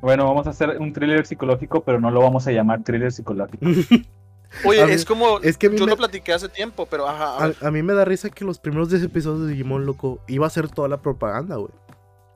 Bueno, 0.00 0.24
vamos 0.26 0.46
a 0.46 0.50
hacer 0.50 0.76
un 0.78 0.92
thriller 0.92 1.26
psicológico, 1.26 1.82
pero 1.82 1.98
no 2.00 2.10
lo 2.10 2.20
vamos 2.20 2.46
a 2.46 2.52
llamar 2.52 2.82
thriller 2.84 3.10
psicológico. 3.12 3.64
Oye, 4.64 4.82
A 4.82 4.86
mí- 4.86 4.92
es 4.92 5.04
como. 5.04 5.40
es 5.40 5.58
que 5.58 5.66
yo 5.74 5.84
me- 5.84 5.90
lo 5.90 5.96
platiqué 5.96 6.32
hace 6.32 6.48
tiempo, 6.48 6.86
pero 6.86 7.08
ajá. 7.08 7.36
a 7.38 7.46
ver. 7.48 7.56
A, 7.62 7.68
a 7.68 7.70
mí 7.70 7.82
me 7.82 7.94
da 7.94 8.04
risa 8.04 8.30
que 8.30 8.44
los 8.44 8.58
primeros 8.58 8.90
10 8.90 9.02
episodios 9.02 9.46
de 9.46 9.52
Digimon, 9.52 9.84
loco, 9.86 10.20
iba 10.28 10.46
a 10.46 10.50
ser 10.50 10.68
toda 10.68 10.88
la 10.88 10.98
propaganda, 11.02 11.56
güey. 11.56 11.72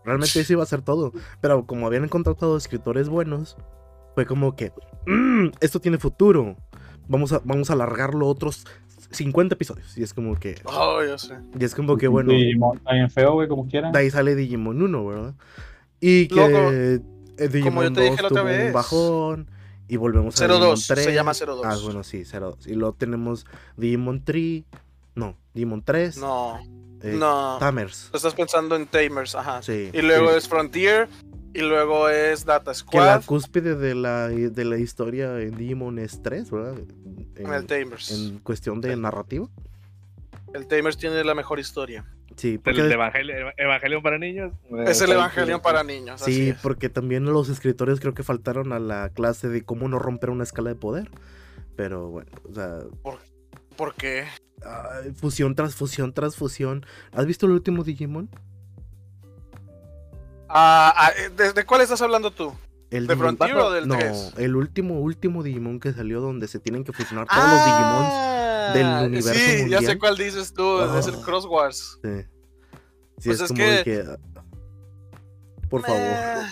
Realmente 0.05 0.41
eso 0.41 0.53
iba 0.55 0.63
a 0.63 0.67
ser 0.67 0.83
todo. 0.83 1.13
Pero 1.41 1.67
como 1.67 1.87
habían 1.87 2.09
contratado 2.09 2.57
escritores 2.57 3.09
buenos, 3.09 3.57
fue 4.15 4.27
como 4.27 4.57
que, 4.57 4.73
"Mm, 5.07 5.51
esto 5.61 5.81
tiene 5.81 5.99
futuro. 5.99 6.57
Vamos 7.07 7.33
a, 7.33 7.41
vamos 7.45 7.71
a 7.71 7.75
alargarlo 7.75 8.27
otros 8.27 8.67
50 9.11 9.55
episodios. 9.55 9.97
Y 9.99 10.03
es 10.03 10.15
como 10.15 10.35
que, 10.39 10.61
Oh, 10.65 11.03
yo 11.03 11.19
sé. 11.19 11.35
y 11.59 11.65
es 11.65 11.75
como 11.75 11.97
que 11.97 12.09
bueno, 12.09 12.33
Digimon 12.33 12.77
está 12.79 12.93
bien 12.95 13.11
feo, 13.11 13.33
güey, 13.35 13.49
como 13.49 13.67
quieran. 13.67 13.93
de 13.93 13.99
ahí 13.99 14.11
sale 14.11 14.35
Digimon 14.35 14.81
1, 14.83 15.07
¿verdad? 15.07 15.35
Y 16.01 16.29
que 16.29 16.35
Loco, 16.37 16.59
eh, 16.73 17.01
Digimon 17.49 17.63
como 17.75 17.83
yo 17.85 17.93
te 17.93 18.01
2 18.01 18.11
dije 18.11 18.23
la 18.23 18.29
otra 18.29 18.43
tuvo 18.43 18.51
un 18.53 18.59
vez. 18.59 18.73
bajón. 18.73 19.51
Y 19.89 19.97
volvemos 19.97 20.41
a 20.41 20.47
02, 20.47 20.59
Digimon 20.59 20.77
se 20.77 20.95
3. 20.95 21.15
llama 21.15 21.33
02. 21.35 21.61
Ah, 21.65 21.77
bueno, 21.83 22.05
sí, 22.05 22.23
02. 22.25 22.67
Y 22.69 22.75
luego 22.75 22.95
tenemos 22.95 23.45
Digimon 23.77 24.25
3. 24.25 24.63
No, 25.17 25.37
Digimon 25.53 25.83
3. 25.83 26.19
No, 26.19 26.59
eh, 27.03 27.17
no. 27.19 27.57
Tamers. 27.59 28.09
Estás 28.15 28.35
pensando 28.35 28.77
en 28.77 28.87
Tamers, 28.87 29.35
ajá. 29.35 29.63
Sí. 29.63 29.91
Y 29.93 30.01
luego 30.03 30.31
Sí. 30.31 30.37
es 30.39 30.49
Frontier. 30.49 31.09
Y 31.53 31.61
luego 31.63 32.09
es 32.09 32.45
Data 32.45 32.73
Que 32.91 32.99
la 32.99 33.21
Squad. 33.21 33.25
cúspide 33.25 33.75
de 33.75 33.95
la, 33.95 34.29
de 34.29 34.65
la 34.65 34.79
historia 34.79 35.41
en 35.41 35.57
Digimon 35.57 35.99
es 35.99 36.23
3, 36.23 36.51
¿verdad? 36.51 36.75
En, 37.37 37.53
el 37.53 37.67
Tamers. 37.67 38.11
en 38.13 38.39
cuestión 38.39 38.81
de 38.81 38.95
Sí. 38.95 39.01
narrativa. 39.01 39.49
El 40.55 40.67
Tamers 40.69 40.97
tiene 40.97 41.23
la 41.25 41.35
mejor 41.35 41.59
historia. 41.59 42.05
Sí, 42.37 42.53
El 42.55 42.61
porque, 42.61 42.83
de 42.85 42.93
Evangelio, 42.95 43.35
Evangelion 43.57 44.03
para 44.03 44.19
niños. 44.19 44.53
Es 44.87 45.01
el 45.01 45.11
Evangelion 45.13 45.61
para 45.61 45.83
niños. 45.83 46.23
así 46.23 46.33
sí, 46.33 46.49
es. 46.51 46.59
porque 46.61 46.89
también 46.89 47.25
los 47.25 47.49
escritores 47.49 47.99
creo 48.01 48.15
que 48.15 48.23
faltaron 48.23 48.73
a 48.73 48.79
la 48.79 49.11
clase 49.11 49.49
de 49.49 49.63
cómo 49.63 49.89
no 49.89 49.99
romper 49.99 50.31
una 50.31 50.45
escala 50.45 50.71
de 50.71 50.77
poder. 50.77 51.11
Pero 51.77 52.09
bueno, 52.09 52.31
o 52.49 52.55
sea, 52.55 52.79
¿Por 53.77 53.95
qué? 53.95 54.25
fusión 55.15 55.55
tras 55.55 55.75
fusión 55.75 56.13
tras 56.13 56.37
fusión. 56.37 56.85
¿Has 57.13 57.27
visto 57.27 57.47
el 57.47 57.53
último 57.53 57.83
Digimon? 57.83 58.29
Ah, 60.53 60.93
ah, 60.97 61.11
eh, 61.17 61.31
¿de, 61.37 61.53
de 61.53 61.65
cuál 61.65 61.81
estás 61.81 62.03
hablando 62.03 62.31
tú? 62.31 62.53
El 62.91 63.07
¿De 63.07 63.15
Digimon- 63.15 63.19
Frontier 63.37 63.57
o 63.57 63.71
del 63.71 63.87
No, 63.87 63.97
3? 63.97 64.35
el 64.39 64.57
último, 64.57 64.99
último 65.01 65.43
Digimon 65.45 65.79
que 65.79 65.93
salió 65.93 66.21
donde 66.21 66.49
se 66.49 66.59
tienen 66.59 66.83
que 66.85 66.93
fusionar 66.93 67.27
todos 67.29 67.45
los 67.45 67.65
Digimons. 67.65 68.09
Ah, 68.11 68.71
del 68.75 69.07
universo 69.07 69.33
Sí, 69.41 69.69
ya 69.71 69.81
sé 69.81 69.99
cuál 69.99 70.17
dices 70.17 70.53
tú. 70.53 70.81
Es 70.99 71.07
el. 71.07 71.15
Cross 71.23 71.47
Wars. 71.47 71.99
Sí, 72.03 72.11
Sí, 73.19 73.29
Pues 73.29 73.41
es, 73.41 73.43
es 73.43 73.49
como 73.49 73.59
que- 73.85 74.17
Por 75.69 75.83
favor. 75.83 76.01
Eh, 76.01 76.43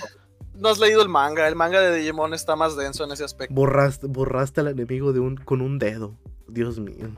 no 0.55 0.69
has 0.69 0.79
leído 0.79 1.03
el 1.03 1.09
manga. 1.09 1.49
El 1.49 1.57
manga 1.57 1.81
de 1.81 1.97
Digimon 1.97 2.35
está 2.35 2.57
más 2.57 2.77
denso 2.77 3.05
en 3.05 3.11
ese 3.13 3.25
aspecto. 3.25 3.55
Borraste, 3.55 4.07
borraste 4.07 4.61
al 4.61 4.69
enemigo 4.69 5.13
de 5.13 5.21
un, 5.21 5.37
con 5.37 5.61
un 5.61 5.79
dedo. 5.79 6.17
Dios 6.47 6.79
mío. 6.79 7.09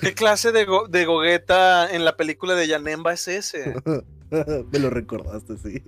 ¿Qué 0.00 0.14
clase 0.14 0.52
de, 0.52 0.64
go- 0.64 0.86
de 0.88 1.04
Gogeta 1.06 1.90
en 1.90 2.04
la 2.04 2.16
película 2.16 2.54
de 2.54 2.66
Yanemba 2.68 3.12
es 3.12 3.28
ese? 3.28 3.74
Me 4.72 4.78
lo 4.78 4.90
recordaste, 4.90 5.56
sí. 5.58 5.82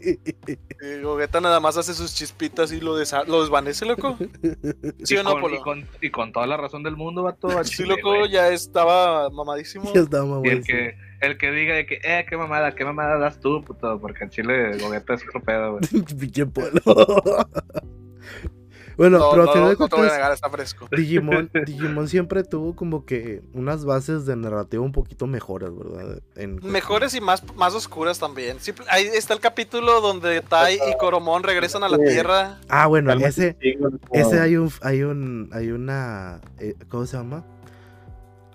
Y 0.80 1.02
Gogeta 1.02 1.40
nada 1.40 1.60
más 1.60 1.76
hace 1.76 1.94
sus 1.94 2.14
chispitas 2.14 2.72
y 2.72 2.80
lo, 2.80 2.98
desa- 2.98 3.26
lo 3.26 3.40
desvanece, 3.42 3.84
loco. 3.86 4.16
¿Sí 5.04 5.14
y, 5.14 5.16
o 5.18 5.22
no, 5.22 5.32
con, 5.32 5.40
Polo? 5.42 5.56
y, 5.56 5.60
con, 5.60 5.84
y 6.00 6.10
con 6.10 6.32
toda 6.32 6.46
la 6.46 6.56
razón 6.56 6.82
del 6.82 6.96
mundo, 6.96 7.22
vato. 7.22 7.48
al 7.56 7.66
Sí, 7.66 7.78
chile, 7.78 7.96
loco, 7.96 8.26
ya 8.26 8.48
estaba 8.48 9.28
mamadísimo. 9.30 9.92
Ya 9.94 10.00
estaba 10.00 10.40
Y 10.44 10.48
el 10.48 10.62
que, 10.64 10.96
el 11.20 11.36
que 11.38 11.50
diga 11.50 11.74
de 11.74 11.86
que, 11.86 12.00
eh, 12.02 12.24
qué 12.28 12.36
mamada, 12.36 12.74
qué 12.74 12.84
mamada 12.84 13.18
das 13.18 13.40
tú, 13.40 13.62
puto, 13.62 14.00
porque 14.00 14.24
en 14.24 14.30
Chile 14.30 14.78
Gogeta 14.78 15.14
es 15.14 15.22
otro 15.28 15.42
pedo, 15.42 15.72
güey. 15.72 15.82
Pinche 16.18 16.46
polo. 16.46 16.80
Bueno, 18.96 19.18
No, 19.18 19.30
pero 19.30 19.44
no, 19.44 19.48
al 19.50 19.54
final 19.56 19.68
de 19.70 19.76
no 19.78 19.88
te 19.88 19.96
voy 19.96 20.06
a 20.06 20.08
cuentas, 20.08 20.12
negar, 20.18 20.32
está 20.32 20.50
fresco. 20.50 20.88
Digimon, 20.94 21.50
Digimon 21.66 22.08
siempre 22.08 22.44
tuvo 22.44 22.74
como 22.76 23.04
que 23.04 23.42
unas 23.54 23.84
bases 23.84 24.26
de 24.26 24.36
narrativa 24.36 24.82
un 24.82 24.92
poquito 24.92 25.26
mejores, 25.26 25.70
¿verdad? 25.76 26.20
En 26.36 26.60
Mejores 26.62 27.14
y 27.14 27.20
más, 27.20 27.42
más 27.56 27.74
oscuras 27.74 28.18
también. 28.18 28.58
Simple- 28.60 28.86
ahí 28.88 29.04
está 29.04 29.34
el 29.34 29.40
capítulo 29.40 30.00
donde 30.00 30.40
Tai 30.42 30.74
y 30.74 30.96
Coromon 30.98 31.42
regresan 31.42 31.82
a 31.84 31.88
la. 31.88 31.98
Tierra. 31.98 32.58
Ah, 32.68 32.86
bueno, 32.86 33.12
ese, 33.12 33.56
ese 34.12 34.40
hay 34.40 34.56
un, 34.56 34.70
hay 34.82 35.02
un, 35.02 35.50
hay 35.52 35.70
una, 35.70 36.40
eh, 36.58 36.74
¿cómo 36.88 37.06
se 37.06 37.16
llama? 37.16 37.44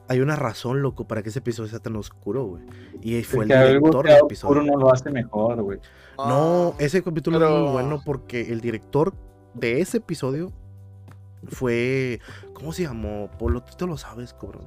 Hay 0.07 0.19
una 0.19 0.35
razón, 0.35 0.81
loco, 0.83 1.07
para 1.07 1.23
que 1.23 1.29
ese 1.29 1.39
episodio 1.39 1.69
sea 1.69 1.79
tan 1.79 1.95
oscuro, 1.95 2.43
güey. 2.45 2.63
Y 3.01 3.23
fue 3.23 3.45
el 3.45 3.51
algo 3.51 3.67
director 3.87 4.05
del 4.05 4.13
oscuro 4.13 4.27
episodio. 4.27 4.61
no 4.63 4.77
lo 4.77 4.93
hace 4.93 5.09
mejor, 5.09 5.61
güey. 5.63 5.79
No, 6.17 6.75
ese 6.77 7.01
capítulo 7.03 7.37
es 7.37 7.43
pero- 7.43 7.59
muy 7.63 7.71
bueno 7.71 8.01
porque 8.05 8.41
el 8.51 8.61
director 8.61 9.13
de 9.55 9.81
ese 9.81 9.97
episodio 9.97 10.51
fue, 11.49 12.19
¿cómo 12.53 12.71
se 12.73 12.83
llamó? 12.83 13.29
Polo, 13.39 13.61
tú 13.63 13.75
te 13.75 13.85
lo 13.87 13.97
sabes, 13.97 14.33
cabrón. 14.33 14.65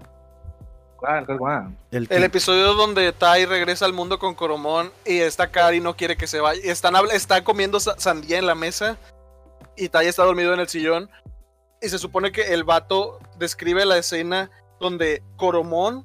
¿Cuál? 0.97 1.77
El, 1.93 2.25
episodio 2.25 2.75
donde 2.75 3.13
Tai 3.13 3.45
regresa 3.47 3.85
al 3.85 3.93
mundo 3.93 4.19
con 4.19 4.35
Coromon 4.35 4.91
y 5.07 5.19
esta 5.19 5.49
Kari 5.49 5.81
no 5.81 5.95
quiere 5.95 6.17
que 6.17 6.27
se 6.27 6.41
vaya. 6.41 6.61
y 6.65 6.69
Están, 6.71 6.97
habla- 6.97 7.15
está 7.15 7.45
comiendo 7.45 7.79
sa- 7.79 7.95
sandía 8.01 8.39
en 8.39 8.47
la 8.47 8.57
mesa 8.57 8.97
y 9.77 9.89
Tai 9.91 10.07
está 10.07 10.25
dormido 10.25 10.53
en 10.53 10.59
el 10.61 10.69
sillón. 10.69 11.09
Y 11.81 11.89
se 11.89 11.99
supone 11.99 12.33
que 12.33 12.53
el 12.53 12.65
vato 12.65 13.21
describe 13.39 13.85
la 13.87 13.97
escena 13.99 14.51
donde 14.81 15.23
Coromon, 15.37 16.03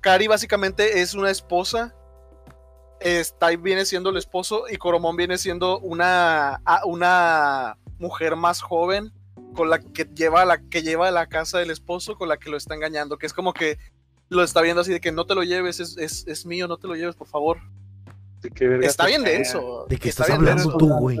Kari 0.00 0.26
básicamente 0.26 1.02
es 1.02 1.12
una 1.14 1.30
esposa, 1.30 1.94
es- 3.00 3.34
Tai 3.38 3.56
viene 3.58 3.84
siendo 3.84 4.08
el 4.08 4.16
esposo 4.16 4.64
y 4.70 4.76
Coromon 4.78 5.16
viene 5.16 5.36
siendo 5.36 5.78
una, 5.80 6.62
una 6.86 7.76
mujer 8.04 8.36
más 8.36 8.60
joven 8.60 9.12
con 9.54 9.70
la 9.70 9.78
que 9.80 10.04
lleva 10.04 10.42
a 10.42 10.44
la 10.44 10.58
que 10.58 10.82
lleva 10.82 11.08
a 11.08 11.10
la 11.10 11.26
casa 11.26 11.58
del 11.58 11.70
esposo 11.70 12.16
con 12.16 12.28
la 12.28 12.36
que 12.36 12.50
lo 12.50 12.56
está 12.56 12.74
engañando, 12.74 13.16
que 13.16 13.26
es 13.26 13.32
como 13.32 13.52
que 13.54 13.78
lo 14.28 14.42
está 14.42 14.60
viendo 14.60 14.82
así 14.82 14.92
de 14.92 15.00
que 15.00 15.10
no 15.12 15.26
te 15.26 15.34
lo 15.34 15.42
lleves, 15.42 15.80
es, 15.80 15.96
es, 15.96 16.26
es 16.26 16.44
mío, 16.46 16.68
no 16.68 16.76
te 16.76 16.86
lo 16.86 16.94
lleves, 16.96 17.14
por 17.16 17.26
favor. 17.26 17.58
¿Qué 18.54 18.68
verga 18.68 18.86
Está 18.86 19.06
bien 19.06 19.24
denso. 19.24 19.86
¿De 19.88 19.96
qué 19.96 20.10
está 20.10 20.24
estás 20.24 20.36
hablando 20.36 20.62
denso. 20.64 20.76
tú, 20.76 20.88
güey? 20.98 21.18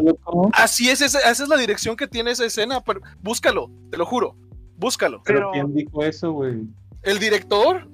Así 0.52 0.90
es, 0.90 1.00
esa, 1.00 1.20
esa 1.20 1.42
es 1.42 1.48
la 1.48 1.56
dirección 1.56 1.96
que 1.96 2.06
tiene 2.06 2.30
esa 2.32 2.44
escena, 2.44 2.82
pero 2.82 3.00
búscalo, 3.22 3.70
te 3.90 3.96
lo 3.96 4.04
juro, 4.04 4.36
búscalo. 4.76 5.22
Pero 5.24 5.38
Pero- 5.38 5.50
¿quién 5.52 5.74
dijo 5.74 6.04
eso, 6.04 6.32
güey? 6.32 6.66
El 7.02 7.18
director, 7.18 7.88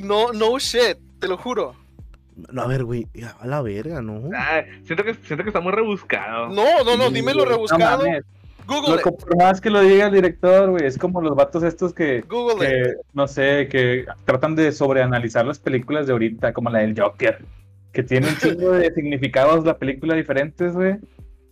no, 0.00 0.32
no 0.32 0.58
shit, 0.58 0.96
te 1.20 1.28
lo 1.28 1.36
juro. 1.36 1.74
No, 2.52 2.62
a 2.62 2.66
ver, 2.66 2.84
güey, 2.84 3.06
a 3.40 3.46
la 3.46 3.62
verga, 3.62 4.02
¿no? 4.02 4.30
Ay, 4.36 4.64
siento, 4.84 5.04
que, 5.04 5.14
siento 5.14 5.42
que 5.42 5.50
está 5.50 5.60
muy 5.60 5.72
rebuscado. 5.72 6.48
No, 6.48 6.84
no, 6.84 6.96
no, 6.96 7.10
dímelo 7.10 7.44
No 7.44 7.50
rebuscado. 7.50 8.04
mames, 8.04 8.24
Google 8.66 8.96
it, 8.96 9.02
por 9.02 9.36
más 9.36 9.60
que 9.60 9.70
lo 9.70 9.80
diga 9.80 10.06
el 10.06 10.12
director, 10.12 10.70
güey, 10.70 10.84
es 10.84 10.98
como 10.98 11.20
los 11.20 11.34
vatos 11.36 11.62
estos 11.62 11.94
que, 11.94 12.22
Google 12.22 12.66
que, 12.66 12.94
no 13.14 13.28
sé, 13.28 13.68
que 13.70 14.06
tratan 14.24 14.56
de 14.56 14.72
sobreanalizar 14.72 15.46
las 15.46 15.58
películas 15.58 16.06
de 16.06 16.12
ahorita, 16.12 16.52
como 16.52 16.70
la 16.70 16.80
del 16.80 16.98
Joker, 16.98 17.38
que 17.92 18.02
tiene 18.02 18.28
un 18.28 18.36
chingo 18.38 18.72
de 18.72 18.92
significados 18.92 19.64
la 19.64 19.78
película 19.78 20.14
diferentes, 20.14 20.74
güey, 20.74 20.96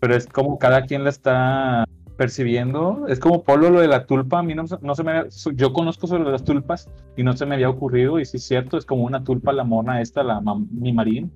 pero 0.01 0.16
es 0.16 0.27
como 0.27 0.59
cada 0.59 0.85
quien 0.87 1.05
la 1.05 1.11
está 1.11 1.85
percibiendo. 2.16 3.07
Es 3.09 3.18
como 3.20 3.42
Polo 3.42 3.70
lo 3.70 3.81
de 3.81 3.88
la 3.88 4.07
tulpa, 4.07 4.38
a 4.38 4.42
mí 4.42 4.55
no, 4.55 4.66
se- 4.66 4.79
no 4.81 4.94
se 4.94 5.03
me 5.03 5.11
había- 5.12 5.27
yo 5.55 5.72
conozco 5.72 6.07
sobre 6.07 6.31
las 6.31 6.44
tulpas 6.44 6.88
y 7.16 7.22
no 7.22 7.37
se 7.37 7.46
me 7.46 7.55
había 7.57 7.68
ocurrido, 7.68 8.18
y 8.20 8.24
sí 8.24 8.37
es 8.38 8.44
cierto, 8.44 8.77
es 8.77 8.85
como 8.87 9.05
una 9.05 9.24
tulpa 9.24 9.53
la 9.53 9.64
mona 9.64 10.00
esta, 10.00 10.22
la 10.22 10.40
mam- 10.40 10.68
mi 10.70 10.92
marín. 10.92 11.31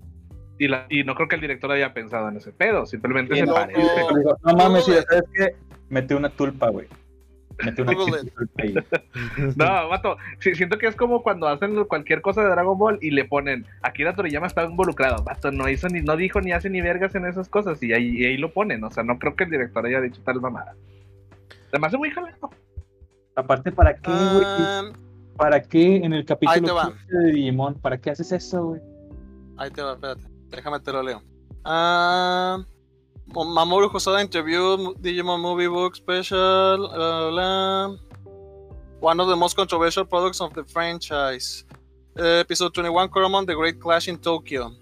Y, 0.58 0.66
la, 0.68 0.86
y 0.88 1.04
no 1.04 1.14
creo 1.14 1.28
que 1.28 1.36
el 1.36 1.40
director 1.40 1.70
haya 1.70 1.94
pensado 1.94 2.28
en 2.28 2.36
ese 2.36 2.52
pedo, 2.52 2.84
simplemente 2.86 3.34
Y 3.34 3.38
se 3.40 3.46
no, 3.46 3.54
parece. 3.54 3.80
no. 3.80 4.56
Mames, 4.56 4.86
Google 4.86 5.00
y 5.00 5.04
¿sabes 5.04 5.24
qué? 5.34 5.56
Mete 5.88 6.14
una 6.14 6.30
tulpa, 6.30 6.68
güey. 6.70 6.86
Mete 7.64 7.82
una 7.82 7.92
ahí. 8.58 8.74
No, 9.56 9.88
vato, 9.88 10.16
sí, 10.38 10.54
siento 10.54 10.78
que 10.78 10.86
es 10.86 10.96
como 10.96 11.22
cuando 11.22 11.48
hacen 11.48 11.84
cualquier 11.84 12.22
cosa 12.22 12.42
de 12.42 12.50
Dragon 12.50 12.78
Ball 12.78 12.98
y 13.00 13.10
le 13.10 13.24
ponen, 13.24 13.66
Akira 13.82 14.14
Toriyama 14.14 14.46
está 14.46 14.64
involucrado, 14.64 15.22
vato, 15.24 15.50
no 15.50 15.68
hizo 15.68 15.88
ni, 15.88 16.02
no 16.02 16.16
dijo 16.16 16.40
ni 16.40 16.52
hace 16.52 16.70
ni 16.70 16.80
vergas 16.80 17.14
en 17.14 17.26
esas 17.26 17.48
cosas 17.48 17.82
y 17.82 17.92
ahí, 17.92 18.16
y 18.16 18.24
ahí 18.26 18.36
lo 18.36 18.52
ponen, 18.52 18.84
o 18.84 18.90
sea, 18.90 19.02
no 19.02 19.18
creo 19.18 19.34
que 19.34 19.44
el 19.44 19.50
director 19.50 19.84
haya 19.86 20.00
dicho 20.00 20.22
tal 20.24 20.40
mamada. 20.40 20.74
Además 21.70 21.92
es 21.92 21.98
muy 21.98 22.10
jalado. 22.10 22.50
Aparte, 23.34 23.70
¿para 23.72 23.94
qué, 23.94 24.10
güey? 24.10 24.44
Ah, 24.44 24.92
¿Para 25.36 25.62
qué 25.62 25.96
en 25.96 26.12
el 26.12 26.24
capítulo 26.24 26.74
va. 26.74 26.86
15 26.86 27.16
de 27.16 27.32
Digimon? 27.32 27.74
¿Para 27.74 27.98
qué 27.98 28.10
haces 28.10 28.32
eso, 28.32 28.64
güey? 28.64 28.80
ahí 29.58 29.70
te 29.70 29.82
va, 29.82 29.92
espérate. 29.92 30.22
Déjame 30.48 30.80
te 30.80 30.92
lo 30.92 31.02
leo. 31.02 31.22
Ah, 31.64 32.58
Mamoru 33.34 33.90
Hosoda 33.90 34.20
interview 34.20 34.94
Digimon 34.94 35.40
Movie 35.40 35.68
Book 35.68 35.96
Special. 35.96 36.78
bla, 36.78 36.88
bla, 36.88 37.30
bla. 37.30 37.98
One 39.00 39.20
of 39.20 39.28
the 39.28 39.36
most 39.36 39.54
controversial 39.54 40.04
products 40.04 40.40
of 40.40 40.54
the 40.54 40.64
franchise. 40.64 41.64
Uh, 42.18 42.40
episode 42.44 42.74
21 42.74 43.08
Koromon, 43.10 43.46
The 43.46 43.54
Great 43.54 43.78
Clash 43.78 44.08
in 44.08 44.18
Tokyo. 44.18 44.72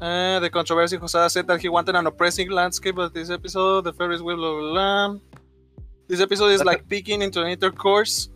Uh, 0.00 0.40
the 0.40 0.50
controversy 0.50 0.98
Hosoda 0.98 1.30
said 1.30 1.46
that 1.46 1.60
he 1.60 1.68
wanted 1.68 1.94
an 1.94 2.06
oppressing 2.06 2.50
landscape 2.50 2.98
of 2.98 3.12
this 3.12 3.30
episode. 3.30 3.84
The 3.84 3.92
Ferris 3.92 4.20
wheel, 4.20 4.36
blah, 4.36 4.58
blah, 4.58 4.72
blah. 4.72 5.20
This 6.08 6.20
episode 6.20 6.48
is 6.48 6.64
like 6.64 6.88
peeking 6.88 7.22
into 7.22 7.42
an 7.42 7.48
intercourse 7.48 8.28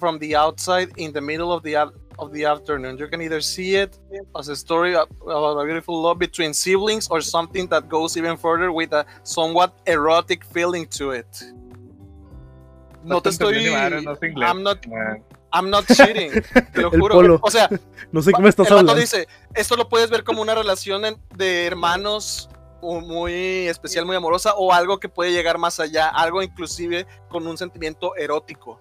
from 0.00 0.18
the 0.18 0.34
outside 0.34 0.90
in 0.96 1.12
the 1.12 1.20
middle 1.20 1.52
of 1.52 1.62
the 1.62 1.76
of 2.18 2.32
the 2.32 2.44
afternoon. 2.44 2.98
You 2.98 3.08
can 3.08 3.20
either 3.22 3.40
see 3.40 3.76
it 3.76 3.98
as 4.36 4.48
a 4.48 4.56
story 4.56 4.94
about 4.94 5.58
a 5.58 5.64
beautiful 5.64 6.00
love 6.02 6.18
between 6.18 6.52
siblings 6.54 7.08
or 7.10 7.20
something 7.22 7.68
that 7.68 7.88
goes 7.88 8.16
even 8.16 8.36
further 8.36 8.70
with 8.72 8.92
a 8.92 9.06
somewhat 9.22 9.72
erotic 9.86 10.44
feeling 10.44 10.86
to 10.98 11.12
it. 11.12 11.26
No 13.04 13.20
te 13.20 13.30
estoy. 13.30 13.54
I'm 14.42 14.62
not. 14.62 14.78
Ah, 14.92 15.16
I'm 15.52 15.70
not 15.70 15.86
cheating. 15.86 16.30
Te 16.74 16.82
lo 16.82 16.90
El 16.92 17.00
juro. 17.00 17.14
polo. 17.14 17.38
O 17.42 17.50
sea, 17.50 17.68
No 18.12 18.20
sé 18.20 18.32
qué 18.32 18.42
me 18.42 18.48
estás 18.50 18.66
el 18.66 18.78
hablando. 18.78 19.00
dice, 19.00 19.26
esto 19.54 19.76
lo 19.76 19.88
puedes 19.88 20.10
ver 20.10 20.24
como 20.24 20.42
una 20.42 20.54
relación 20.54 21.02
de 21.36 21.66
hermanos 21.66 22.50
muy 22.82 23.66
especial, 23.66 24.04
muy 24.04 24.14
amorosa, 24.16 24.54
o 24.56 24.72
algo 24.72 24.98
que 25.00 25.08
puede 25.08 25.32
llegar 25.32 25.56
más 25.58 25.80
allá, 25.80 26.08
algo 26.08 26.42
inclusive 26.42 27.06
con 27.28 27.46
un 27.46 27.56
sentimiento 27.56 28.14
erótico. 28.16 28.78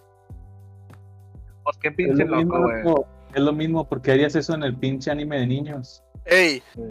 pues 1.63 1.77
qué 1.77 1.91
pinche 1.91 2.25
loco, 2.25 2.61
güey. 2.61 2.83
Es 3.33 3.41
lo 3.41 3.53
mismo, 3.53 3.87
porque 3.87 4.11
harías 4.11 4.35
eso 4.35 4.53
en 4.53 4.63
el 4.63 4.75
pinche 4.75 5.11
anime 5.11 5.39
de 5.39 5.47
niños. 5.47 6.03
Ey, 6.25 6.61
Sí. 6.73 6.81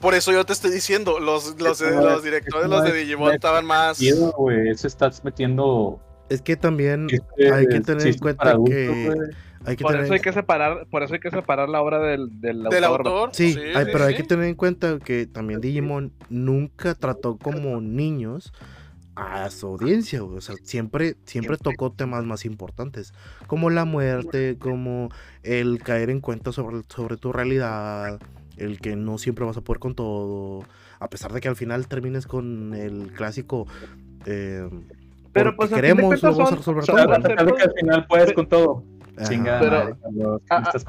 por 0.00 0.14
eso 0.14 0.32
yo 0.32 0.44
te 0.44 0.52
estoy 0.52 0.70
diciendo, 0.70 1.18
los, 1.18 1.60
los, 1.60 1.80
no 1.80 2.00
los 2.02 2.18
es- 2.18 2.22
directores, 2.22 2.68
los 2.68 2.84
de 2.84 2.92
Digimon 2.92 3.32
estaban 3.32 3.64
más... 3.64 4.00
Miedo, 4.00 4.32
güey. 4.36 4.68
Eso 4.68 4.86
estás 4.86 5.24
metiendo. 5.24 6.00
Es 6.28 6.42
que 6.42 6.56
también 6.56 7.06
este, 7.10 7.52
hay 7.52 7.66
que 7.66 7.80
tener 7.80 8.06
en 8.06 8.18
cuenta 8.18 8.50
adultos, 8.50 8.74
que 8.74 8.86
güey. 9.06 9.18
hay 9.64 9.76
que 9.76 9.82
Por 9.82 9.92
tener 9.92 10.04
eso 10.04 10.14
hay 10.14 10.20
que 10.20 10.32
separar, 10.32 10.86
por 10.90 11.02
eso 11.02 11.14
hay 11.14 11.20
que 11.20 11.30
separar 11.30 11.68
la 11.70 11.80
obra 11.80 12.00
del, 12.00 12.40
del 12.40 12.64
Del 12.64 12.84
autor. 12.84 13.06
autor. 13.08 13.30
Sí, 13.32 13.56
pero 13.74 14.04
hay 14.04 14.14
que 14.14 14.24
tener 14.24 14.44
en 14.46 14.54
cuenta 14.54 14.98
que 14.98 15.26
también 15.26 15.60
Digimon 15.60 16.12
nunca 16.28 16.94
trató 16.94 17.38
como 17.38 17.80
niños 17.80 18.52
a 19.18 19.50
su 19.50 19.66
audiencia, 19.66 20.20
güey. 20.20 20.38
O 20.38 20.40
sea, 20.40 20.54
siempre, 20.62 21.16
siempre 21.24 21.56
tocó 21.56 21.90
temas 21.90 22.24
más 22.24 22.44
importantes, 22.44 23.12
como 23.46 23.68
la 23.68 23.84
muerte, 23.84 24.56
como 24.58 25.10
el 25.42 25.82
caer 25.82 26.10
en 26.10 26.20
cuenta 26.20 26.52
sobre, 26.52 26.82
sobre 26.88 27.16
tu 27.16 27.32
realidad, 27.32 28.20
el 28.56 28.80
que 28.80 28.94
no 28.94 29.18
siempre 29.18 29.44
vas 29.44 29.56
a 29.56 29.60
poder 29.60 29.80
con 29.80 29.94
todo, 29.94 30.64
a 31.00 31.08
pesar 31.10 31.32
de 31.32 31.40
que 31.40 31.48
al 31.48 31.56
final 31.56 31.88
termines 31.88 32.26
con 32.26 32.74
el 32.74 33.12
clásico. 33.12 33.66
Eh, 34.26 34.68
Pero, 35.32 35.56
pues, 35.56 35.72
a 35.72 35.76
fin 35.76 35.82
de 35.82 35.88
queremos, 35.88 36.06
cuentas 36.06 36.36
vamos 36.36 36.52
a 36.52 36.56
resolver 36.56 36.84
son 36.84 36.96
todo. 36.96 37.12
A 37.12 37.20
pesar 37.20 37.46
de 37.46 37.52
que 37.54 37.62
al 37.62 37.74
final 37.74 38.06
puedes 38.06 38.32
con 38.32 38.48
todo. 38.48 38.84
Ajá. 39.20 39.28
Chingada, 39.30 39.60
Pero- 39.60 39.78
madre, 39.78 39.94
Carlos, 40.02 40.40
¿qué 40.40 40.46
Ah, 40.50 40.62
estás? 40.66 40.84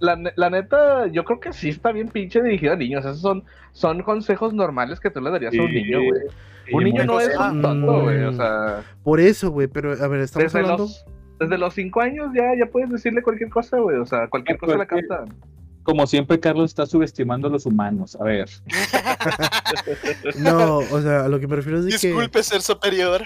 La, 0.00 0.32
la 0.36 0.50
neta, 0.50 1.06
yo 1.08 1.24
creo 1.24 1.40
que 1.40 1.52
sí 1.52 1.68
está 1.70 1.92
bien 1.92 2.08
pinche 2.08 2.42
dirigido 2.42 2.72
a 2.72 2.76
niños. 2.76 3.04
Esos 3.04 3.20
son, 3.20 3.44
son 3.72 4.02
consejos 4.02 4.52
normales 4.54 5.00
que 5.00 5.10
tú 5.10 5.20
le 5.20 5.30
darías 5.30 5.54
a 5.58 5.62
un 5.62 5.72
niño, 5.72 5.98
güey. 5.98 6.20
sí, 6.66 6.74
Un 6.74 6.84
niño 6.84 7.04
no 7.04 7.20
es 7.20 7.30
Ah, 7.38 7.50
un 7.52 7.62
tonto, 7.62 8.02
güey. 8.02 8.24
O 8.24 8.32
mm. 8.32 8.36
sea, 8.36 8.82
Por 9.02 9.20
eso, 9.20 9.50
güey, 9.50 9.68
pero 9.68 9.92
a 9.92 10.08
ver, 10.08 10.20
estamos 10.20 10.44
desde 10.52 10.58
hablando. 10.60 10.84
los, 10.84 11.04
desde 11.38 11.58
los 11.58 11.74
cinco 11.74 12.00
años 12.00 12.28
ya, 12.34 12.54
ya 12.58 12.66
puedes 12.66 12.90
decirle 12.90 13.22
cualquier 13.22 13.50
cosa, 13.50 13.78
güey. 13.78 13.96
O 13.98 14.06
sea, 14.06 14.28
cualquier 14.28 14.56
Ah, 14.56 14.60
cosa 14.60 14.76
la 14.78 14.86
captan. 14.86 15.34
Como 15.82 16.06
siempre, 16.06 16.40
Carlos 16.40 16.70
está 16.70 16.86
subestimando 16.86 17.48
a 17.48 17.50
los 17.50 17.66
humanos. 17.66 18.16
A 18.18 18.24
ver. 18.24 18.48
No, 20.38 20.78
o 20.78 21.00
sea, 21.00 21.24
a 21.24 21.28
lo 21.28 21.38
que 21.40 21.46
me 21.46 21.56
refiero 21.56 21.78
es 21.78 21.84
de 21.84 21.90
que. 21.92 22.06
Disculpe 22.08 22.42
ser 22.42 22.60
superior. 22.62 23.22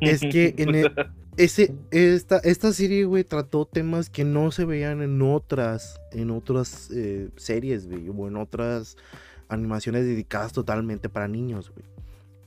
Es 0.00 0.20
que 0.20 0.54
en, 0.58 0.74
e- 0.74 0.92
ese, 1.44 1.74
esta, 1.90 2.38
esta 2.38 2.72
serie, 2.72 3.04
güey, 3.04 3.24
trató 3.24 3.66
temas 3.66 4.10
que 4.10 4.24
no 4.24 4.50
se 4.50 4.64
veían 4.64 5.02
en 5.02 5.20
otras, 5.22 6.00
en 6.12 6.30
otras 6.30 6.90
eh, 6.94 7.30
series, 7.36 7.88
güey, 7.88 8.08
o 8.08 8.28
en 8.28 8.36
otras 8.36 8.96
animaciones 9.48 10.04
dedicadas 10.04 10.52
totalmente 10.52 11.08
para 11.08 11.28
niños, 11.28 11.70
güey. 11.70 11.84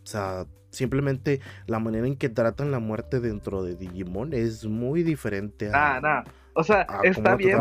O 0.04 0.06
sea, 0.06 0.46
simplemente 0.70 1.40
la 1.68 1.80
manera 1.80 2.08
en 2.08 2.16
que 2.16 2.30
tratan 2.30 2.72
la 2.72 2.80
muerte 2.80 3.20
dentro 3.20 3.64
de 3.64 3.76
Digimon 3.76 4.34
es 4.34 4.66
muy 4.66 5.04
diferente 5.04 5.70
Nah, 5.70 5.96
a, 5.96 6.02
nah. 6.02 6.24
O 6.56 6.64
sea, 6.64 6.86
está 7.04 7.36
bien. 7.36 7.58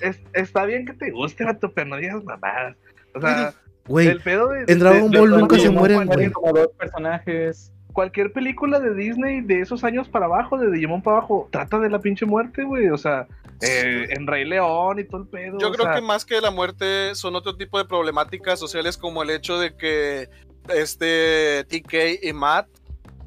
Es- 0.00 0.20
está 0.32 0.64
bien 0.64 0.84
que 0.84 0.92
te 0.92 1.10
guste, 1.10 1.44
vato, 1.44 1.72
pero 1.72 1.88
no 1.88 1.96
digas 1.96 2.22
mamadas. 2.24 2.76
O 3.14 3.20
sea, 3.20 3.54
Güey, 3.88 4.06
el 4.06 4.20
pedo 4.20 4.48
de. 4.48 4.64
en 4.68 4.78
Dragon 4.78 5.10
Ball 5.10 5.30
nunca 5.30 5.58
se 5.58 5.70
mueren, 5.70 6.06
güey. 6.06 6.30
como 6.30 6.52
dos 6.52 6.68
personajes. 6.78 7.72
Cualquier 7.92 8.32
película 8.32 8.80
de 8.80 8.94
Disney 8.94 9.40
de 9.40 9.60
esos 9.60 9.84
años 9.84 10.08
para 10.08 10.26
abajo, 10.26 10.58
de 10.58 10.70
Digimon 10.70 11.02
para 11.02 11.18
abajo, 11.18 11.48
trata 11.50 11.78
de 11.78 11.90
la 11.90 12.00
pinche 12.00 12.24
muerte, 12.24 12.64
güey. 12.64 12.88
O 12.88 12.98
sea, 12.98 13.26
eh, 13.60 14.06
en 14.10 14.26
Rey 14.26 14.44
León 14.44 14.98
y 14.98 15.04
todo 15.04 15.22
el 15.22 15.28
pedo. 15.28 15.58
Yo 15.58 15.70
creo 15.72 15.86
sea, 15.86 15.94
que 15.94 16.00
más 16.00 16.24
que 16.24 16.40
la 16.40 16.50
muerte 16.50 17.14
son 17.14 17.36
otro 17.36 17.56
tipo 17.56 17.78
de 17.78 17.84
problemáticas 17.84 18.58
sociales 18.58 18.96
como 18.96 19.22
el 19.22 19.30
hecho 19.30 19.58
de 19.58 19.76
que 19.76 20.28
este 20.68 21.64
TK 21.68 22.24
y 22.24 22.32
Matt 22.32 22.68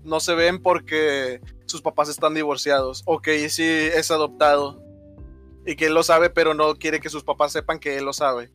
no 0.04 0.20
se 0.20 0.36
ven 0.36 0.62
porque 0.62 1.42
sus 1.66 1.82
papás 1.82 2.10
están 2.10 2.34
divorciados 2.34 3.02
o 3.06 3.22
que 3.22 3.50
sí 3.50 3.64
es 3.64 4.12
adoptado 4.12 4.82
y 5.66 5.76
que 5.76 5.88
él 5.88 5.94
lo 5.94 6.04
sabe 6.04 6.30
pero 6.30 6.54
no 6.54 6.76
quiere 6.76 7.00
que 7.00 7.10
sus 7.10 7.24
papás 7.24 7.52
sepan 7.52 7.80
que 7.80 7.98
él 7.98 8.06
lo 8.06 8.14
sabe. 8.14 8.52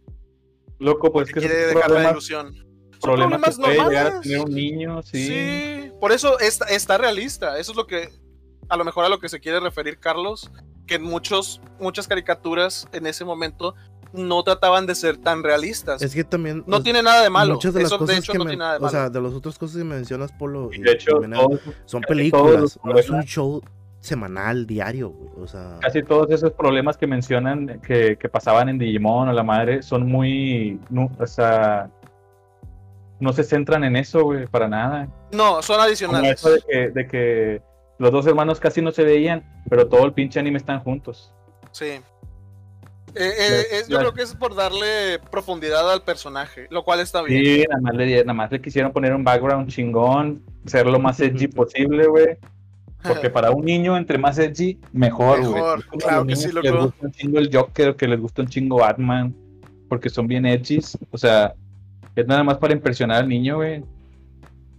Loco, 0.79 1.13
pues 1.13 1.29
Porque 1.29 1.41
que 1.41 1.47
quiere 1.47 1.67
dejar 1.67 1.91
la 1.91 2.11
ilusión. 2.11 2.70
Son 3.01 3.15
problemas 3.15 3.41
que 3.57 3.57
problemas 3.57 3.57
puede 3.59 3.73
llegar 3.75 4.07
a 4.07 4.11
normales. 4.11 4.23
tener 4.23 4.41
un 4.47 4.55
niño, 4.55 5.03
sí. 5.03 5.27
Sí, 5.27 5.93
por 6.01 6.13
eso 6.13 6.39
está, 6.39 6.67
está 6.67 6.99
realista. 6.99 7.59
Eso 7.59 7.73
es 7.73 7.77
lo 7.77 7.87
que, 7.87 8.11
a 8.69 8.77
lo 8.77 8.85
mejor 8.85 9.05
a 9.05 9.09
lo 9.09 9.19
que 9.19 9.29
se 9.29 9.41
quiere 9.41 9.59
referir 9.61 9.99
Carlos, 9.99 10.51
que 10.87 10.97
en 10.97 11.03
muchos, 11.03 11.61
muchas 11.79 12.07
caricaturas 12.09 12.87
en 12.93 13.07
ese 13.07 13.25
momento 13.25 13.75
no 14.13 14.43
trataban 14.43 14.87
de 14.87 14.95
ser 14.97 15.17
tan 15.19 15.43
realistas. 15.45 16.03
es 16.03 16.13
que 16.15 16.25
también... 16.25 16.65
no 16.67 16.79
o- 16.79 16.83
tiene 16.83 17.01
nada 17.03 17.23
de 17.23 17.31
malo. 17.31 17.55
Muchas 17.55 17.73
de 17.73 17.83
las 17.83 17.87
Eso 17.93 17.95
de 17.99 17.99
cosas 18.07 18.19
hecho 18.19 18.33
que 18.33 18.39
no 18.39 18.45
men- 18.45 18.51
tiene 18.53 18.59
nada 18.65 18.73
de 18.73 18.79
O 18.79 18.81
malo. 18.83 18.91
sea, 18.91 19.09
de 19.11 19.21
las 19.21 19.33
otras 19.33 19.57
cosas 19.59 19.77
que 19.77 19.85
mencionas, 19.85 20.33
Polo, 20.33 20.69
Y 20.73 20.79
y 20.79 20.83
de 20.83 20.93
hecho, 20.93 21.13
todos- 21.21 21.61
son 21.85 22.01
películas, 22.03 22.79
no 22.83 22.99
es 22.99 23.09
un 23.09 23.17
problemas- 23.21 23.25
show 23.27 23.63
semanal, 24.01 24.67
diario. 24.67 25.15
O 25.41 25.47
sea, 25.47 25.79
casi 25.81 26.03
todos 26.03 26.29
esos 26.31 26.53
problemas 26.53 26.97
que 26.97 27.07
mencionan 27.07 27.81
que, 27.87 28.17
que 28.19 28.29
pasaban 28.29 28.69
en 28.69 28.79
Digimon 28.79 29.29
o 29.29 29.33
la 29.33 29.43
madre 29.45 29.83
son 29.83 30.07
muy, 30.09 30.81
no, 30.91 31.09
o 31.19 31.27
sea, 31.27 31.89
no 33.21 33.33
se 33.33 33.45
centran 33.45 33.85
en 33.85 33.97
eso, 33.97 34.25
güey, 34.25 34.47
para 34.47 34.69
nada. 34.69 35.09
no, 35.33 35.63
son 35.63 35.77
Como 35.77 35.87
adicionales. 35.89 36.41
eso 36.41 36.51
de 36.51 36.61
que, 36.69 36.91
de 36.91 37.07
que 37.07 37.63
los 37.99 38.11
dos 38.13 38.27
hermanos 38.27 38.59
casi 38.61 38.81
no 38.83 38.91
se 38.93 39.05
veían, 39.05 39.45
pero 39.69 39.87
todo 39.89 40.05
el 40.07 40.13
pinche 40.13 40.41
anime 40.41 40.57
están 40.59 40.81
juntos. 40.81 41.33
Sí. 41.73 41.85
Eh, 41.85 43.33
eh, 43.39 43.63
es- 43.73 43.89
yo 43.89 43.99
creo 43.99 44.15
que 44.15 44.23
es 44.23 44.35
por 44.35 44.55
darle 44.55 45.19
profundidad 45.31 45.91
al 45.93 46.03
personaje, 46.03 46.67
lo 46.71 46.85
cual 46.85 47.01
está 47.01 47.23
bien. 47.23 47.45
Sí, 47.45 47.65
nada 47.69 47.81
más, 47.83 47.95
le, 47.95 48.21
nada 48.21 48.35
más 48.35 48.53
le 48.53 48.61
quisieron 48.61 48.93
poner 48.93 49.13
un 49.15 49.25
background 49.25 49.69
chingón, 49.69 50.43
ser 50.67 50.87
lo 50.87 50.99
más 51.01 51.19
edgy 51.21 51.49
posible, 51.49 52.07
güey. 52.07 52.39
Porque 53.03 53.31
para 53.31 53.51
un 53.51 53.65
niño, 53.65 53.97
entre 53.97 54.19
más 54.19 54.39
edgy, 54.39 54.79
mejor, 54.93 55.41
güey. 55.41 55.55
Mejor, 55.55 55.85
claro 55.99 56.27
que 56.27 56.37
sí, 56.37 56.53
les 56.53 56.55
loco. 56.71 56.85
gusta 56.85 57.07
un 57.07 57.13
chingo 57.13 57.39
el 57.39 57.51
Joker, 57.53 57.97
que 57.97 58.07
les 58.07 58.21
gusta 58.21 58.43
un 58.43 58.49
chingo 58.49 58.77
Batman, 58.77 59.35
porque 59.89 60.09
son 60.11 60.29
bien 60.29 60.45
edgys. 60.47 60.97
O 61.11 61.17
sea, 61.19 61.55
es 62.17 62.27
nada 62.27 62.43
más 62.45 62.59
para 62.59 62.73
impresionar 62.75 63.19
al 63.19 63.29
niño, 63.29 63.57
güey. 63.57 63.83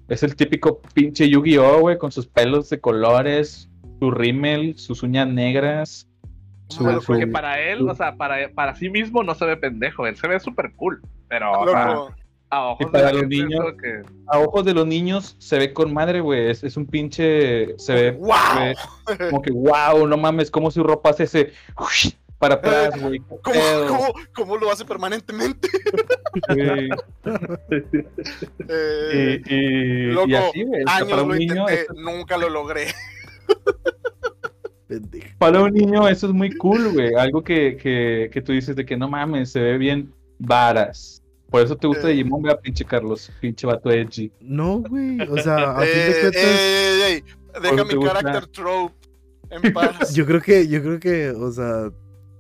Es 0.10 0.24
el 0.24 0.36
típico 0.36 0.82
pinche 0.94 1.30
Yu-Gi-Oh, 1.30 1.80
güey, 1.82 1.98
con 1.98 2.12
sus 2.12 2.28
pelos 2.28 2.70
de 2.70 2.80
colores, 2.80 3.70
su 4.00 4.12
rímel, 4.12 4.78
sus 4.78 5.04
uñas 5.04 5.28
negras. 5.28 6.08
Su, 6.68 6.84
Porque 7.06 7.28
para 7.28 7.60
él, 7.60 7.88
o 7.88 7.96
sea, 7.96 8.16
para, 8.16 8.50
para 8.54 8.76
sí 8.76 8.90
mismo 8.90 9.24
no 9.24 9.36
se 9.36 9.46
ve 9.46 9.58
pendejo, 9.58 10.08
él 10.08 10.16
se 10.16 10.28
ve 10.28 10.40
súper 10.40 10.72
cool. 10.76 11.02
Pero 11.28 11.52
o 11.52 11.66
Loco, 11.66 11.72
sea, 11.72 11.98
a 12.50 12.66
ojos 12.68 12.82
Y 12.82 12.86
de 12.86 12.92
para 12.92 13.14
los 13.14 13.28
niños, 13.28 13.62
que- 13.82 14.02
A 14.28 14.40
ojos 14.40 14.66
de 14.66 14.74
los 14.74 14.86
niños 14.86 15.36
se 15.40 15.58
ve 15.58 15.72
con 15.74 15.94
madre, 15.94 16.20
güey. 16.20 16.50
Es, 16.50 16.64
es 16.64 16.76
un 16.78 16.86
pinche. 16.86 17.78
Se 17.78 17.94
ve 17.94 18.12
¡Wow! 18.12 18.34
se 19.08 19.16
ve 19.16 19.30
como 19.30 19.42
que, 19.42 19.52
wow, 19.52 20.06
no 20.08 20.18
mames, 20.18 20.52
como 20.52 20.72
su 20.72 20.84
ropa 20.84 21.12
hace 21.12 21.24
ese. 21.24 21.52
Para 22.42 22.56
atrás, 22.56 23.00
güey. 23.00 23.20
¿Cómo, 23.20 23.60
cómo- 23.88 24.14
cómo 24.36 24.58
lo 24.58 24.70
hace 24.72 24.84
permanentemente? 24.84 25.70
Eh, 28.68 29.42
Y, 29.48 29.54
y- 29.56 30.12
Loco, 30.12 30.28
y 30.30 30.36
así, 30.36 30.64
güey. 30.64 30.84
años 30.88 31.10
para 31.10 31.22
un 31.24 31.30
lo 31.30 31.36
niño, 31.36 31.70
intenté, 31.70 31.88
nunca 31.96 32.38
lo 32.38 32.50
logré. 32.50 32.88
para 35.38 35.62
un 35.64 35.72
niño 35.74 36.08
eso 36.08 36.28
es 36.28 36.34
muy 36.34 36.52
cool, 36.58 36.94
güey. 36.94 37.14
Algo 37.16 37.44
que, 37.44 37.78
que, 37.78 38.30
que 38.32 38.42
tú 38.42 38.52
dices 38.52 38.76
de 38.76 38.86
que 38.86 38.98
no 38.98 39.08
mames, 39.10 39.52
se 39.52 39.60
ve 39.60 39.78
bien 39.78 40.14
varas. 40.40 41.24
Por 41.50 41.62
eso 41.62 41.76
te 41.76 41.88
gusta 41.88 42.10
Eh. 42.10 42.14
Digimon, 42.14 42.42
vea, 42.44 42.58
pinche 42.60 42.86
Carlos, 42.86 43.32
pinche 43.42 43.68
vato 43.68 43.92
edgy. 43.92 44.32
No, 44.40 44.80
güey. 44.80 45.20
O 45.30 45.38
sea, 45.38 45.72
a 45.78 45.82
fin 45.82 45.90
de 45.94 46.12
Eh, 46.12 46.22
cuentas, 46.22 46.44
ey, 46.44 46.50
ey, 46.50 47.02
ey, 47.14 47.24
deja 47.62 47.76
¿Cómo 47.76 47.86
mi 48.02 48.06
carácter 48.06 48.48
trope 48.48 48.96
en 49.50 49.74
paz. 49.74 50.14
yo 50.16 50.26
creo 50.26 50.42
que, 50.42 50.68
yo 50.68 50.82
creo 50.82 51.00
que, 51.00 51.30
o 51.32 51.52
sea, 51.52 51.92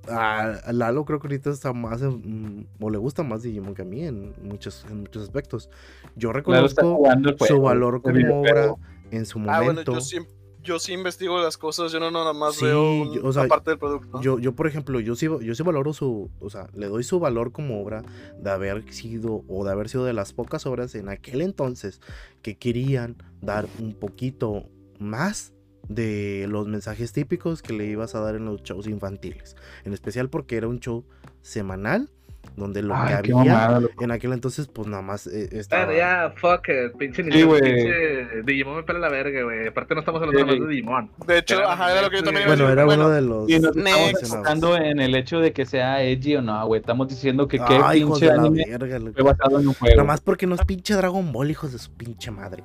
a, 0.09 0.71
Lalo 0.71 1.05
creo 1.05 1.19
que 1.19 1.27
ahorita 1.27 1.49
está 1.49 1.73
más, 1.73 2.01
en- 2.01 2.59
mm, 2.59 2.67
o 2.79 2.89
le 2.89 2.97
gusta 2.97 3.23
más 3.23 3.43
Digimon 3.43 3.73
que 3.75 3.81
a 3.83 3.85
mí 3.85 4.03
en 4.03 4.33
muchos, 4.41 4.85
en 4.89 5.01
muchos 5.01 5.23
aspectos. 5.23 5.69
Yo 6.15 6.31
reconozco 6.33 6.99
su 7.47 7.61
valor 7.61 8.01
como 8.01 8.41
obra 8.41 8.75
en 9.11 9.25
su 9.25 9.39
Ah, 9.39 9.57
bueno, 9.61 9.71
momento. 9.73 9.93
yo 9.93 10.01
sí, 10.01 10.17
yo 10.63 10.79
sí 10.79 10.93
investigo 10.93 11.39
las 11.39 11.57
cosas, 11.57 11.91
yo 11.91 11.99
no 11.99 12.11
nada 12.11 12.33
más 12.33 12.55
Sí, 12.55 12.65
veo 12.65 12.83
o 13.23 13.33
sea, 13.33 13.47
parte 13.47 13.71
del 13.71 13.79
producto. 13.79 14.21
Yo, 14.21 14.39
yo, 14.39 14.53
por 14.53 14.67
ejemplo, 14.67 14.99
yo 14.99 15.15
sí, 15.15 15.25
yo 15.41 15.55
sí 15.55 15.63
valoro 15.63 15.93
su, 15.93 16.29
o 16.39 16.49
sea, 16.49 16.67
le 16.73 16.87
doy 16.87 17.03
su 17.03 17.19
valor 17.19 17.51
como 17.51 17.81
obra 17.81 18.03
de 18.37 18.49
haber 18.51 18.91
sido, 18.93 19.43
o 19.47 19.65
de 19.65 19.71
haber 19.71 19.89
sido 19.89 20.05
de 20.05 20.13
las 20.13 20.33
pocas 20.33 20.65
obras 20.65 20.93
en 20.95 21.09
aquel 21.09 21.41
entonces 21.41 21.99
que 22.41 22.57
querían 22.57 23.15
dar 23.41 23.67
un 23.79 23.93
poquito 23.93 24.65
más 24.99 25.53
de 25.95 26.45
los 26.49 26.67
mensajes 26.67 27.13
típicos 27.13 27.61
que 27.61 27.73
le 27.73 27.85
ibas 27.85 28.15
a 28.15 28.19
dar 28.19 28.35
en 28.35 28.45
los 28.45 28.63
shows 28.63 28.87
infantiles. 28.87 29.55
En 29.85 29.93
especial 29.93 30.29
porque 30.29 30.57
era 30.57 30.67
un 30.67 30.79
show 30.79 31.03
semanal 31.41 32.09
donde 32.55 32.81
lo 32.81 32.95
Ay, 32.95 33.09
que 33.09 33.13
había 33.13 33.35
mamada, 33.35 33.81
en 33.99 34.11
aquel 34.11 34.33
entonces, 34.33 34.67
pues 34.67 34.87
nada 34.87 35.03
más 35.03 35.27
eh, 35.27 35.47
estaba... 35.51 35.85
Bueno, 35.85 35.99
ya, 35.99 36.33
fuck 36.35 36.67
it, 36.69 36.97
pinche 36.97 37.23
Sí, 37.23 37.29
pinche 37.29 38.41
Digimon 38.43 38.77
me 38.77 38.83
pela 38.83 38.97
la 38.99 39.09
verga, 39.09 39.43
güey. 39.43 39.67
Aparte 39.67 39.93
no 39.93 39.99
estamos 40.01 40.21
hablando 40.23 40.39
Sí. 40.51 40.59
más 40.59 40.67
de 40.67 40.73
Digimon. 40.75 41.11
de 41.27 41.37
hecho, 41.37 41.59
era 41.59 41.71
ajá, 41.73 41.91
era 41.91 42.01
lo 42.01 42.09
que 42.09 42.17
yo 42.17 42.23
también 42.23 42.47
iba 42.47 42.53
a 42.53 42.55
Bueno, 42.57 42.63
decir. 42.65 42.77
era 42.79 42.85
Bueno, 42.85 43.05
uno 43.05 43.13
de 43.13 43.21
los... 43.21 43.49
Y 43.49 43.59
nos 43.59 43.75
estamos 43.77 44.23
enfocando 44.23 44.75
en 44.75 44.99
el 44.99 45.15
hecho 45.15 45.39
de 45.39 45.53
que 45.53 45.65
sea 45.65 46.03
edgy 46.03 46.35
o 46.37 46.41
no, 46.41 46.65
güey. 46.65 46.81
Estamos 46.81 47.07
diciendo 47.07 47.47
que 47.47 47.59
qué 47.59 47.79
Ay, 47.81 48.01
pinche 48.03 48.25
de 48.25 48.35
la 48.35 48.41
anime 48.41 48.65
verga, 48.67 48.99
loco. 48.99 49.13
fue 49.13 49.23
basado 49.23 49.59
en 49.59 49.67
un 49.67 49.73
juego. 49.75 49.95
Nada 49.95 50.07
más 50.07 50.21
porque 50.21 50.47
no 50.47 50.55
es 50.55 50.65
pinche 50.65 50.95
Dragon 50.95 51.31
Ball, 51.31 51.51
hijos 51.51 51.71
de 51.71 51.77
su 51.77 51.91
pinche 51.93 52.31
madre. 52.31 52.63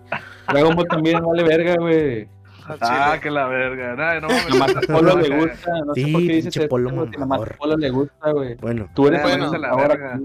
Dragon 0.49 0.75
Ball 0.75 0.89
también 0.89 1.21
vale 1.23 1.43
verga, 1.45 1.77
güey. 1.79 2.29
Ah, 2.81 3.19
que 3.23 3.31
la 3.31 3.47
verga. 3.47 3.95
Nah, 3.95 4.21
no 4.21 4.29
mames. 4.59 4.77
A 4.77 4.81
Polo 4.93 5.17
le 5.19 5.29
No, 5.29 5.37
gusta. 5.47 5.71
No 5.85 5.95
sé 5.95 6.03
Sí, 6.05 6.13
por 6.13 6.21
qué 6.23 6.27
dices 6.27 6.45
pinche 6.45 6.61
eso, 6.61 6.69
más 7.27 7.41
a. 7.41 7.57
Polo 7.59 7.77
le 7.77 7.91
gusta, 7.91 8.31
güey. 8.33 8.55
Bueno, 8.57 8.89
Tú 8.95 9.07
eres 9.09 9.23
Bueno. 9.23 9.57
la 9.59 9.69
ahora. 9.69 9.89
verga. 9.89 10.21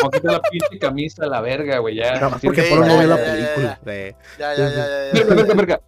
Póngate 0.00 0.20
la 0.32 0.40
pinche 0.50 0.78
camisa 0.78 1.24
a 1.24 1.28
la 1.28 1.40
verga, 1.40 1.78
güey. 1.78 1.96
Ya. 1.96 2.16
Sí, 2.38 2.46
porque 2.46 2.62
Sí, 2.62 2.70
Polo 2.74 2.86
no 2.86 2.92
ya, 2.94 2.98
ve 3.00 3.06
la 3.06 3.16
ya, 3.16 3.24
ya, 3.24 3.32
película. 3.32 3.78
Ya, 4.38 4.54
ya, 4.54 4.68
ya, 4.68 5.66
ya. 5.66 5.80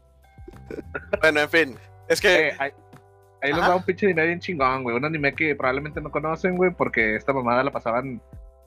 Bueno, 1.20 1.40
en 1.40 1.48
fin. 1.48 1.76
Es 2.08 2.20
que 2.20 2.48
Eh, 2.48 2.56
ahí, 2.58 2.72
les 3.52 3.60
va 3.60 3.76
un 3.76 3.82
pinche 3.82 4.06
anime 4.06 4.26
bien 4.26 4.40
chingón, 4.40 4.82
güey. 4.82 4.96
Un 4.96 5.04
anime 5.04 5.34
que 5.34 5.54
probablemente 5.54 6.00
no 6.00 6.10
conocen, 6.10 6.56
güey, 6.56 6.70
porque 6.72 7.16
esta 7.16 7.32
mamada 7.32 7.62
la 7.64 7.70
pasaban 7.70 8.20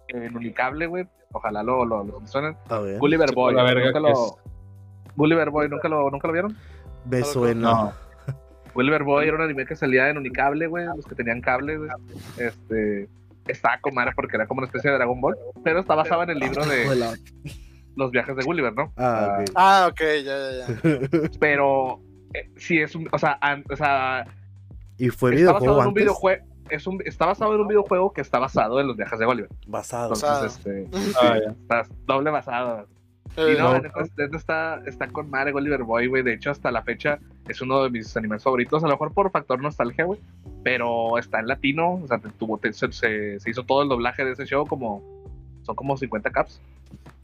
en 0.08 0.36
Unicable, 0.36 0.88
güey. 0.88 1.08
Ojalá 1.32 1.64
lo, 1.64 1.84
lo, 1.86 2.04
lo 2.04 2.20
ver. 2.80 3.00
Gulliver 3.00 3.32
Boy. 3.34 3.56
la 3.56 3.64
verga 3.64 3.86
¿Nunca 3.88 3.94
que 3.94 4.00
lo... 4.14 4.38
Gulliver 5.16 5.50
Boy, 5.50 5.70
¿nunca 5.70 5.88
lo, 5.90 6.10
¿nunca 6.10 6.28
lo 6.28 6.34
vieron? 6.34 6.58
En 7.12 7.62
No. 7.62 7.94
Gulliver 8.74 9.04
Boy 9.04 9.28
era 9.28 9.36
un 9.38 9.44
anime 9.44 9.66
que 9.66 9.76
salía 9.76 10.10
en 10.10 10.18
Unicable, 10.18 10.68
güey. 10.68 10.86
Los 10.96 11.06
que 11.06 11.16
tenían 11.16 11.42
cable, 11.42 11.78
güey. 11.78 11.90
Este... 12.38 13.08
Estaba 13.46 13.78
con 13.82 13.94
madre 13.94 14.14
porque 14.16 14.38
era 14.38 14.48
como 14.48 14.60
una 14.60 14.68
especie 14.68 14.90
de 14.90 14.96
Dragon 14.98 15.20
Ball. 15.20 15.36
Pero 15.64 15.80
está 15.82 15.96
basado 15.96 16.24
en 16.24 16.30
el 16.32 16.40
libro 16.40 16.66
de 16.66 17.18
Los 17.96 18.10
viajes 18.12 18.36
de 18.38 18.44
Gulliver, 18.44 18.74
¿no? 18.74 18.94
Ah, 18.98 19.40
ok. 19.42 19.52
Ah, 19.56 19.88
ok, 19.92 20.02
ya, 20.24 20.38
ya, 20.52 20.68
ya. 20.68 21.30
Pero... 21.40 22.00
eh, 22.34 22.50
sí 22.56 22.80
es 22.80 22.96
un... 22.96 23.08
O 23.12 23.20
sea, 23.20 23.38
an- 23.42 23.66
o 23.70 23.76
sea 23.76 24.26
y 24.98 25.10
fue 25.10 25.36
está 25.36 25.52
basado 25.54 25.60
videojuego 25.76 25.82
en 25.82 25.88
un 25.90 25.94
videojuego. 25.94 26.46
Es 26.70 26.88
un, 26.88 27.02
está 27.06 27.26
basado 27.26 27.54
en 27.56 27.62
un 27.62 27.68
videojuego 27.68 28.14
que 28.14 28.22
está 28.22 28.40
basado 28.40 28.80
en 28.80 28.88
los 28.88 28.96
viajes 28.96 29.20
de 29.20 29.26
Gulliver. 29.26 29.50
Basado. 29.68 30.14
Entonces, 30.14 30.30
Basado. 30.30 30.46
este, 30.46 30.90
Ah, 31.22 31.38
ya. 31.44 31.52
está 31.52 31.84
doble 32.08 32.32
basado. 32.32 32.88
Y 33.38 33.58
no, 33.58 33.74
neta, 33.80 34.02
neta 34.18 34.38
está, 34.38 34.82
está 34.86 35.08
con 35.08 35.30
madre 35.30 35.52
Gulliver 35.52 35.84
Boy, 35.84 36.08
güey. 36.08 36.24
De 36.24 36.34
hecho, 36.34 36.52
hasta 36.52 36.72
la 36.72 36.84
fecha 36.84 37.20
es 37.48 37.62
uno 37.62 37.84
de 37.84 37.90
mis 37.90 38.16
animes 38.16 38.44
favoritos. 38.44 38.84
A 38.84 38.88
lo 38.88 38.94
mejor 38.94 39.14
por 39.14 39.32
factor 39.32 39.62
nostalgia, 39.62 40.06
güey. 40.06 40.20
Pero 40.64 41.18
está 41.18 41.40
en 41.40 41.48
latino. 41.48 41.94
O 42.04 42.08
sea, 42.08 42.20
tuvo, 42.38 42.60
se, 42.72 42.92
se- 42.92 43.40
se 43.40 43.50
hizo 43.50 43.64
todo 43.64 43.84
el 43.84 43.90
doblaje 43.90 44.24
de 44.24 44.34
ese 44.34 44.46
show 44.46 44.66
como... 44.68 45.02
Son 45.64 45.76
como 45.76 45.98
50 45.98 46.30
caps. 46.32 46.62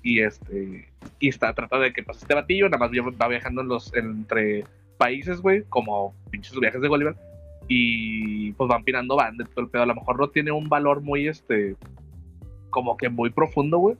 Y 0.01 0.21
este... 0.21 0.87
Y 1.19 1.29
está, 1.29 1.53
trata 1.53 1.77
de 1.77 1.93
que 1.93 2.03
pues, 2.03 2.17
este 2.21 2.33
batillo 2.33 2.69
nada 2.69 2.87
más 2.87 2.91
va 2.91 3.27
viajando 3.27 3.61
en 3.61 3.67
los, 3.67 3.93
entre 3.93 4.63
países, 4.97 5.41
güey, 5.41 5.63
como 5.69 6.13
pinches 6.29 6.59
viajes 6.59 6.81
de 6.81 6.87
Gulliver, 6.89 7.15
y 7.69 8.51
pues 8.53 8.67
van 8.67 8.83
pirando 8.83 9.15
bandas, 9.15 9.49
todo 9.49 9.61
el 9.63 9.69
pedo. 9.71 9.83
A 9.83 9.85
lo 9.85 9.95
mejor 9.95 10.19
no 10.19 10.27
tiene 10.29 10.51
un 10.51 10.67
valor 10.67 11.01
muy, 11.01 11.27
este, 11.27 11.75
como 12.69 12.97
que 12.97 13.09
muy 13.09 13.29
profundo, 13.29 13.77
güey. 13.77 13.95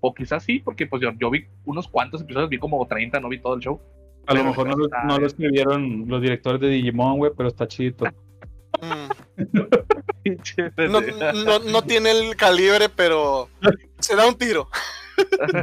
O 0.00 0.14
quizás 0.14 0.42
sí, 0.44 0.58
porque 0.60 0.86
pues 0.86 1.02
yo, 1.02 1.10
yo 1.18 1.30
vi 1.30 1.46
unos 1.64 1.88
cuantos 1.88 2.22
episodios, 2.22 2.48
vi 2.50 2.58
como 2.58 2.86
30, 2.86 3.18
no 3.20 3.28
vi 3.28 3.38
todo 3.40 3.54
el 3.54 3.60
show. 3.60 3.80
A 4.26 4.34
lo 4.34 4.44
mejor 4.44 4.68
no, 4.68 4.76
lo- 4.76 4.84
está- 4.86 5.04
no 5.04 5.18
lo 5.18 5.26
escribieron 5.26 6.04
los 6.08 6.20
directores 6.20 6.60
de 6.60 6.68
Digimon, 6.68 7.18
güey, 7.18 7.32
pero 7.36 7.48
está 7.48 7.66
chido. 7.66 8.06
Mm. 8.82 9.08
No, 10.90 11.00
no, 11.00 11.58
no 11.60 11.82
tiene 11.82 12.10
el 12.10 12.36
calibre, 12.36 12.88
pero 12.94 13.48
se 14.00 14.14
da 14.16 14.26
un 14.26 14.34
tiro. 14.36 14.68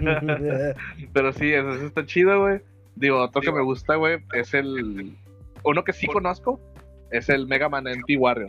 Pero 1.13 1.33
sí, 1.33 1.53
eso, 1.53 1.69
eso 1.73 1.85
está 1.85 2.05
chido, 2.05 2.41
güey. 2.41 2.61
Digo, 2.95 3.21
otro 3.21 3.41
que 3.41 3.51
me 3.51 3.61
gusta, 3.61 3.95
güey, 3.95 4.17
es 4.33 4.53
el. 4.53 5.15
Uno 5.63 5.83
que 5.83 5.93
sí 5.93 6.07
conozco 6.07 6.59
es 7.11 7.29
el 7.29 7.45
Mega 7.47 7.69
Man 7.69 7.85
NT 7.87 8.17
Warrior. 8.17 8.47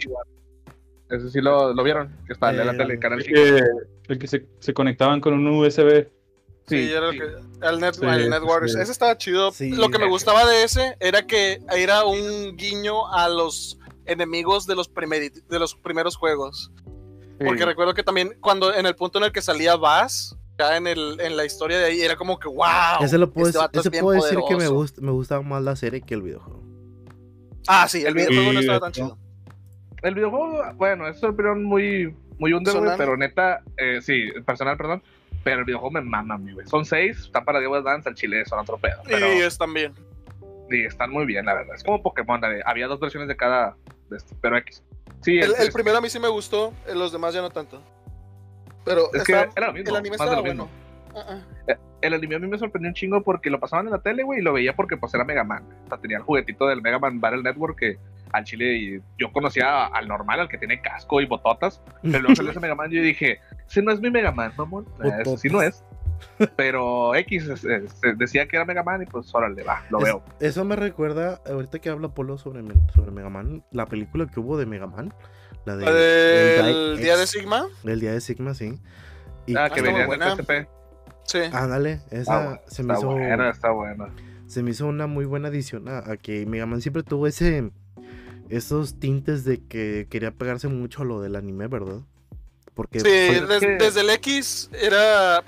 Ese 1.11 1.29
sí 1.31 1.41
lo, 1.43 1.75
lo 1.75 1.83
vieron, 1.85 2.17
que 2.27 2.33
está 2.33 2.51
en 2.51 2.67
la 2.67 2.73
Eh, 2.73 2.77
tele, 2.77 2.99
Canal 2.99 3.19
El 3.19 3.25
5. 3.27 3.35
que, 3.37 3.61
el 4.09 4.19
que 4.19 4.27
se, 4.27 4.47
se 4.61 4.75
conectaban 4.75 5.21
con 5.21 5.35
un 5.35 5.47
USB. 5.47 6.09
Sí, 6.67 6.87
Sí, 6.87 6.93
era 6.93 7.11
el, 7.11 7.19
que- 7.19 7.67
el, 7.69 7.81
net, 7.81 7.95
Sí, 7.95 8.07
el 8.07 8.31
Networks. 8.31 8.73
sí. 8.73 8.81
Ese 8.81 8.93
estaba 8.93 9.17
chido. 9.19 9.53
Sí. 9.53 9.71
Lo 9.71 9.91
que 9.91 9.99
me 9.99 10.09
gustaba 10.09 10.47
de 10.47 10.63
ese 10.65 10.97
era 11.01 11.27
que 11.27 11.61
era 11.77 12.05
un 12.05 12.57
guiño 12.57 13.13
a 13.13 13.29
los 13.29 13.79
enemigos 14.07 14.67
de 14.67 14.75
los, 14.75 14.91
primeri- 14.93 15.43
de 15.47 15.59
los 15.59 15.75
primeros 15.75 16.17
juegos. 16.17 16.71
Porque 17.45 17.65
recuerdo 17.67 17.93
que 17.95 18.03
también 18.03 18.35
cuando 18.41 18.73
en 18.75 18.87
el 18.87 18.95
punto 18.95 19.19
en 19.19 19.25
el 19.25 19.33
que 19.33 19.43
salía 19.43 19.77
Bass, 19.77 20.37
ya 20.59 20.77
en, 20.77 20.87
el, 20.87 21.21
en 21.21 21.37
la 21.37 21.45
historia 21.45 21.79
de 21.79 21.87
ahí, 21.87 22.01
era 22.01 22.17
como 22.17 22.39
que 22.39 22.49
wow. 22.49 23.03
Ese 23.03 23.19
lo 23.19 23.31
puedo, 23.31 23.49
este 23.49 23.59
vato 23.59 23.81
es 23.81 23.87
ese 23.87 23.91
bien 23.91 24.05
puedo 24.05 24.23
decir 24.23 24.39
que 24.49 24.57
me, 24.57 24.69
gusta, 24.69 25.01
me 25.03 25.11
gusta 25.11 25.41
más 25.43 25.63
la 25.63 25.75
serie 25.77 26.01
que 26.01 26.15
el 26.15 26.23
videojuego. 26.23 26.63
Ah, 27.67 27.89
sí, 27.89 28.05
el 28.05 28.15
videojuego 28.15 28.53
no 28.53 28.61
estaba 28.61 28.81
tan 28.81 28.93
chido. 28.93 29.19
El 30.03 30.15
videojuego, 30.15 30.63
bueno, 30.77 31.09
es 31.09 31.23
opinión 31.25 31.65
muy, 31.65 32.15
muy 32.39 32.53
under, 32.53 32.77
güey, 32.77 32.97
pero 32.97 33.17
neta, 33.17 33.63
eh, 33.77 34.01
sí, 34.03 34.31
personal, 34.47 34.77
perdón. 34.77 35.03
Pero 35.43 35.59
el 35.59 35.65
videojuego 35.67 35.91
me 35.93 36.01
mama 36.01 36.37
a 36.37 36.39
mí, 36.39 36.53
güey. 36.53 36.67
Son 36.67 36.85
seis, 36.87 37.19
están 37.21 37.45
para 37.45 37.59
Diego 37.59 37.81
Dance, 37.83 38.09
al 38.09 38.15
chile 38.15 38.45
son 38.47 38.59
otro 38.61 38.79
pedo. 38.79 39.03
Pero 39.05 39.31
Y 39.35 39.41
es 39.43 39.59
también. 39.59 39.93
y 40.71 40.85
están 40.87 41.11
muy 41.11 41.27
bien, 41.27 41.45
la 41.45 41.53
verdad. 41.55 41.75
Es 41.75 41.85
como 41.85 42.03
Pokémon, 42.03 42.43
eh, 42.45 42.63
había 42.65 42.87
dos 42.87 42.99
versiones 42.99 43.29
de 43.29 43.37
cada, 43.37 43.77
de 44.09 44.17
este, 44.17 44.35
pero 44.41 44.57
X. 44.57 44.83
Sí, 45.21 45.39
El, 45.39 45.55
el 45.59 45.71
primero 45.73 45.99
a 45.99 46.01
mí 46.01 46.09
sí 46.09 46.19
me 46.19 46.29
gustó, 46.29 46.73
eh, 46.89 46.95
los 46.95 47.13
demás 47.13 47.35
ya 47.35 47.43
no 47.43 47.51
tanto. 47.51 47.83
Pero 48.85 49.13
es 49.15 49.23
que 49.25 49.33
está- 49.33 49.51
era 49.57 49.67
lo 49.69 49.73
mismo. 49.75 49.91
el 49.91 49.97
anime 49.97 50.17
más 50.17 50.27
de 50.29 50.35
estaba 50.35 50.47
mismo. 50.49 50.69
bueno. 51.13 51.27
Ah. 51.29 51.77
El 52.01 52.13
anime 52.15 52.35
a 52.37 52.39
mí 52.39 52.47
me 52.49 52.59
sorprendió 52.59 52.89
un 52.89 52.95
chingo 52.95 53.23
porque 53.23 53.49
lo 53.51 53.59
pasaban 53.61 53.87
en 53.87 53.93
la 53.93 53.99
tele, 54.03 54.23
güey, 54.25 54.41
y 54.41 54.43
lo 54.43 54.53
veía 54.53 54.75
porque 54.75 54.97
pues 54.97 55.13
era 55.15 55.25
Mega 55.25 55.45
Man. 55.45 55.63
O 55.87 55.89
sea, 55.89 55.99
tenía 55.99 56.19
el 56.19 56.23
juguetito 56.23 56.67
del 56.67 56.83
Mega 56.83 56.99
Man 56.99 57.21
Battle 57.21 57.43
Network 57.43 57.79
que 57.79 57.99
al 58.35 58.45
chile 58.45 58.75
y 58.77 59.01
yo 59.19 59.33
conocía 59.33 59.87
al 59.87 60.09
normal, 60.09 60.41
al 60.41 60.49
que 60.49 60.59
tiene 60.59 60.81
casco 60.81 61.21
y 61.21 61.27
bototas, 61.27 61.81
pero 62.03 62.19
luego 62.21 62.35
salió 62.37 62.51
ese 62.53 62.61
Mega 62.61 62.75
Man 62.75 62.93
y 62.93 62.97
yo 62.97 63.03
dije, 63.03 63.39
ese 63.69 63.81
no 63.83 63.93
es 63.93 64.01
mi 64.01 64.11
Mega 64.11 64.33
Man, 64.33 64.53
mamón. 64.57 64.87
Eh, 65.05 65.11
Ese 65.21 65.37
sí 65.39 65.49
no 65.49 65.63
es. 65.63 65.83
Pero 66.57 67.15
X 67.15 67.49
es- 67.49 67.65
es- 67.65 67.93
se 67.93 68.15
decía 68.15 68.47
que 68.47 68.57
era 68.57 68.65
Mega 68.65 68.83
Man 68.83 69.03
y 69.03 69.07
pues 69.07 69.35
órale, 69.35 69.63
va, 69.63 69.83
lo 69.91 69.99
Es- 69.99 70.05
veo. 70.05 70.23
Eso 70.41 70.65
me 70.65 70.77
recuerda, 70.77 71.41
ahorita 71.47 71.79
que 71.79 71.89
habla 71.91 72.09
Polo 72.09 72.39
sobre, 72.39 72.63
sobre 72.95 73.11
Mega 73.11 73.29
Man, 73.29 73.65
la 73.71 73.87
película 73.87 74.27
que 74.27 74.41
hubo 74.41 74.57
de 74.57 74.67
Mega 74.67 74.87
Man. 74.87 75.13
La, 75.65 75.77
de, 75.77 75.85
La 75.87 75.91
el 75.91 75.97
del 76.67 76.97
Die 76.97 77.03
día 77.05 77.17
de 77.17 77.27
Sigma. 77.27 77.67
del 77.85 78.01
día 78.01 78.13
de 78.13 78.21
Sigma, 78.21 78.53
sí. 78.55 78.79
Y 79.47 79.57
Ah, 79.57 79.71
que 79.71 79.81
muy 79.81 79.89
venía 79.89 80.01
de 80.03 80.07
buena. 80.07 80.37
PSP. 80.37 80.69
Sí. 81.25 81.39
ándale, 81.53 82.01
esa 82.11 82.61
se, 82.67 82.83
me 82.83 82.93
está 82.93 82.99
hizo, 83.07 83.13
buena, 83.13 83.49
está 83.51 83.71
buena. 83.71 84.09
se 84.47 84.63
me 84.63 84.73
hizo 84.73 84.87
una 84.87 85.07
muy 85.07 85.25
buena 85.25 85.49
adición 85.49 85.89
a, 85.89 85.99
a 86.11 86.17
que 86.19 86.45
Mega 86.45 86.67
Man 86.67 86.83
siempre 86.83 87.03
tuvo 87.03 87.27
ese 87.27 87.71
esos 88.49 88.99
tintes 88.99 89.45
de 89.45 89.63
que 89.63 90.07
quería 90.11 90.31
pegarse 90.33 90.69
mucho 90.69 91.03
a 91.03 91.05
lo 91.05 91.21
del 91.21 91.37
anime, 91.37 91.67
¿verdad? 91.69 92.01
Porque 92.75 92.99
Sí, 93.01 93.07
por, 93.39 93.49
des- 93.49 93.61
que- 93.61 93.67
desde 93.79 94.01
el 94.01 94.11
X 94.11 94.69
era 94.73 95.45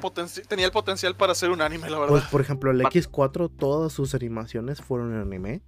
tenía 0.48 0.66
el 0.66 0.72
potencial 0.72 1.16
para 1.16 1.34
ser 1.34 1.50
un 1.50 1.60
anime, 1.60 1.90
la 1.90 1.98
verdad. 1.98 2.12
pues, 2.12 2.24
por 2.24 2.40
ejemplo, 2.40 2.70
el 2.70 2.80
X4 2.82 3.50
todas 3.58 3.92
sus 3.92 4.14
animaciones 4.14 4.80
fueron 4.80 5.12
en 5.12 5.20
anime. 5.20 5.60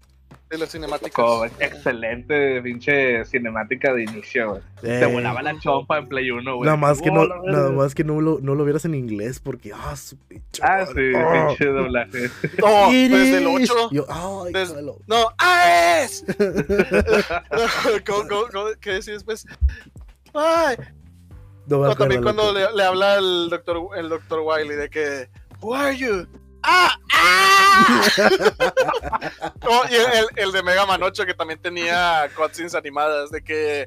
De 0.51 0.59
las 0.59 0.71
cinemáticas. 0.71 1.13
Como 1.13 1.45
excelente 1.45 2.61
pinche 2.63 3.25
cinemática 3.27 3.93
de 3.93 4.05
inicio, 4.05 4.51
güey. 4.51 4.63
Te 4.81 5.03
Eh, 5.03 5.07
volaba 5.07 5.43
la 5.43 5.59
chompa 5.59 5.99
en 5.99 6.09
Play 6.09 6.31
1, 6.31 6.57
güey. 6.57 6.65
Nada 6.67 6.77
más 6.77 7.01
que 7.03 7.11
no, 7.11 7.21
Oh, 7.21 7.27
la 7.27 7.41
nada 7.53 7.71
más 7.71 7.95
que 7.95 8.05
no 8.05 8.21
lo, 8.21 8.39
no 8.41 8.55
lo 8.55 8.65
vieras 8.65 8.85
en 8.85 8.95
inglés 8.95 9.41
porque 9.41 9.73
ah, 9.75 9.95
su 9.97 10.17
pinche 10.17 10.63
Ah, 10.63 10.87
sí, 10.87 11.13
Ah. 11.17 11.47
pinche 11.49 11.67
doblaje. 11.67 12.31
No, 12.59 12.91
desde 12.91 13.39
el 13.39 13.61
is. 13.63 13.71
8. 13.71 13.89
Yo, 13.93 14.07
ay, 14.09 14.53
Des-. 14.53 14.75
No, 15.07 15.29
¡ah, 15.39 16.01
es! 16.03 16.25
¿Cómo, 18.07 18.29
cómo, 18.29 18.43
cómo- 18.53 18.71
qué 18.81 18.93
decía 18.93 19.15
después? 19.15 19.47
Ay, 20.35 20.77
No 21.67 21.77
acuerdo 21.77 21.97
también 21.97 22.23
cuando 22.23 22.53
le, 22.53 22.73
le 22.75 22.83
habla 22.85 23.17
el 23.17 23.49
doctor, 23.51 23.89
el 23.97 24.09
doctor 24.09 24.41
Wiley 24.45 24.77
de 24.77 24.89
que, 24.91 25.29
Who 25.61 25.75
are 25.75 25.97
you? 25.97 26.27
¡Ah! 26.63 26.91
¡Ah! 27.13 27.58
No, 29.63 29.83
y 29.91 29.95
el, 29.95 30.27
el 30.37 30.53
de 30.53 30.63
Mega 30.63 30.87
Man 30.87 31.03
8 31.03 31.27
que 31.27 31.35
también 31.35 31.61
tenía 31.61 32.29
cutscenes 32.37 32.75
animadas 32.75 33.31
de 33.31 33.43
que. 33.43 33.87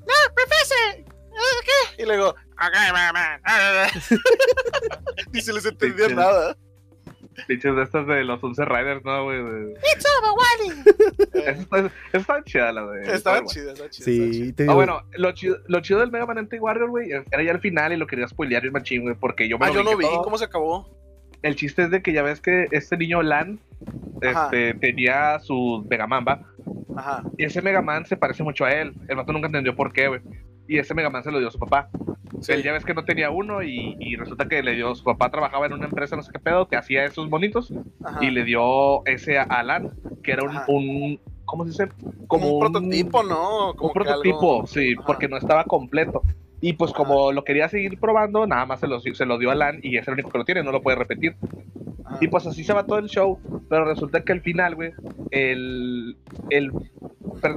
¡No, 0.00 0.34
profesor! 0.34 1.04
¿Qué? 1.64 2.02
Y 2.02 2.06
luego. 2.06 2.28
"Ok, 2.30 2.74
Mega 2.92 3.12
Man". 3.12 3.40
Ni 5.32 5.40
se 5.40 5.52
les 5.52 5.64
entendía 5.66 6.08
sí. 6.08 6.14
nada. 6.14 6.56
Pinches 7.48 7.74
de 7.74 7.82
estas 7.82 8.06
de 8.06 8.22
los 8.22 8.42
11 8.44 8.64
Riders, 8.64 9.04
¿no, 9.04 9.24
güey? 9.24 9.42
De- 9.42 9.72
It's 9.92 10.04
over, 10.18 10.30
Wally. 10.38 10.82
Esa 11.34 11.50
está, 11.50 11.90
está 12.12 12.44
chida 12.44 12.70
la 12.72 12.86
de. 12.86 13.12
Estaba 13.12 13.36
bueno. 13.40 13.50
chida, 13.50 13.72
estaba 13.72 13.90
chida. 13.90 14.10
estaba 14.12 14.32
Sí, 14.32 14.52
te 14.52 14.62
Ah, 14.62 14.66
digo, 14.66 14.74
bueno, 14.76 15.02
lo 15.14 15.32
chido, 15.32 15.56
lo 15.66 15.80
chido 15.80 15.98
del 16.00 16.12
Mega 16.12 16.26
Man 16.26 16.38
Anti-Warrior, 16.38 16.90
güey, 16.90 17.10
era 17.10 17.42
ya 17.42 17.50
al 17.50 17.60
final 17.60 17.92
y 17.92 17.96
lo 17.96 18.06
quería 18.06 18.28
spoilear 18.28 18.64
y 18.66 18.70
machín, 18.70 19.02
güey, 19.02 19.16
porque 19.16 19.48
yo 19.48 19.58
me 19.58 19.66
Ah, 19.66 19.68
lo 19.70 19.74
yo 19.74 19.82
no 19.82 19.90
brinqué 19.96 20.06
vi 20.06 20.12
todo. 20.14 20.22
cómo 20.22 20.38
se 20.38 20.44
acabó. 20.44 20.88
El 21.44 21.56
chiste 21.56 21.82
es 21.84 21.90
de 21.90 22.02
que 22.02 22.12
ya 22.12 22.22
ves 22.22 22.40
que 22.40 22.68
este 22.70 22.96
niño 22.96 23.22
Lan 23.22 23.58
este, 24.20 24.74
tenía 24.74 25.38
su 25.40 25.84
Mega 25.88 26.06
Man, 26.06 26.24
¿va? 26.26 26.40
Ajá. 26.96 27.22
Y 27.36 27.44
ese 27.44 27.60
Mega 27.60 27.82
Man 27.82 28.06
se 28.06 28.16
parece 28.16 28.42
mucho 28.42 28.64
a 28.64 28.72
él. 28.72 28.94
El 29.08 29.16
vato 29.16 29.32
nunca 29.32 29.46
entendió 29.46 29.76
por 29.76 29.92
qué, 29.92 30.08
güey. 30.08 30.20
Y 30.66 30.78
ese 30.78 30.94
Mega 30.94 31.10
Man 31.10 31.22
se 31.22 31.30
lo 31.30 31.38
dio 31.38 31.48
a 31.48 31.50
su 31.50 31.58
papá. 31.58 31.88
Sí. 32.40 32.52
Él 32.52 32.62
ya 32.62 32.72
ves 32.72 32.84
que 32.84 32.94
no 32.94 33.04
tenía 33.04 33.30
uno 33.30 33.62
y, 33.62 33.96
y 34.00 34.16
resulta 34.16 34.48
que 34.48 34.62
le 34.62 34.72
dio, 34.74 34.94
su 34.94 35.04
papá 35.04 35.30
trabajaba 35.30 35.66
en 35.66 35.74
una 35.74 35.84
empresa, 35.86 36.16
no 36.16 36.22
sé 36.22 36.32
qué 36.32 36.38
pedo, 36.38 36.66
que 36.68 36.76
hacía 36.76 37.04
esos 37.04 37.28
bonitos 37.28 37.72
Ajá. 38.02 38.24
y 38.24 38.30
le 38.30 38.44
dio 38.44 39.04
ese 39.06 39.38
a 39.38 39.42
Alan, 39.42 39.90
que 40.22 40.32
era 40.32 40.42
un, 40.44 40.56
un 40.66 41.20
¿cómo 41.44 41.64
se 41.64 41.70
dice? 41.70 41.88
Como 42.26 42.54
un 42.54 42.60
prototipo, 42.60 43.22
¿no? 43.22 43.74
Como 43.76 43.88
Un 43.88 43.92
prototipo, 43.92 44.56
algo- 44.62 44.66
sí, 44.66 44.94
Ajá. 44.96 45.06
porque 45.06 45.28
no 45.28 45.36
estaba 45.36 45.64
completo. 45.64 46.22
Y 46.66 46.72
pues 46.72 46.92
como 46.92 47.30
lo 47.30 47.44
quería 47.44 47.68
seguir 47.68 48.00
probando, 48.00 48.46
nada 48.46 48.64
más 48.64 48.80
se 48.80 48.86
lo, 48.86 48.98
se 48.98 49.26
lo 49.26 49.36
dio 49.36 49.50
a 49.50 49.52
Alan 49.52 49.80
y 49.82 49.98
es 49.98 50.08
el 50.08 50.14
único 50.14 50.30
que 50.30 50.38
lo 50.38 50.44
tiene, 50.46 50.62
no 50.62 50.72
lo 50.72 50.80
puede 50.80 50.96
repetir. 50.96 51.36
Ajá. 52.06 52.16
Y 52.22 52.28
pues 52.28 52.46
así 52.46 52.64
se 52.64 52.72
va 52.72 52.86
todo 52.86 52.98
el 52.98 53.08
show, 53.08 53.38
pero 53.68 53.84
resulta 53.84 54.24
que 54.24 54.32
al 54.32 54.40
final, 54.40 54.74
güey, 54.74 54.92
el, 55.30 56.16
el, 56.48 56.72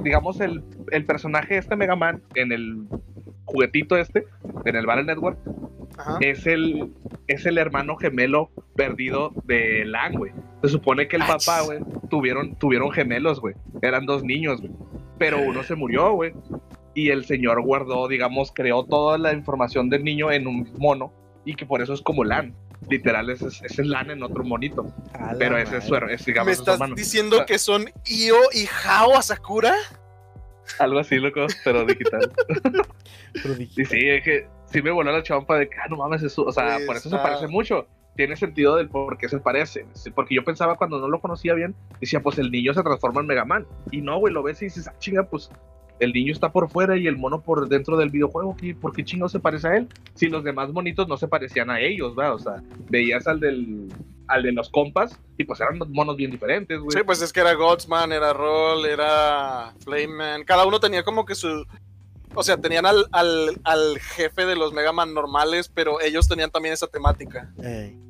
digamos, 0.02 0.40
el, 0.40 0.62
el 0.90 1.06
personaje 1.06 1.54
de 1.54 1.60
este 1.60 1.74
Mega 1.74 1.96
Man 1.96 2.22
en 2.34 2.52
el 2.52 2.84
juguetito 3.46 3.96
este, 3.96 4.26
en 4.66 4.76
el 4.76 4.84
Battle 4.84 5.04
Network, 5.04 5.38
Ajá. 5.96 6.18
es 6.20 6.46
el, 6.46 6.92
es 7.28 7.46
el 7.46 7.56
hermano 7.56 7.96
gemelo 7.96 8.50
perdido 8.76 9.32
de 9.44 9.86
Lan, 9.86 10.16
güey. 10.16 10.32
Se 10.62 10.68
supone 10.68 11.08
que 11.08 11.16
el 11.16 11.22
Ah, 11.22 11.38
papá, 11.38 11.62
güey, 11.64 11.78
tuvieron, 12.10 12.56
tuvieron 12.56 12.90
gemelos, 12.90 13.40
güey. 13.40 13.54
Eran 13.80 14.04
dos 14.04 14.22
niños, 14.22 14.60
güey. 14.60 14.72
Pero 15.18 15.38
uno 15.40 15.62
se 15.62 15.74
murió, 15.76 16.12
güey. 16.12 16.34
Y 16.94 17.10
el 17.10 17.24
señor 17.24 17.62
guardó, 17.62 18.08
digamos, 18.08 18.52
creó 18.52 18.84
toda 18.84 19.18
la 19.18 19.32
información 19.32 19.88
del 19.88 20.04
niño 20.04 20.32
en 20.32 20.46
un 20.46 20.72
mono. 20.78 21.12
Y 21.44 21.54
que 21.54 21.64
por 21.66 21.80
eso 21.80 21.94
es 21.94 22.02
como 22.02 22.24
Lan. 22.24 22.54
Literal, 22.88 23.28
ese 23.30 23.48
es, 23.48 23.62
ese 23.62 23.82
es 23.82 23.88
Lan 23.88 24.10
en 24.10 24.22
otro 24.22 24.44
monito. 24.44 24.86
a 25.14 25.34
Pero 25.38 25.58
ese 25.58 25.78
es 25.78 25.84
su, 25.84 25.94
es, 25.96 26.24
digamos, 26.24 26.46
¿Me 26.46 26.52
estás 26.52 26.74
hermano. 26.74 26.94
diciendo 26.94 27.36
O 27.36 27.38
sea, 27.38 27.46
que 27.46 27.58
son 27.58 27.86
Io 28.06 28.36
y 28.52 28.68
Hao 28.84 29.16
Asakura? 29.16 29.74
Algo 30.78 30.98
así, 30.98 31.16
loco, 31.16 31.46
pero 31.64 31.84
digital. 31.84 32.30
Pero 33.42 33.54
dije, 33.54 33.82
Y 33.82 33.84
sí, 33.84 34.08
es 34.08 34.22
que 34.24 34.46
sí 34.66 34.82
me 34.82 34.90
voló 34.90 35.10
la 35.12 35.22
chompa 35.22 35.58
de 35.58 35.68
que, 35.68 35.76
ah, 35.78 35.86
no 35.88 35.96
mames, 35.96 36.22
eso, 36.22 36.44
o 36.44 36.52
sea, 36.52 36.74
Pues, 36.76 36.86
por 36.86 36.96
eso 36.96 37.10
se 37.10 37.16
parece 37.16 37.46
mucho. 37.48 37.86
Tiene 38.16 38.36
sentido 38.36 38.76
del 38.76 38.88
por 38.88 39.16
qué 39.16 39.28
se 39.28 39.38
parece. 39.38 39.86
Porque 40.14 40.34
yo 40.34 40.44
pensaba 40.44 40.76
cuando 40.76 40.98
no 40.98 41.08
lo 41.08 41.20
conocía 41.20 41.54
bien, 41.54 41.74
decía, 42.00 42.20
pues 42.20 42.38
el 42.38 42.50
niño 42.50 42.74
se 42.74 42.82
transforma 42.82 43.20
en 43.20 43.26
Mega 43.28 43.44
Man. 43.44 43.66
Y 43.92 44.00
no, 44.00 44.18
güey, 44.18 44.32
lo 44.34 44.42
ves 44.42 44.60
y 44.62 44.66
dices, 44.66 44.88
ah, 44.88 44.94
chinga, 44.98 45.22
pues 45.24 45.50
el 46.00 46.12
niño 46.12 46.32
está 46.32 46.52
por 46.52 46.70
fuera 46.70 46.96
y 46.96 47.06
el 47.06 47.16
mono 47.16 47.40
por 47.40 47.68
dentro 47.68 47.96
del 47.96 48.10
videojuego. 48.10 48.56
¿qué? 48.56 48.74
¿Por 48.74 48.92
qué 48.92 49.04
chingo 49.04 49.28
se 49.28 49.40
parece 49.40 49.68
a 49.68 49.76
él? 49.76 49.88
Si 50.14 50.28
los 50.28 50.44
demás 50.44 50.70
monitos 50.72 51.08
no 51.08 51.16
se 51.16 51.28
parecían 51.28 51.70
a 51.70 51.80
ellos, 51.80 52.14
¿verdad? 52.14 52.34
O 52.34 52.38
sea, 52.38 52.62
veías 52.88 53.26
al 53.26 53.40
del 53.40 53.88
al 54.28 54.42
de 54.42 54.52
los 54.52 54.68
compas 54.68 55.18
y 55.38 55.44
pues 55.44 55.60
eran 55.60 55.78
dos 55.78 55.88
monos 55.88 56.16
bien 56.16 56.30
diferentes, 56.30 56.78
güey. 56.78 56.90
Sí, 56.90 57.02
pues 57.04 57.22
es 57.22 57.32
que 57.32 57.40
era 57.40 57.54
Godsman, 57.54 58.12
era 58.12 58.32
Roll, 58.32 58.84
era 58.86 59.74
Flameman. 59.82 60.44
Cada 60.44 60.66
uno 60.66 60.78
tenía 60.78 61.02
como 61.02 61.24
que 61.24 61.34
su. 61.34 61.66
o 62.34 62.42
sea, 62.42 62.58
tenían 62.58 62.84
al, 62.84 63.06
al, 63.12 63.58
al 63.64 63.98
jefe 63.98 64.44
de 64.44 64.54
los 64.54 64.72
Mega 64.74 64.92
Man 64.92 65.14
normales, 65.14 65.70
pero 65.74 66.00
ellos 66.00 66.28
tenían 66.28 66.50
también 66.50 66.74
esa 66.74 66.86
temática. 66.86 67.50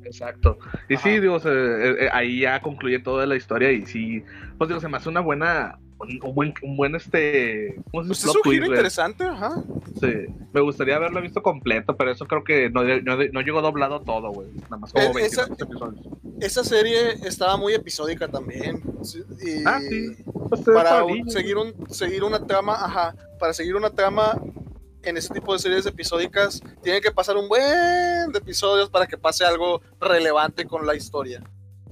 Exacto. 0.03 0.59
Y 0.89 0.95
Ajá. 0.95 1.03
sí, 1.03 1.19
digo, 1.19 1.37
eh, 1.37 1.95
eh, 2.01 2.09
ahí 2.11 2.41
ya 2.41 2.61
concluye 2.61 2.99
toda 2.99 3.25
la 3.25 3.35
historia 3.35 3.71
y 3.71 3.85
sí, 3.85 4.23
pues 4.57 4.67
digo, 4.67 4.81
se 4.81 4.89
me 4.89 4.97
hace 4.97 5.07
una 5.07 5.21
buena, 5.21 5.79
un, 5.99 6.19
un 6.23 6.33
buen, 6.35 6.53
un 6.63 6.77
buen 6.77 6.95
este, 6.95 7.75
¿cómo 7.91 8.03
se 8.03 8.07
Pues 8.09 8.23
es 8.25 8.35
un 8.35 8.41
giro 8.51 8.65
interesante, 8.67 9.23
ajá. 9.25 9.61
Sí, 9.99 10.07
me 10.53 10.61
gustaría 10.61 10.95
haberlo 10.95 11.21
visto 11.21 11.41
completo, 11.43 11.95
pero 11.97 12.11
eso 12.11 12.25
creo 12.25 12.43
que 12.43 12.69
no, 12.69 12.83
no, 12.83 13.17
no 13.31 13.41
llegó 13.41 13.61
doblado 13.61 14.01
todo, 14.01 14.31
güey. 14.31 14.47
Nada 14.63 14.77
más 14.77 14.93
como 14.93 15.13
20 15.13 15.25
esa- 15.25 15.47
episodios. 15.57 16.05
Esa 16.39 16.63
serie 16.63 17.11
estaba 17.25 17.57
muy 17.57 17.73
episódica 17.73 18.27
también. 18.29 18.81
Y 19.45 19.63
Ah, 19.65 19.79
sí. 19.81 20.15
Pues, 20.49 20.61
para 20.61 21.03
un- 21.03 21.29
seguir, 21.29 21.57
un, 21.57 21.73
seguir 21.89 22.23
una 22.23 22.45
trama, 22.47 22.73
ajá, 22.73 23.15
para 23.39 23.53
seguir 23.53 23.75
una 23.75 23.89
trama 23.89 24.39
en 25.03 25.17
ese 25.17 25.33
tipo 25.33 25.53
de 25.53 25.59
series 25.59 25.85
episódicas, 25.85 26.61
tiene 26.81 27.01
que 27.01 27.11
pasar 27.11 27.35
un 27.37 27.47
buen 27.49 28.31
de 28.31 28.37
episodios 28.39 28.89
para 28.89 29.05
que 29.07 29.17
pase 29.17 29.43
algo 29.45 29.81
relevante 29.99 30.65
con 30.65 30.85
la 30.85 30.95
historia. 30.95 31.41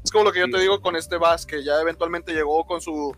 Es 0.03 0.12
como 0.12 0.24
lo 0.26 0.32
que 0.32 0.39
yo 0.39 0.45
Sí. 0.45 0.51
te 0.53 0.60
digo 0.60 0.80
con 0.82 0.95
este 0.95 1.18
Bass, 1.18 1.45
que 1.45 1.64
ya 1.64 1.80
eventualmente 1.82 2.34
llegó 2.34 2.66
con 2.66 2.80
su 2.82 3.14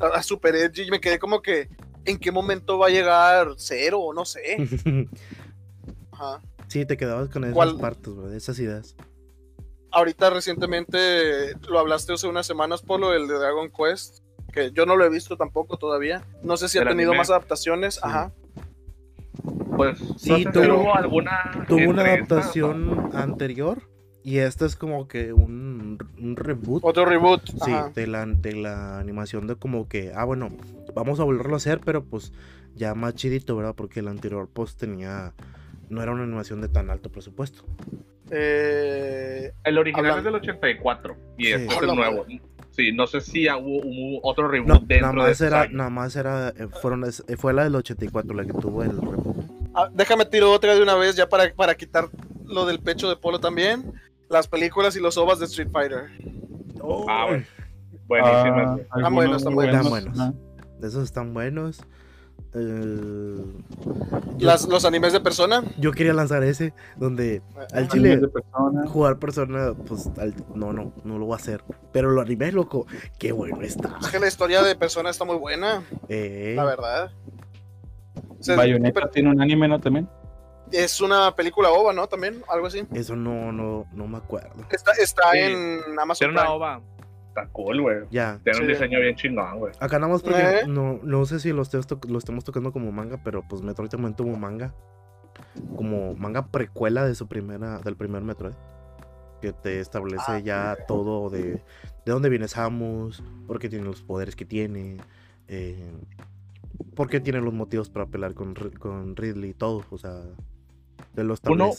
a, 0.00 0.22
Super 0.22 0.54
Edge 0.56 0.84
y 0.84 0.90
me 0.90 1.00
quedé 1.00 1.18
como 1.18 1.40
que, 1.42 1.68
¿en 2.04 2.18
qué 2.18 2.30
momento 2.32 2.78
va 2.78 2.86
a 2.86 2.90
llegar 2.90 3.48
cero? 3.56 4.00
o 4.00 4.12
No 4.14 4.24
sé. 4.24 4.56
Ajá. 6.12 6.40
sí, 6.68 6.86
te 6.86 6.96
quedabas 6.96 7.28
con 7.28 7.44
esas 7.44 7.54
¿Cuál? 7.54 7.78
partes, 7.78 8.14
bro, 8.14 8.28
de 8.28 8.36
esas 8.38 8.58
ideas. 8.58 8.96
Ahorita 9.92 10.30
recientemente 10.30 11.54
lo 11.68 11.78
hablaste 11.78 12.12
hace 12.12 12.26
unas 12.26 12.46
semanas, 12.46 12.82
Polo, 12.82 13.14
el 13.14 13.28
de 13.28 13.34
Dragon 13.34 13.70
Quest, 13.70 14.18
que 14.52 14.70
yo 14.72 14.84
no 14.86 14.96
lo 14.96 15.04
he 15.04 15.10
visto 15.10 15.36
tampoco 15.36 15.76
todavía. 15.78 16.22
No 16.42 16.56
sé 16.56 16.68
si 16.68 16.78
ha 16.78 16.82
¿El 16.82 16.88
tenido 16.88 17.10
anime? 17.10 17.20
más 17.20 17.30
adaptaciones. 17.30 17.98
Ajá. 18.02 18.32
Pues, 19.76 19.98
Sí, 20.18 20.30
no 20.30 20.36
sé 20.38 20.42
si 20.44 20.44
tuvo- 20.52 20.94
alguna. 20.94 21.64
Tuvo 21.68 21.90
una 21.90 22.02
adaptación 22.02 23.10
anterior 23.14 23.82
y 24.26 24.38
esta 24.38 24.66
es 24.66 24.74
como 24.76 25.06
que 25.08 25.32
un, 25.32 25.98
un 26.20 26.36
reboot. 26.36 26.82
Otro 26.84 27.04
reboot. 27.06 27.42
Sí, 27.64 27.72
Ajá. 27.72 27.92
de 27.94 28.06
la, 28.06 28.26
de 28.26 28.52
la 28.54 28.98
animación 28.98 29.46
de 29.46 29.54
como 29.56 29.88
que, 29.88 30.12
ah, 30.14 30.24
bueno, 30.24 30.50
vamos 30.94 31.20
a 31.20 31.24
volverlo 31.24 31.54
a 31.54 31.56
hacer, 31.58 31.80
pero 31.84 32.02
pues 32.04 32.32
ya 32.74 32.94
más 32.94 33.14
chidito, 33.14 33.56
¿verdad? 33.56 33.74
Porque 33.76 34.00
el 34.00 34.08
anterior 34.08 34.48
pues 34.52 34.76
tenía, 34.76 35.32
no 35.88 36.02
era 36.02 36.12
una 36.12 36.24
animación 36.24 36.60
de 36.60 36.68
tan 36.68 36.90
alto 36.90 37.10
presupuesto. 37.10 37.64
Eh, 38.30 39.52
El 39.64 39.78
original 39.78 40.06
Hablan- 40.12 40.18
es 40.18 40.24
del 40.24 40.34
84 40.34 41.16
y 41.38 41.44
Sí. 41.46 41.52
este 41.52 41.74
es 41.74 41.82
el 41.82 41.94
nuevo. 41.94 42.26
Sí, 42.70 42.92
no 42.92 43.06
sé 43.06 43.20
si 43.22 43.48
hubo, 43.48 43.80
hubo 43.84 44.20
otro 44.22 44.48
reboot 44.48 44.68
No, 44.68 44.78
dentro 44.80 45.12
nada 45.12 45.12
de 45.12 45.30
más 45.30 45.30
esos 45.30 45.46
era, 45.46 45.68
nada 45.68 45.90
más 45.90 46.16
era, 46.16 46.48
eh, 46.50 46.68
fueron, 46.82 47.04
eh, 47.04 47.36
fue 47.38 47.54
la 47.54 47.64
del 47.64 47.74
84 47.76 48.34
la 48.34 48.44
que 48.44 48.52
tuvo 48.52 48.82
el 48.82 48.90
reboot. 48.90 49.46
ah, 49.74 49.88
déjame 49.94 50.26
tiro 50.26 50.52
otra 50.52 50.74
de 50.74 50.82
una 50.82 50.94
vez 50.96 51.16
ya 51.16 51.28
para, 51.28 51.54
para 51.54 51.74
quitar 51.74 52.08
lo 52.44 52.66
del 52.66 52.80
pecho 52.80 53.08
de 53.08 53.16
Polo 53.16 53.38
también. 53.40 53.92
Las 54.28 54.48
películas 54.48 54.96
y 54.96 55.00
los 55.00 55.16
ovas 55.18 55.38
de 55.38 55.46
Street 55.46 55.68
Fighter. 55.72 56.06
Ah, 57.08 57.26
bueno. 57.28 57.44
Buenísimas. 58.06 58.80
Ah, 58.90 58.94
algunos 58.94 59.12
buenos, 59.14 59.36
están 59.42 59.54
buenos. 59.54 59.74
Están 59.76 59.90
buenos. 59.90 60.34
esos 60.82 61.04
están 61.04 61.34
buenos. 61.34 61.80
Eh, 62.54 63.36
yo, 64.36 64.46
Las, 64.46 64.66
los 64.68 64.84
animes 64.84 65.12
de 65.12 65.20
persona. 65.20 65.62
yo 65.78 65.90
quería 65.92 66.12
lanzar 66.14 66.42
ese, 66.44 66.72
donde 66.96 67.42
al 67.72 67.84
Ah, 67.84 67.88
chile 67.88 68.16
persona. 68.28 68.86
jugar 68.88 69.18
persona, 69.18 69.74
pues 69.86 70.08
al- 70.18 70.34
no, 70.54 70.72
no, 70.72 70.92
no 71.04 71.18
lo 71.18 71.26
voy 71.26 71.34
a 71.34 71.36
hacer. 71.36 71.62
Pero 71.92 72.10
lo 72.10 72.20
animé, 72.20 72.52
loco. 72.52 72.86
Qué 73.18 73.32
bueno 73.32 73.60
está. 73.62 73.96
Es 74.00 74.08
que 74.08 74.18
la 74.18 74.28
historia 74.28 74.62
de 74.62 74.74
persona 74.76 75.10
está 75.10 75.24
muy 75.24 75.36
buena, 75.36 75.82
Eh, 76.08 76.54
la 76.56 76.64
verdad. 76.64 77.10
O 78.38 78.42
sea, 78.42 78.56
Bayonetta 78.56 79.00
pero 79.00 79.10
tiene 79.10 79.30
un 79.30 79.40
anime, 79.40 79.66
¿no? 79.68 79.80
También. 79.80 80.08
Es 80.72 81.00
una 81.00 81.34
película 81.34 81.70
ova, 81.70 81.92
¿no? 81.92 82.06
También, 82.08 82.42
algo 82.48 82.66
así. 82.66 82.86
Eso 82.92 83.16
no, 83.16 83.52
no, 83.52 83.86
no 83.92 84.06
me 84.06 84.18
acuerdo. 84.18 84.64
Está, 84.70 84.92
está 84.92 85.32
Sí. 85.32 85.38
en 85.38 85.98
Amazon 85.98 86.28
Tiene 86.28 86.40
una 86.40 86.50
ova. 86.52 86.80
Está 87.28 87.48
cool, 87.48 87.82
güey. 87.82 87.98
Ya. 88.10 88.40
Tiene 88.44 88.60
un 88.60 88.66
diseño 88.68 88.98
bien 88.98 89.14
chingón, 89.14 89.58
güey. 89.58 89.72
Acá 89.78 89.98
nada 89.98 90.12
más 90.12 90.22
porque 90.22 90.60
¿Eh? 90.60 90.66
no, 90.66 90.98
no 91.02 91.26
sé 91.26 91.38
si 91.38 91.50
lo, 91.52 91.62
lo 92.08 92.18
estemos 92.18 92.44
tocando 92.44 92.72
como 92.72 92.90
manga, 92.92 93.20
pero 93.22 93.42
pues 93.46 93.60
Metroid 93.62 93.90
también 93.90 94.14
tuvo 94.16 94.36
manga. 94.36 94.74
Como 95.76 96.14
manga 96.14 96.46
precuela 96.46 97.04
de 97.04 97.14
su 97.14 97.28
primera, 97.28 97.78
del 97.80 97.96
primer 97.96 98.22
Metroid. 98.22 98.54
Que 99.42 99.52
te 99.52 99.80
establece 99.80 100.24
Ah, 100.28 100.38
ya 100.38 100.76
todo 100.88 101.28
de, 101.28 101.42
de 101.42 101.62
dónde 102.06 102.30
viene 102.30 102.48
Samus, 102.48 103.22
por 103.46 103.58
qué 103.58 103.68
tiene 103.68 103.84
los 103.84 104.02
poderes 104.02 104.34
que 104.34 104.46
tiene, 104.46 104.96
eh, 105.46 105.92
por 106.94 107.10
qué 107.10 107.20
tiene 107.20 107.42
los 107.42 107.52
motivos 107.52 107.90
para 107.90 108.06
pelear 108.06 108.32
con, 108.32 108.54
con 108.78 109.14
Ridley 109.14 109.50
y 109.50 109.54
todo. 109.54 109.84
O 109.90 109.98
sea, 109.98 110.22
te 111.16 111.24
lo 111.24 111.34
Uno-. 111.48 111.72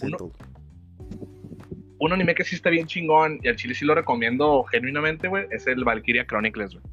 Un 2.00 2.14
anime 2.14 2.36
que 2.36 2.44
sí 2.44 2.56
está 2.56 2.70
bien 2.70 2.86
chingón 2.86 3.40
y 3.42 3.48
al 3.48 3.56
chile 3.56 3.74
sí 3.74 3.84
lo 3.86 3.96
recomiendo 3.96 4.64
genuinamente, 4.66 5.28
güey, 5.28 5.46
es 5.50 5.66
el 5.68 5.84
Valkyria 5.84 6.26
Chronicles, 6.28 6.74
güey. 6.74 6.84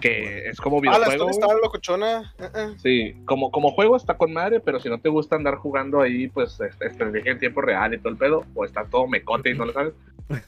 Que 0.00 0.48
es 0.48 0.60
como 0.60 0.76
Ah, 0.78 0.98
la 0.98 1.08
videojuego. 1.08 1.30
historia 1.30 1.46
está 1.54 1.54
locochona. 1.64 2.34
Eh, 2.38 2.48
eh. 2.54 2.74
Sí, 2.76 3.14
como, 3.24 3.50
como 3.50 3.70
juego 3.70 3.96
está 3.96 4.18
con 4.18 4.30
madre, 4.30 4.60
pero 4.60 4.78
si 4.78 4.90
no 4.90 4.98
te 5.00 5.08
gusta 5.08 5.36
andar 5.36 5.54
jugando 5.54 6.02
ahí, 6.02 6.28
pues 6.28 6.60
este, 6.60 6.86
estrategia 6.86 7.32
en 7.32 7.38
tiempo 7.38 7.62
real 7.62 7.94
y 7.94 7.98
todo 7.98 8.10
el 8.10 8.18
pedo, 8.18 8.44
o 8.54 8.64
está 8.66 8.84
todo 8.84 9.06
mecote 9.06 9.50
y 9.50 9.54
no 9.54 9.64
lo 9.64 9.72
sabes, 9.72 9.94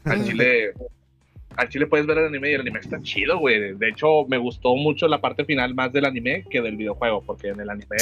al 0.04 0.22
chile, 0.26 0.72
al 1.56 1.68
chile 1.70 1.86
puedes 1.86 2.06
ver 2.06 2.18
el 2.18 2.26
anime 2.26 2.50
y 2.50 2.54
el 2.54 2.60
anime 2.60 2.80
está 2.80 3.00
chido, 3.00 3.38
güey. 3.38 3.72
De 3.74 3.88
hecho, 3.88 4.26
me 4.28 4.36
gustó 4.36 4.76
mucho 4.76 5.08
la 5.08 5.22
parte 5.22 5.46
final 5.46 5.74
más 5.74 5.94
del 5.94 6.04
anime 6.04 6.44
que 6.50 6.60
del 6.60 6.76
videojuego, 6.76 7.22
porque 7.22 7.48
en 7.48 7.60
el 7.60 7.70
anime 7.70 7.96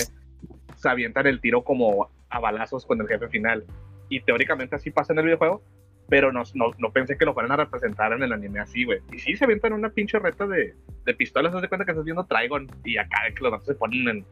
se 0.87 0.93
avientan 0.93 1.27
el 1.27 1.41
tiro 1.41 1.65
como 1.65 2.09
a 2.31 2.39
balazos 2.39 2.87
con 2.87 3.01
el 3.01 3.09
jefe 3.09 3.29
final. 3.29 3.65
Y 4.09 4.21
teóricamente 4.21 4.77
así 4.77 4.91
pasa 4.91 5.13
en 5.13 5.19
el 5.19 5.25
videojuego, 5.25 5.63
pero 6.09 6.31
no, 6.31 6.45
no, 6.55 6.71
no 6.79 6.93
pensé 6.93 7.19
que 7.19 7.25
lo 7.25 7.35
fueran 7.35 7.51
a 7.51 7.57
representar 7.57 8.13
en 8.13 8.23
el 8.23 8.33
anime 8.33 8.61
así, 8.61 8.85
güey. 8.85 9.01
Y 9.13 9.19
sí, 9.19 9.37
se 9.37 9.45
avientan 9.45 9.73
una 9.73 9.91
pinche 9.91 10.21
reta 10.21 10.47
de, 10.47 10.75
de 11.05 11.15
pistolas, 11.15 11.53
haz 11.53 11.63
de 11.63 11.69
cuenta 11.69 11.85
que 11.85 11.91
estás 11.91 12.05
viendo 12.05 12.25
Trigon 12.25 12.71
y 12.85 12.99
acá 12.99 13.19
que 13.35 13.43
los 13.43 13.65
se 13.65 13.75
ponen 13.75 14.09
en, 14.09 14.27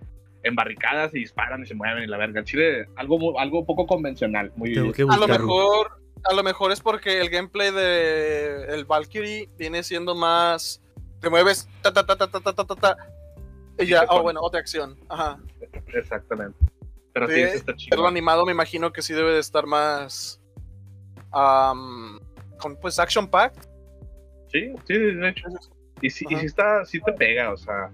en 0.44 0.54
barricadas 0.54 1.12
y 1.14 1.18
disparan 1.18 1.62
y 1.62 1.66
se 1.66 1.74
mueven 1.74 2.04
y 2.04 2.06
la 2.06 2.18
verga. 2.18 2.38
En 2.38 2.46
Chile, 2.46 2.86
algo, 2.94 3.40
algo 3.40 3.66
poco 3.66 3.86
convencional, 3.88 4.52
muy... 4.54 4.74
Tengo 4.74 4.92
que 4.92 5.02
A 5.02 5.16
lo 5.16 5.26
mejor, 5.26 5.90
a 6.22 6.34
lo 6.34 6.44
mejor 6.44 6.70
es 6.70 6.80
porque 6.80 7.20
el 7.20 7.30
gameplay 7.30 7.72
de 7.72 8.66
el 8.68 8.84
Valkyrie 8.84 9.48
viene 9.58 9.82
siendo 9.82 10.14
más 10.14 10.80
te 11.20 11.30
mueves 11.30 11.68
ta 11.82 11.92
ta 11.92 12.06
ta 12.06 12.16
ta 12.16 12.28
ta 12.28 12.40
ta 12.40 12.52
ta 12.52 12.64
ta, 12.64 12.76
ta, 12.76 12.96
y 13.78 13.86
ya, 13.86 14.04
oh 14.08 14.22
bueno, 14.22 14.40
otra 14.40 14.60
acción. 14.60 14.96
Ajá. 15.08 15.38
Exactamente. 15.94 16.58
Pero 17.12 17.28
sí, 17.28 17.34
Sí, 17.34 17.40
está 17.40 17.66
Pero 17.66 17.76
chido. 17.78 18.02
lo 18.02 18.08
animado 18.08 18.44
me 18.44 18.52
imagino 18.52 18.92
que 18.92 19.02
sí 19.02 19.12
debe 19.12 19.32
de 19.32 19.40
estar 19.40 19.66
más 19.66 20.40
con 21.30 22.76
pues 22.80 22.98
action 22.98 23.28
packed. 23.28 23.62
Sí, 24.52 24.72
sí, 24.86 24.98
de 24.98 25.28
hecho. 25.28 25.46
Y 26.00 26.10
sí, 26.10 26.24
y 26.28 26.36
sí 26.36 26.46
está, 26.46 26.84
sí 26.84 27.00
te 27.00 27.12
pega, 27.12 27.52
o 27.52 27.56
sea, 27.56 27.90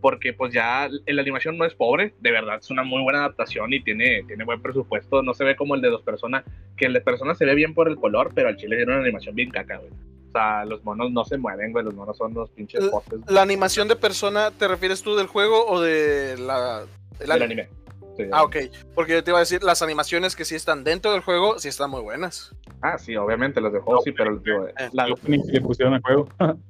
porque 0.00 0.32
pues 0.32 0.52
ya 0.52 0.88
la 1.06 1.22
animación 1.22 1.56
no 1.56 1.64
es 1.64 1.74
pobre, 1.74 2.14
de 2.20 2.30
verdad, 2.30 2.58
es 2.60 2.70
una 2.70 2.82
muy 2.82 3.02
buena 3.02 3.20
adaptación 3.20 3.72
y 3.72 3.82
tiene, 3.82 4.22
tiene 4.26 4.44
buen 4.44 4.60
presupuesto, 4.60 5.22
no 5.22 5.32
se 5.34 5.44
ve 5.44 5.56
como 5.56 5.74
el 5.74 5.80
de 5.80 5.88
dos 5.88 6.02
personas, 6.02 6.44
que 6.76 6.86
el 6.86 6.92
de 6.92 7.00
personas 7.00 7.38
se 7.38 7.44
ve 7.46 7.54
bien 7.54 7.72
por 7.74 7.88
el 7.88 7.96
color, 7.96 8.32
pero 8.34 8.48
al 8.48 8.56
chile 8.56 8.76
tiene 8.76 8.92
una 8.92 9.00
animación 9.02 9.34
bien 9.34 9.50
caca, 9.50 9.78
güey. 9.78 9.90
O 9.90 10.32
sea, 10.32 10.64
los 10.64 10.84
monos 10.84 11.12
no 11.12 11.24
se 11.24 11.38
mueven, 11.38 11.72
güey, 11.72 11.84
los 11.84 11.94
monos 11.94 12.16
son 12.18 12.34
los 12.34 12.50
pinches 12.50 12.84
postes 12.88 13.20
La 13.28 13.42
animación 13.42 13.88
de 13.88 13.96
persona, 13.96 14.50
¿te 14.50 14.68
refieres 14.68 15.02
tú 15.02 15.14
del 15.16 15.26
juego 15.28 15.64
o 15.66 15.80
de 15.80 16.36
la 16.38 16.84
del 17.18 17.28
del 17.28 17.42
anime? 17.42 17.62
anime. 17.62 17.68
Sí, 18.16 18.22
Ah, 18.32 18.44
ok. 18.44 18.56
Porque 18.94 19.12
yo 19.14 19.24
te 19.24 19.30
iba 19.32 19.38
a 19.38 19.40
decir, 19.40 19.62
las 19.64 19.82
animaciones 19.82 20.36
que 20.36 20.44
sí 20.44 20.54
están 20.54 20.84
dentro 20.84 21.10
del 21.12 21.20
juego, 21.22 21.58
sí 21.58 21.68
están 21.68 21.90
muy 21.90 22.00
buenas. 22.00 22.54
Ah, 22.80 22.96
sí, 22.96 23.16
obviamente, 23.16 23.60
los 23.60 23.72
de 23.72 23.80
juego 23.80 24.02
sí, 24.04 24.12
pero 24.12 24.36
digo, 24.38 24.68
Eh, 24.68 24.88
la- 24.92 25.06
El 25.06 25.12
opening 25.14 25.42
que 25.44 25.52
le 25.52 25.60
pusieron 25.60 25.94
al 25.94 26.02
juego. 26.02 26.28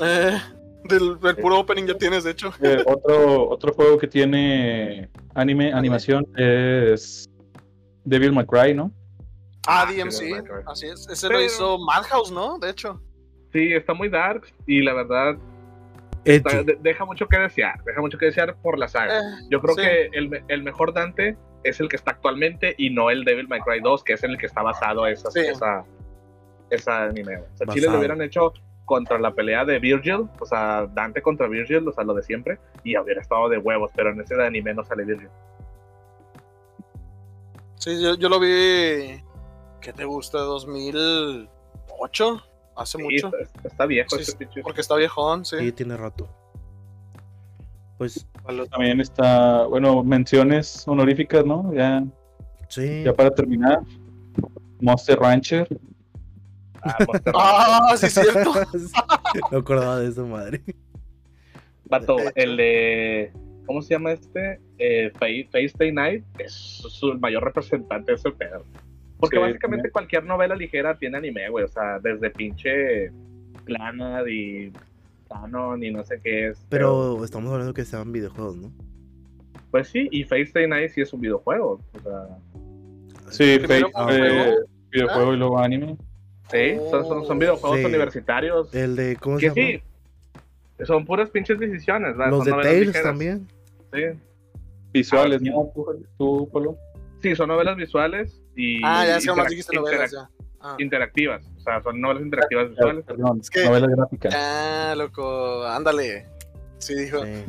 Eh, 0.00 0.38
del, 0.84 1.20
del 1.20 1.36
puro 1.36 1.58
opening 1.60 1.84
ya 1.84 1.94
tienes, 1.98 2.24
de 2.24 2.30
hecho. 2.30 2.50
Eh, 2.62 2.82
otro, 2.86 3.50
otro 3.50 3.72
juego 3.74 3.98
que 3.98 4.06
tiene 4.06 5.10
anime, 5.34 5.70
animación 5.72 6.26
es 6.36 7.28
Devil 8.04 8.32
May 8.32 8.46
Cry, 8.46 8.72
¿no? 8.74 8.90
Ah, 9.66 9.84
Ah, 9.86 9.92
DMC. 9.92 10.42
Así 10.66 10.86
es. 10.86 11.06
Ese 11.10 11.28
Pero- 11.28 11.38
lo 11.40 11.44
hizo 11.44 11.78
Madhouse, 11.78 12.30
¿no? 12.32 12.58
De 12.58 12.70
hecho. 12.70 13.00
sí, 13.52 13.72
está 13.74 13.92
muy 13.92 14.08
dark 14.08 14.44
y 14.66 14.80
la 14.82 14.94
verdad 14.94 15.36
está- 16.24 16.56
Edgy. 16.56 16.64
de- 16.64 16.78
deja 16.80 17.04
mucho 17.04 17.26
que 17.28 17.38
desear, 17.38 17.82
deja 17.84 18.00
mucho 18.00 18.18
que 18.18 18.26
desear 18.26 18.54
por 18.56 18.78
la 18.78 18.88
saga. 18.88 19.18
Eh, 19.18 19.22
Yo 19.50 19.60
creo 19.60 19.74
sí. 19.74 19.82
que 19.82 20.06
el, 20.12 20.42
el 20.48 20.62
mejor 20.62 20.92
Dante 20.92 21.36
es 21.64 21.80
el 21.80 21.88
que 21.88 21.96
está 21.96 22.12
actualmente 22.12 22.74
y 22.78 22.90
no 22.90 23.10
el 23.10 23.24
Devil 23.24 23.48
May 23.48 23.60
Cry 23.60 23.80
2, 23.80 24.02
que 24.04 24.14
es 24.14 24.24
en 24.24 24.30
el 24.32 24.38
que 24.38 24.46
está 24.46 24.62
basado 24.62 25.06
esa, 25.06 25.30
Sí. 25.30 25.40
esa, 25.40 25.84
esa 26.70 27.04
anime. 27.04 27.38
O 27.38 27.56
sea, 27.56 27.66
Chile 27.68 27.88
lo 27.88 27.98
hubieran 27.98 28.20
hecho 28.22 28.52
contra 28.84 29.18
la 29.18 29.32
pelea 29.32 29.64
de 29.64 29.78
Virgil, 29.78 30.28
o 30.40 30.46
sea, 30.46 30.86
Dante 30.92 31.22
contra 31.22 31.46
Virgil, 31.46 31.86
o 31.86 31.92
sea, 31.92 32.02
lo 32.04 32.14
de 32.14 32.22
siempre, 32.22 32.58
y 32.82 32.96
hubiera 32.98 33.20
estado 33.20 33.48
de 33.48 33.58
huevos, 33.58 33.90
pero 33.94 34.10
en 34.10 34.20
ese 34.20 34.34
anime 34.42 34.74
no 34.74 34.84
sale 34.84 35.04
Virgil. 35.04 35.28
Sí, 37.76 38.02
yo, 38.02 38.16
yo 38.16 38.28
lo 38.28 38.40
vi. 38.40 39.20
¿Qué 39.80 39.92
te 39.92 40.04
gusta? 40.04 40.38
¿2008? 40.38 42.42
Hace 42.76 42.98
Sí, 42.98 43.04
mucho. 43.04 43.30
está, 43.38 43.68
está 43.68 43.86
viejo 43.86 44.16
Sí, 44.16 44.22
ese 44.22 44.36
pinche. 44.36 44.62
Porque 44.62 44.80
está 44.80 44.96
viejón, 44.96 45.44
sí. 45.44 45.56
Sí, 45.58 45.72
tiene 45.72 45.96
rato. 45.96 46.28
Pues 47.98 48.26
También 48.70 49.00
está, 49.00 49.64
bueno, 49.66 50.02
menciones 50.02 50.86
honoríficas, 50.88 51.44
¿no? 51.44 51.72
Ya, 51.74 52.02
sí. 52.68 53.02
ya 53.04 53.12
para 53.12 53.30
terminar. 53.30 53.80
Monster 54.80 55.18
Rancher. 55.18 55.68
Ah, 56.82 56.96
Monster 57.06 57.32
Ah, 57.36 57.94
sí, 57.96 58.06
es 58.06 58.14
cierto. 58.14 58.52
no 59.52 59.58
acordaba 59.58 60.00
de 60.00 60.08
eso, 60.08 60.26
madre. 60.26 60.62
Vato, 61.84 62.16
el 62.34 62.56
de. 62.56 63.32
¿Cómo 63.66 63.80
se 63.82 63.94
llama 63.94 64.10
este? 64.12 64.60
Eh, 64.78 65.12
Face, 65.12 65.44
Face 65.52 65.72
Day 65.78 65.92
Night 65.92 66.24
es 66.40 66.52
su 66.52 67.14
mayor 67.20 67.44
representante 67.44 68.10
de 68.12 68.16
ese 68.16 68.30
pedo. 68.32 68.64
Porque 69.22 69.36
Sí, 69.36 69.40
básicamente 69.42 69.88
cualquier 69.92 70.24
novela 70.24 70.56
ligera 70.56 70.98
tiene 70.98 71.16
anime, 71.18 71.48
güey. 71.48 71.64
O 71.64 71.68
sea, 71.68 72.00
desde 72.00 72.28
pinche 72.30 73.12
Clannad 73.64 74.26
y 74.26 74.72
Canon 75.30 75.80
y 75.84 75.92
no 75.92 76.02
sé 76.02 76.20
qué 76.20 76.48
es. 76.48 76.66
Pero 76.68 77.24
estamos 77.24 77.52
hablando 77.52 77.72
que 77.72 77.82
estaban 77.82 78.10
videojuegos, 78.10 78.56
¿no? 78.56 78.72
Pues 79.70 79.86
sí, 79.88 80.08
y 80.10 80.24
Face 80.24 80.50
Day 80.52 80.66
Night 80.66 80.90
sí 80.90 81.02
es 81.02 81.12
un 81.12 81.20
videojuego. 81.20 81.80
O 81.94 82.00
sea, 82.02 82.26
Sí, 83.30 83.60
fue 83.64 83.78
eh, 83.78 83.82
juego. 83.92 84.56
videojuego 84.90 85.34
y 85.34 85.36
luego 85.36 85.58
anime. 85.60 85.96
sí, 86.50 86.76
son, 86.90 87.04
son, 87.06 87.24
son 87.24 87.38
videojuegos 87.38 87.78
Sí. 87.78 87.84
universitarios. 87.86 88.74
El 88.74 88.96
de, 88.96 89.16
¿cómo 89.16 89.38
se 89.38 89.52
que 89.54 89.62
llama? 89.62 89.82
sí, 90.78 90.84
son 90.84 91.06
puras 91.06 91.30
pinches 91.30 91.60
decisiones. 91.60 92.16
¿verdad? 92.16 92.32
Los 92.32 92.44
Son 92.44 92.56
de 92.58 92.62
Tales 92.64 93.02
también. 93.04 93.46
Sí. 93.94 94.00
Visuales, 94.92 95.40
Ah. 95.42 95.48
¿no? 95.48 95.70
Tú, 95.72 95.86
tú, 96.18 96.48
Polo. 96.50 96.76
sí, 97.20 97.36
son 97.36 97.48
novelas 97.48 97.76
visuales 97.76 98.41
y. 98.56 98.80
Ah, 98.84 99.04
ya 99.06 99.20
sé, 99.20 99.28
interac- 99.30 99.36
más 99.36 99.48
dijiste 99.48 99.76
novelas 99.76 100.12
interac- 100.12 100.28
ya. 100.28 100.44
Ah. 100.64 100.76
interactivas. 100.78 101.44
O 101.56 101.60
sea, 101.60 101.82
son 101.82 102.00
novelas 102.00 102.22
interactivas 102.24 102.70
visuales. 102.70 103.04
Perdón, 103.04 103.38
Es 103.40 103.50
que- 103.50 103.64
novela 103.64 103.88
gráfica. 103.88 104.28
Ah, 104.32 104.94
loco, 104.96 105.64
ándale. 105.66 106.26
Sí, 106.78 106.94
dijo. 106.94 107.24
Sí. 107.24 107.44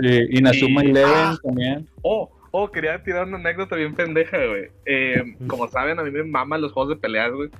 Sí, 0.00 0.20
Inazuma 0.30 0.84
Y- 0.84 0.90
Eleven 0.90 1.12
Ah. 1.14 1.36
también. 1.42 1.88
Oh, 2.02 2.30
oh, 2.52 2.70
quería 2.70 3.02
tirar 3.02 3.26
una 3.26 3.36
anécdota 3.38 3.76
bien 3.76 3.94
pendeja, 3.94 4.38
güey. 4.46 4.70
Eh, 4.86 5.22
como 5.48 5.68
saben, 5.68 5.98
a 5.98 6.02
mí 6.02 6.10
me 6.10 6.22
maman 6.24 6.60
los 6.60 6.72
juegos 6.72 6.90
de 6.94 7.00
peleas, 7.00 7.32
güey. 7.32 7.48
Y 7.48 7.52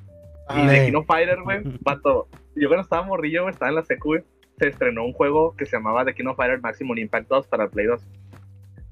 Ah, 0.48 0.66
de 0.70 0.82
Eh. 0.82 0.86
Kino 0.86 1.04
Fighter, 1.04 1.40
güey, 1.42 1.60
vato. 1.82 2.28
Yo 2.56 2.68
cuando 2.68 2.82
estaba 2.82 3.02
morrillo, 3.02 3.42
güey, 3.42 3.52
estaba 3.52 3.68
en 3.70 3.76
la 3.76 3.84
secu, 3.84 4.08
güey, 4.08 4.22
se 4.58 4.68
estrenó 4.68 5.04
un 5.04 5.12
juego 5.12 5.54
que 5.56 5.64
se 5.66 5.76
llamaba 5.76 6.04
The 6.04 6.14
Kino 6.14 6.34
Fighter 6.34 6.60
Maximum 6.60 6.98
Impact 6.98 7.28
2 7.28 7.46
para 7.46 7.68
Play 7.68 7.86
2. 7.86 8.02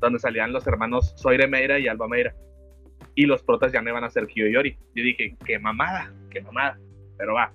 Donde 0.00 0.18
salían 0.20 0.52
los 0.52 0.66
hermanos 0.66 1.12
Soire 1.16 1.48
Meira 1.48 1.78
y 1.78 1.88
Alba 1.88 2.06
Meira. 2.08 2.34
Y 3.20 3.26
los 3.26 3.42
protas 3.42 3.72
ya 3.72 3.82
no 3.82 3.90
iban 3.90 4.04
a 4.04 4.10
ser 4.10 4.28
Kyo 4.28 4.46
y 4.46 4.52
Yori. 4.52 4.78
Yo 4.94 5.02
dije, 5.02 5.34
qué 5.44 5.58
mamada, 5.58 6.14
qué 6.30 6.40
mamada. 6.40 6.78
Pero 7.16 7.34
va. 7.34 7.52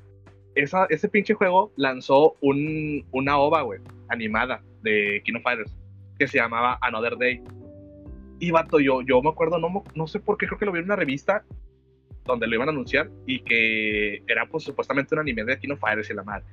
Esa, 0.56 0.88
ese 0.90 1.08
pinche 1.08 1.36
juego 1.36 1.72
lanzó 1.78 2.36
un, 2.42 3.06
una 3.12 3.38
ova, 3.38 3.62
güey, 3.62 3.80
animada 4.10 4.62
de 4.82 5.22
Kino 5.24 5.40
Fighters. 5.40 5.74
Que 6.20 6.28
se 6.28 6.38
llamaba 6.38 6.78
Another 6.82 7.18
Day. 7.18 7.42
Y 8.40 8.52
vato, 8.52 8.82
yo, 8.82 9.04
yo 9.04 9.22
me 9.22 9.30
acuerdo, 9.30 9.58
no, 9.58 9.70
me- 9.70 9.82
no 9.96 10.06
sé 10.06 10.20
por 10.20 10.38
qué, 10.38 10.48
creo 10.48 10.60
que 10.60 10.66
lo 10.66 10.74
vi 10.74 10.80
en 10.80 10.86
una 10.86 10.98
revista 10.98 11.46
donde 12.26 12.46
lo 12.46 12.56
iban 12.56 12.68
a 12.68 12.72
anunciar 12.72 13.10
y 13.26 13.40
que 13.40 14.22
era 14.28 14.46
pues 14.48 14.66
supuestamente 14.66 15.16
un 15.16 15.22
anime 15.22 15.46
de 15.46 15.58
Kino 15.60 15.78
Fighters 15.78 16.10
y 16.10 16.14
la 16.14 16.24
madre. 16.24 16.44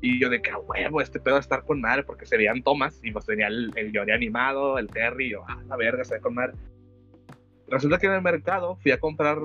Y 0.00 0.20
yo 0.20 0.28
de 0.28 0.42
que 0.42 0.50
a 0.50 0.58
huevo, 0.58 1.00
este 1.00 1.20
pedo 1.20 1.36
a 1.36 1.40
estar 1.40 1.62
con 1.64 1.80
madre 1.80 2.02
porque 2.02 2.26
se 2.26 2.36
veían 2.36 2.64
tomas 2.64 2.98
y 3.04 3.12
pues 3.12 3.26
tenía 3.26 3.46
el, 3.46 3.70
el 3.76 3.92
Yori 3.92 4.10
animado, 4.10 4.76
el 4.78 4.88
Terry, 4.88 5.26
y 5.26 5.30
yo, 5.30 5.44
ah, 5.46 5.62
la 5.68 5.76
verga, 5.76 6.02
se 6.04 6.14
ve 6.16 6.20
con 6.20 6.34
madre. 6.34 6.54
Resulta 7.68 7.98
que 7.98 8.06
en 8.06 8.12
el 8.12 8.22
mercado 8.22 8.76
fui 8.76 8.92
a 8.92 9.00
comprar 9.00 9.38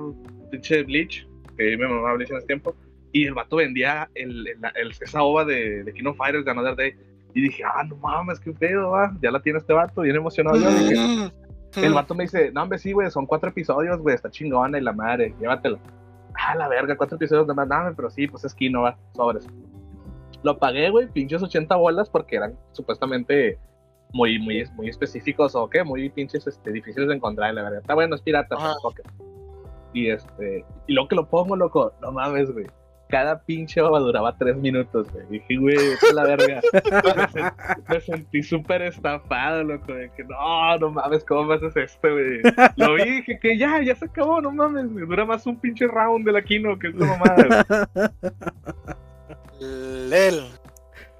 pinche 0.50 0.82
Bleach, 0.84 1.26
que 1.56 1.76
me 1.76 1.88
mamaba 1.88 2.14
Bleach 2.14 2.30
en 2.30 2.36
ese 2.38 2.46
tiempo, 2.46 2.74
y 3.12 3.26
el 3.26 3.34
vato 3.34 3.56
vendía 3.56 4.08
el, 4.14 4.46
el- 4.46 4.58
el- 4.74 4.90
esa 5.00 5.22
ova 5.22 5.44
de, 5.44 5.82
de 5.84 5.92
Kino 5.92 6.14
Fighters 6.14 6.44
de 6.44 6.50
Another 6.50 6.76
Day. 6.76 6.92
Y 7.34 7.40
dije, 7.42 7.62
ah, 7.64 7.82
no 7.84 7.96
mames, 7.96 8.38
qué 8.40 8.52
pedo, 8.52 8.90
va. 8.90 9.14
Ya 9.22 9.30
la 9.30 9.40
tiene 9.40 9.58
este 9.58 9.72
vato, 9.72 10.02
bien 10.02 10.16
emocionado. 10.16 10.56
Yo 10.58 10.70
dije, 10.70 11.32
el 11.86 11.94
vato 11.94 12.14
me 12.14 12.24
dice, 12.24 12.52
no, 12.52 12.62
hombre, 12.62 12.78
sí, 12.78 12.92
güey, 12.92 13.10
son 13.10 13.26
cuatro 13.26 13.48
episodios, 13.50 13.98
güey, 14.00 14.14
está 14.14 14.30
chingona 14.30 14.78
y 14.78 14.82
la 14.82 14.92
madre, 14.92 15.34
llévatelo. 15.40 15.78
Ah, 16.34 16.54
la 16.54 16.68
verga, 16.68 16.96
cuatro 16.96 17.16
episodios 17.16 17.46
de 17.46 17.54
más, 17.54 17.68
dame, 17.68 17.92
pero 17.94 18.08
sí, 18.10 18.26
pues 18.28 18.44
es 18.44 18.54
Kino, 18.54 18.82
va, 18.82 18.96
sobres. 19.14 19.46
Lo 20.42 20.58
pagué, 20.58 20.90
güey, 20.90 21.06
pinches 21.08 21.42
80 21.42 21.74
bolas 21.76 22.10
porque 22.10 22.36
eran 22.36 22.54
supuestamente 22.72 23.58
muy, 24.12 24.38
muy, 24.38 24.64
muy 24.74 24.88
específicos 24.88 25.54
o 25.54 25.68
qué, 25.68 25.82
muy 25.84 26.08
pinches 26.10 26.46
este, 26.46 26.72
difíciles 26.72 27.08
de 27.08 27.14
encontrar, 27.14 27.54
la 27.54 27.62
verdad. 27.62 27.80
Está 27.80 27.94
bueno, 27.94 28.14
es 28.14 28.22
pirata. 28.22 28.56
Y 29.94 30.08
este, 30.10 30.64
y 30.86 30.94
luego 30.94 31.08
que 31.08 31.16
lo 31.16 31.28
pongo, 31.28 31.56
loco, 31.56 31.92
no 32.00 32.12
mames, 32.12 32.50
güey. 32.50 32.66
Cada 33.08 33.42
pinche 33.42 33.78
ova 33.82 33.98
duraba 34.00 34.34
tres 34.38 34.56
minutos, 34.56 35.06
güey. 35.12 35.26
Dije, 35.28 35.56
güey, 35.58 35.76
es 35.76 36.12
la 36.14 36.22
verga. 36.24 36.62
me, 36.72 37.24
sen- 37.28 37.54
me 37.86 38.00
sentí 38.00 38.42
súper 38.42 38.80
estafado, 38.80 39.62
loco. 39.64 39.92
De 39.92 40.10
que 40.16 40.24
no, 40.24 40.78
no 40.78 40.90
mames, 40.92 41.22
¿cómo 41.24 41.44
me 41.44 41.56
haces 41.56 41.76
esto, 41.76 42.10
güey? 42.10 42.40
Lo 42.76 42.94
vi 42.94 43.16
dije 43.16 43.38
que 43.38 43.58
ya, 43.58 43.82
ya 43.82 43.94
se 43.96 44.06
acabó, 44.06 44.40
no 44.40 44.50
mames, 44.50 44.90
güey. 44.90 45.04
Dura 45.06 45.26
más 45.26 45.46
un 45.46 45.60
pinche 45.60 45.86
round 45.86 46.24
de 46.24 46.32
la 46.32 46.40
Kino 46.40 46.78
que 46.78 46.88
esta 46.88 47.04
mamada, 47.04 47.66
güey. 47.68 48.08
Lel. 50.08 50.44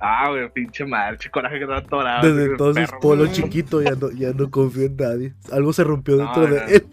Ah, 0.04 0.28
güey, 0.30 0.52
pinche 0.52 0.84
madre, 0.84 1.16
che 1.18 1.30
coraje 1.30 1.56
que 1.58 1.62
estaba 1.62 1.78
atorado. 1.78 2.28
Desde 2.28 2.50
entonces, 2.50 2.88
perro. 2.88 3.00
Polo 3.00 3.26
chiquito 3.28 3.80
ya 3.80 3.92
no, 3.92 4.10
ya 4.10 4.32
no 4.32 4.50
confío 4.50 4.86
en 4.86 4.96
nadie. 4.96 5.34
Algo 5.52 5.72
se 5.72 5.84
rompió 5.84 6.16
dentro 6.16 6.48
no. 6.48 6.54
de 6.54 6.76
él. 6.76 6.86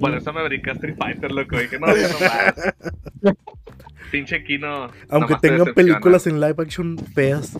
Por 0.00 0.12
eso 0.12 0.32
me 0.32 0.42
brinqué 0.42 0.70
a 0.70 0.72
Street 0.72 0.96
Fighter, 0.98 1.30
loco. 1.30 1.56
Dije, 1.56 1.78
no, 1.78 1.86
ya 1.96 2.08
no 2.08 2.18
más. 2.18 3.34
pinche 4.10 4.42
Kino. 4.42 4.88
Aunque 5.08 5.34
te 5.36 5.50
tengan 5.50 5.72
películas 5.72 6.26
en 6.26 6.40
live 6.40 6.56
action 6.58 6.98
feas, 7.14 7.56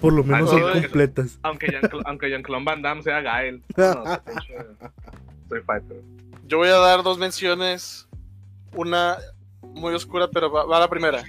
por 0.00 0.12
lo 0.12 0.24
menos 0.24 0.52
Ah, 0.52 0.58
son 0.58 0.72
completas. 0.82 1.38
Aunque 1.42 1.68
Jean- 1.70 1.88
aunque 2.04 2.30
Jean-Claude 2.30 2.64
Van 2.64 2.82
Damme 2.82 3.02
sea 3.02 3.20
Gael. 3.20 3.62
No, 3.76 4.02
pinche 4.26 4.54
Street 5.44 5.64
Fighter. 5.64 6.02
Yo 6.48 6.58
voy 6.58 6.68
a 6.68 6.76
dar 6.78 7.04
dos 7.04 7.18
menciones. 7.18 8.08
Una 8.74 9.18
muy 9.62 9.94
oscura, 9.94 10.28
pero 10.32 10.50
va, 10.50 10.64
va 10.64 10.80
la 10.80 10.88
primera. 10.88 11.22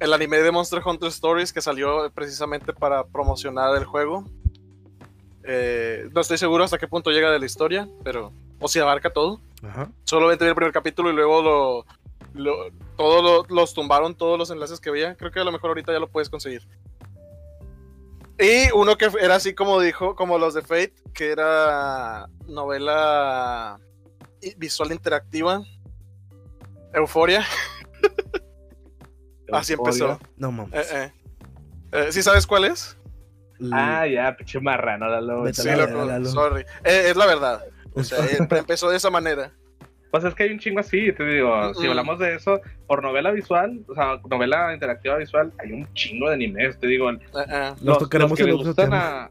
El 0.00 0.12
anime 0.12 0.38
de 0.38 0.52
Monster 0.52 0.80
Hunter 0.84 1.08
Stories 1.08 1.52
que 1.52 1.60
salió 1.60 2.10
precisamente 2.12 2.72
para 2.72 3.04
promocionar 3.04 3.76
el 3.76 3.84
juego. 3.84 4.24
Eh, 5.44 6.08
no 6.12 6.20
estoy 6.20 6.38
seguro 6.38 6.64
hasta 6.64 6.78
qué 6.78 6.86
punto 6.86 7.10
llega 7.10 7.30
de 7.30 7.38
la 7.38 7.46
historia, 7.46 7.88
pero. 8.04 8.32
O 8.60 8.68
si 8.68 8.78
abarca 8.78 9.10
todo. 9.12 9.40
Ajá. 9.62 9.90
Solamente 10.04 10.44
vi 10.44 10.50
el 10.50 10.54
primer 10.54 10.72
capítulo 10.72 11.10
y 11.10 11.14
luego 11.14 11.42
lo. 11.42 11.84
lo- 12.34 12.70
todo 12.96 13.22
lo- 13.22 13.54
los 13.54 13.74
tumbaron 13.74 14.14
todos 14.14 14.38
los 14.38 14.50
enlaces 14.50 14.78
que 14.80 14.90
veía. 14.90 15.16
Creo 15.16 15.30
que 15.30 15.40
a 15.40 15.44
lo 15.44 15.52
mejor 15.52 15.70
ahorita 15.70 15.92
ya 15.92 15.98
lo 16.00 16.08
puedes 16.08 16.28
conseguir. 16.28 16.66
Y 18.38 18.70
uno 18.72 18.96
que 18.96 19.10
era 19.20 19.34
así 19.36 19.54
como 19.54 19.80
dijo, 19.80 20.14
como 20.14 20.38
los 20.38 20.54
de 20.54 20.62
Fate, 20.62 20.94
que 21.14 21.30
era 21.32 22.28
novela 22.46 23.80
visual 24.58 24.92
interactiva. 24.92 25.62
Euforia. 26.94 27.44
Así 29.52 29.72
empezó. 29.74 30.18
No 30.36 30.52
mames. 30.52 30.74
Eh, 30.74 30.86
eh. 30.94 31.12
Eh, 31.92 32.06
¿Sí 32.12 32.22
sabes 32.22 32.46
cuál 32.46 32.64
es? 32.66 32.96
Ah, 33.72 34.06
ya, 34.06 34.36
pinche 34.36 34.60
marrano, 34.60 35.08
Lalo. 35.08 35.52
Sí, 35.52 35.66
la 35.66 35.86
loco, 35.86 36.24
sorry. 36.26 36.62
Eh, 36.84 37.06
es 37.10 37.16
la 37.16 37.26
verdad. 37.26 37.64
O 37.94 38.02
sea, 38.04 38.18
eh, 38.26 38.38
empezó 38.50 38.90
de 38.90 38.96
esa 38.96 39.10
manera. 39.10 39.50
Pues 40.10 40.24
es 40.24 40.34
que 40.34 40.44
hay 40.44 40.52
un 40.52 40.58
chingo 40.58 40.80
así, 40.80 41.12
te 41.12 41.24
digo, 41.24 41.74
si 41.74 41.86
Mm. 41.86 41.90
hablamos 41.90 42.18
de 42.18 42.34
eso, 42.34 42.60
por 42.86 43.02
novela 43.02 43.30
visual, 43.30 43.84
o 43.88 43.94
sea, 43.94 44.18
novela 44.30 44.72
interactiva 44.72 45.16
visual, 45.16 45.52
hay 45.58 45.72
un 45.72 45.92
chingo 45.92 46.28
de 46.28 46.34
animes, 46.34 46.78
te 46.78 46.86
digo. 46.86 47.10
Eh, 47.10 47.18
eh. 47.34 47.72
Los 47.82 48.08
que 48.08 48.18
le 48.18 48.52
gustan 48.52 48.94
a 48.94 49.30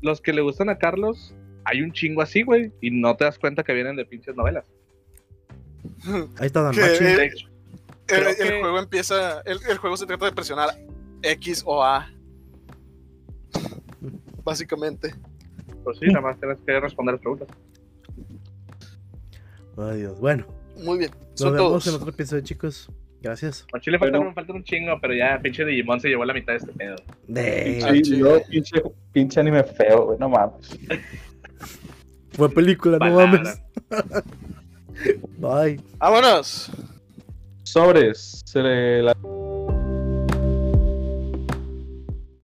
Los 0.00 0.20
que 0.20 0.32
le 0.32 0.40
gustan 0.42 0.68
a 0.70 0.78
Carlos, 0.78 1.34
hay 1.64 1.82
un 1.82 1.92
chingo 1.92 2.22
así, 2.22 2.42
güey, 2.42 2.72
y 2.80 2.90
no 2.90 3.16
te 3.16 3.24
das 3.24 3.38
cuenta 3.38 3.62
que 3.64 3.72
vienen 3.74 3.96
de 3.96 4.04
pinches 4.06 4.36
novelas. 4.36 4.64
Ahí 6.38 6.46
está 6.46 6.62
Dan 6.62 6.74
Machi. 6.76 7.46
El, 8.08 8.18
Creo 8.20 8.28
el 8.30 8.36
que- 8.36 8.60
juego 8.60 8.78
empieza. 8.78 9.40
El, 9.42 9.58
el 9.68 9.78
juego 9.78 9.96
se 9.96 10.06
trata 10.06 10.26
de 10.26 10.32
presionar 10.32 10.70
X 11.22 11.62
o 11.66 11.82
A. 11.82 12.08
Básicamente. 14.44 15.14
pues 15.84 15.98
sí, 15.98 16.06
nada 16.06 16.20
más 16.20 16.38
tienes 16.38 16.58
que 16.64 16.78
responder 16.80 17.18
preguntas. 17.18 17.48
Ay, 19.76 19.98
Dios. 19.98 20.18
Bueno, 20.20 20.46
Muy 20.78 20.98
bien. 20.98 21.10
nos 21.10 21.40
Son 21.40 21.52
vemos 21.52 21.68
todos. 21.68 21.86
en 21.88 21.94
otro 21.94 22.10
episodio, 22.10 22.42
chicos. 22.42 22.90
Gracias. 23.22 23.66
A 23.74 23.80
Chile 23.80 23.98
Bueno. 23.98 24.32
faltan 24.34 24.56
un 24.56 24.62
chingo, 24.64 24.98
pero 25.00 25.12
ya 25.14 25.40
pinche 25.42 25.64
Digimon 25.64 25.98
se 26.00 26.08
llevó 26.08 26.24
la 26.24 26.32
mitad 26.34 26.52
de 26.52 26.58
este 26.58 26.72
pedo. 26.72 26.96
De... 27.26 28.44
Pinche, 28.48 28.82
pinche 29.12 29.40
anime 29.40 29.64
feo, 29.64 30.06
güey, 30.06 30.18
no 30.18 30.28
mames. 30.28 30.78
Fue 32.32 32.48
película, 32.50 32.98
no 32.98 33.10
mames. 33.16 33.60
Bye. 35.38 35.80
Vámonos. 35.98 36.70
Sobres, 37.66 38.42
se 38.44 38.62
le 38.62 39.02
la 39.02 39.12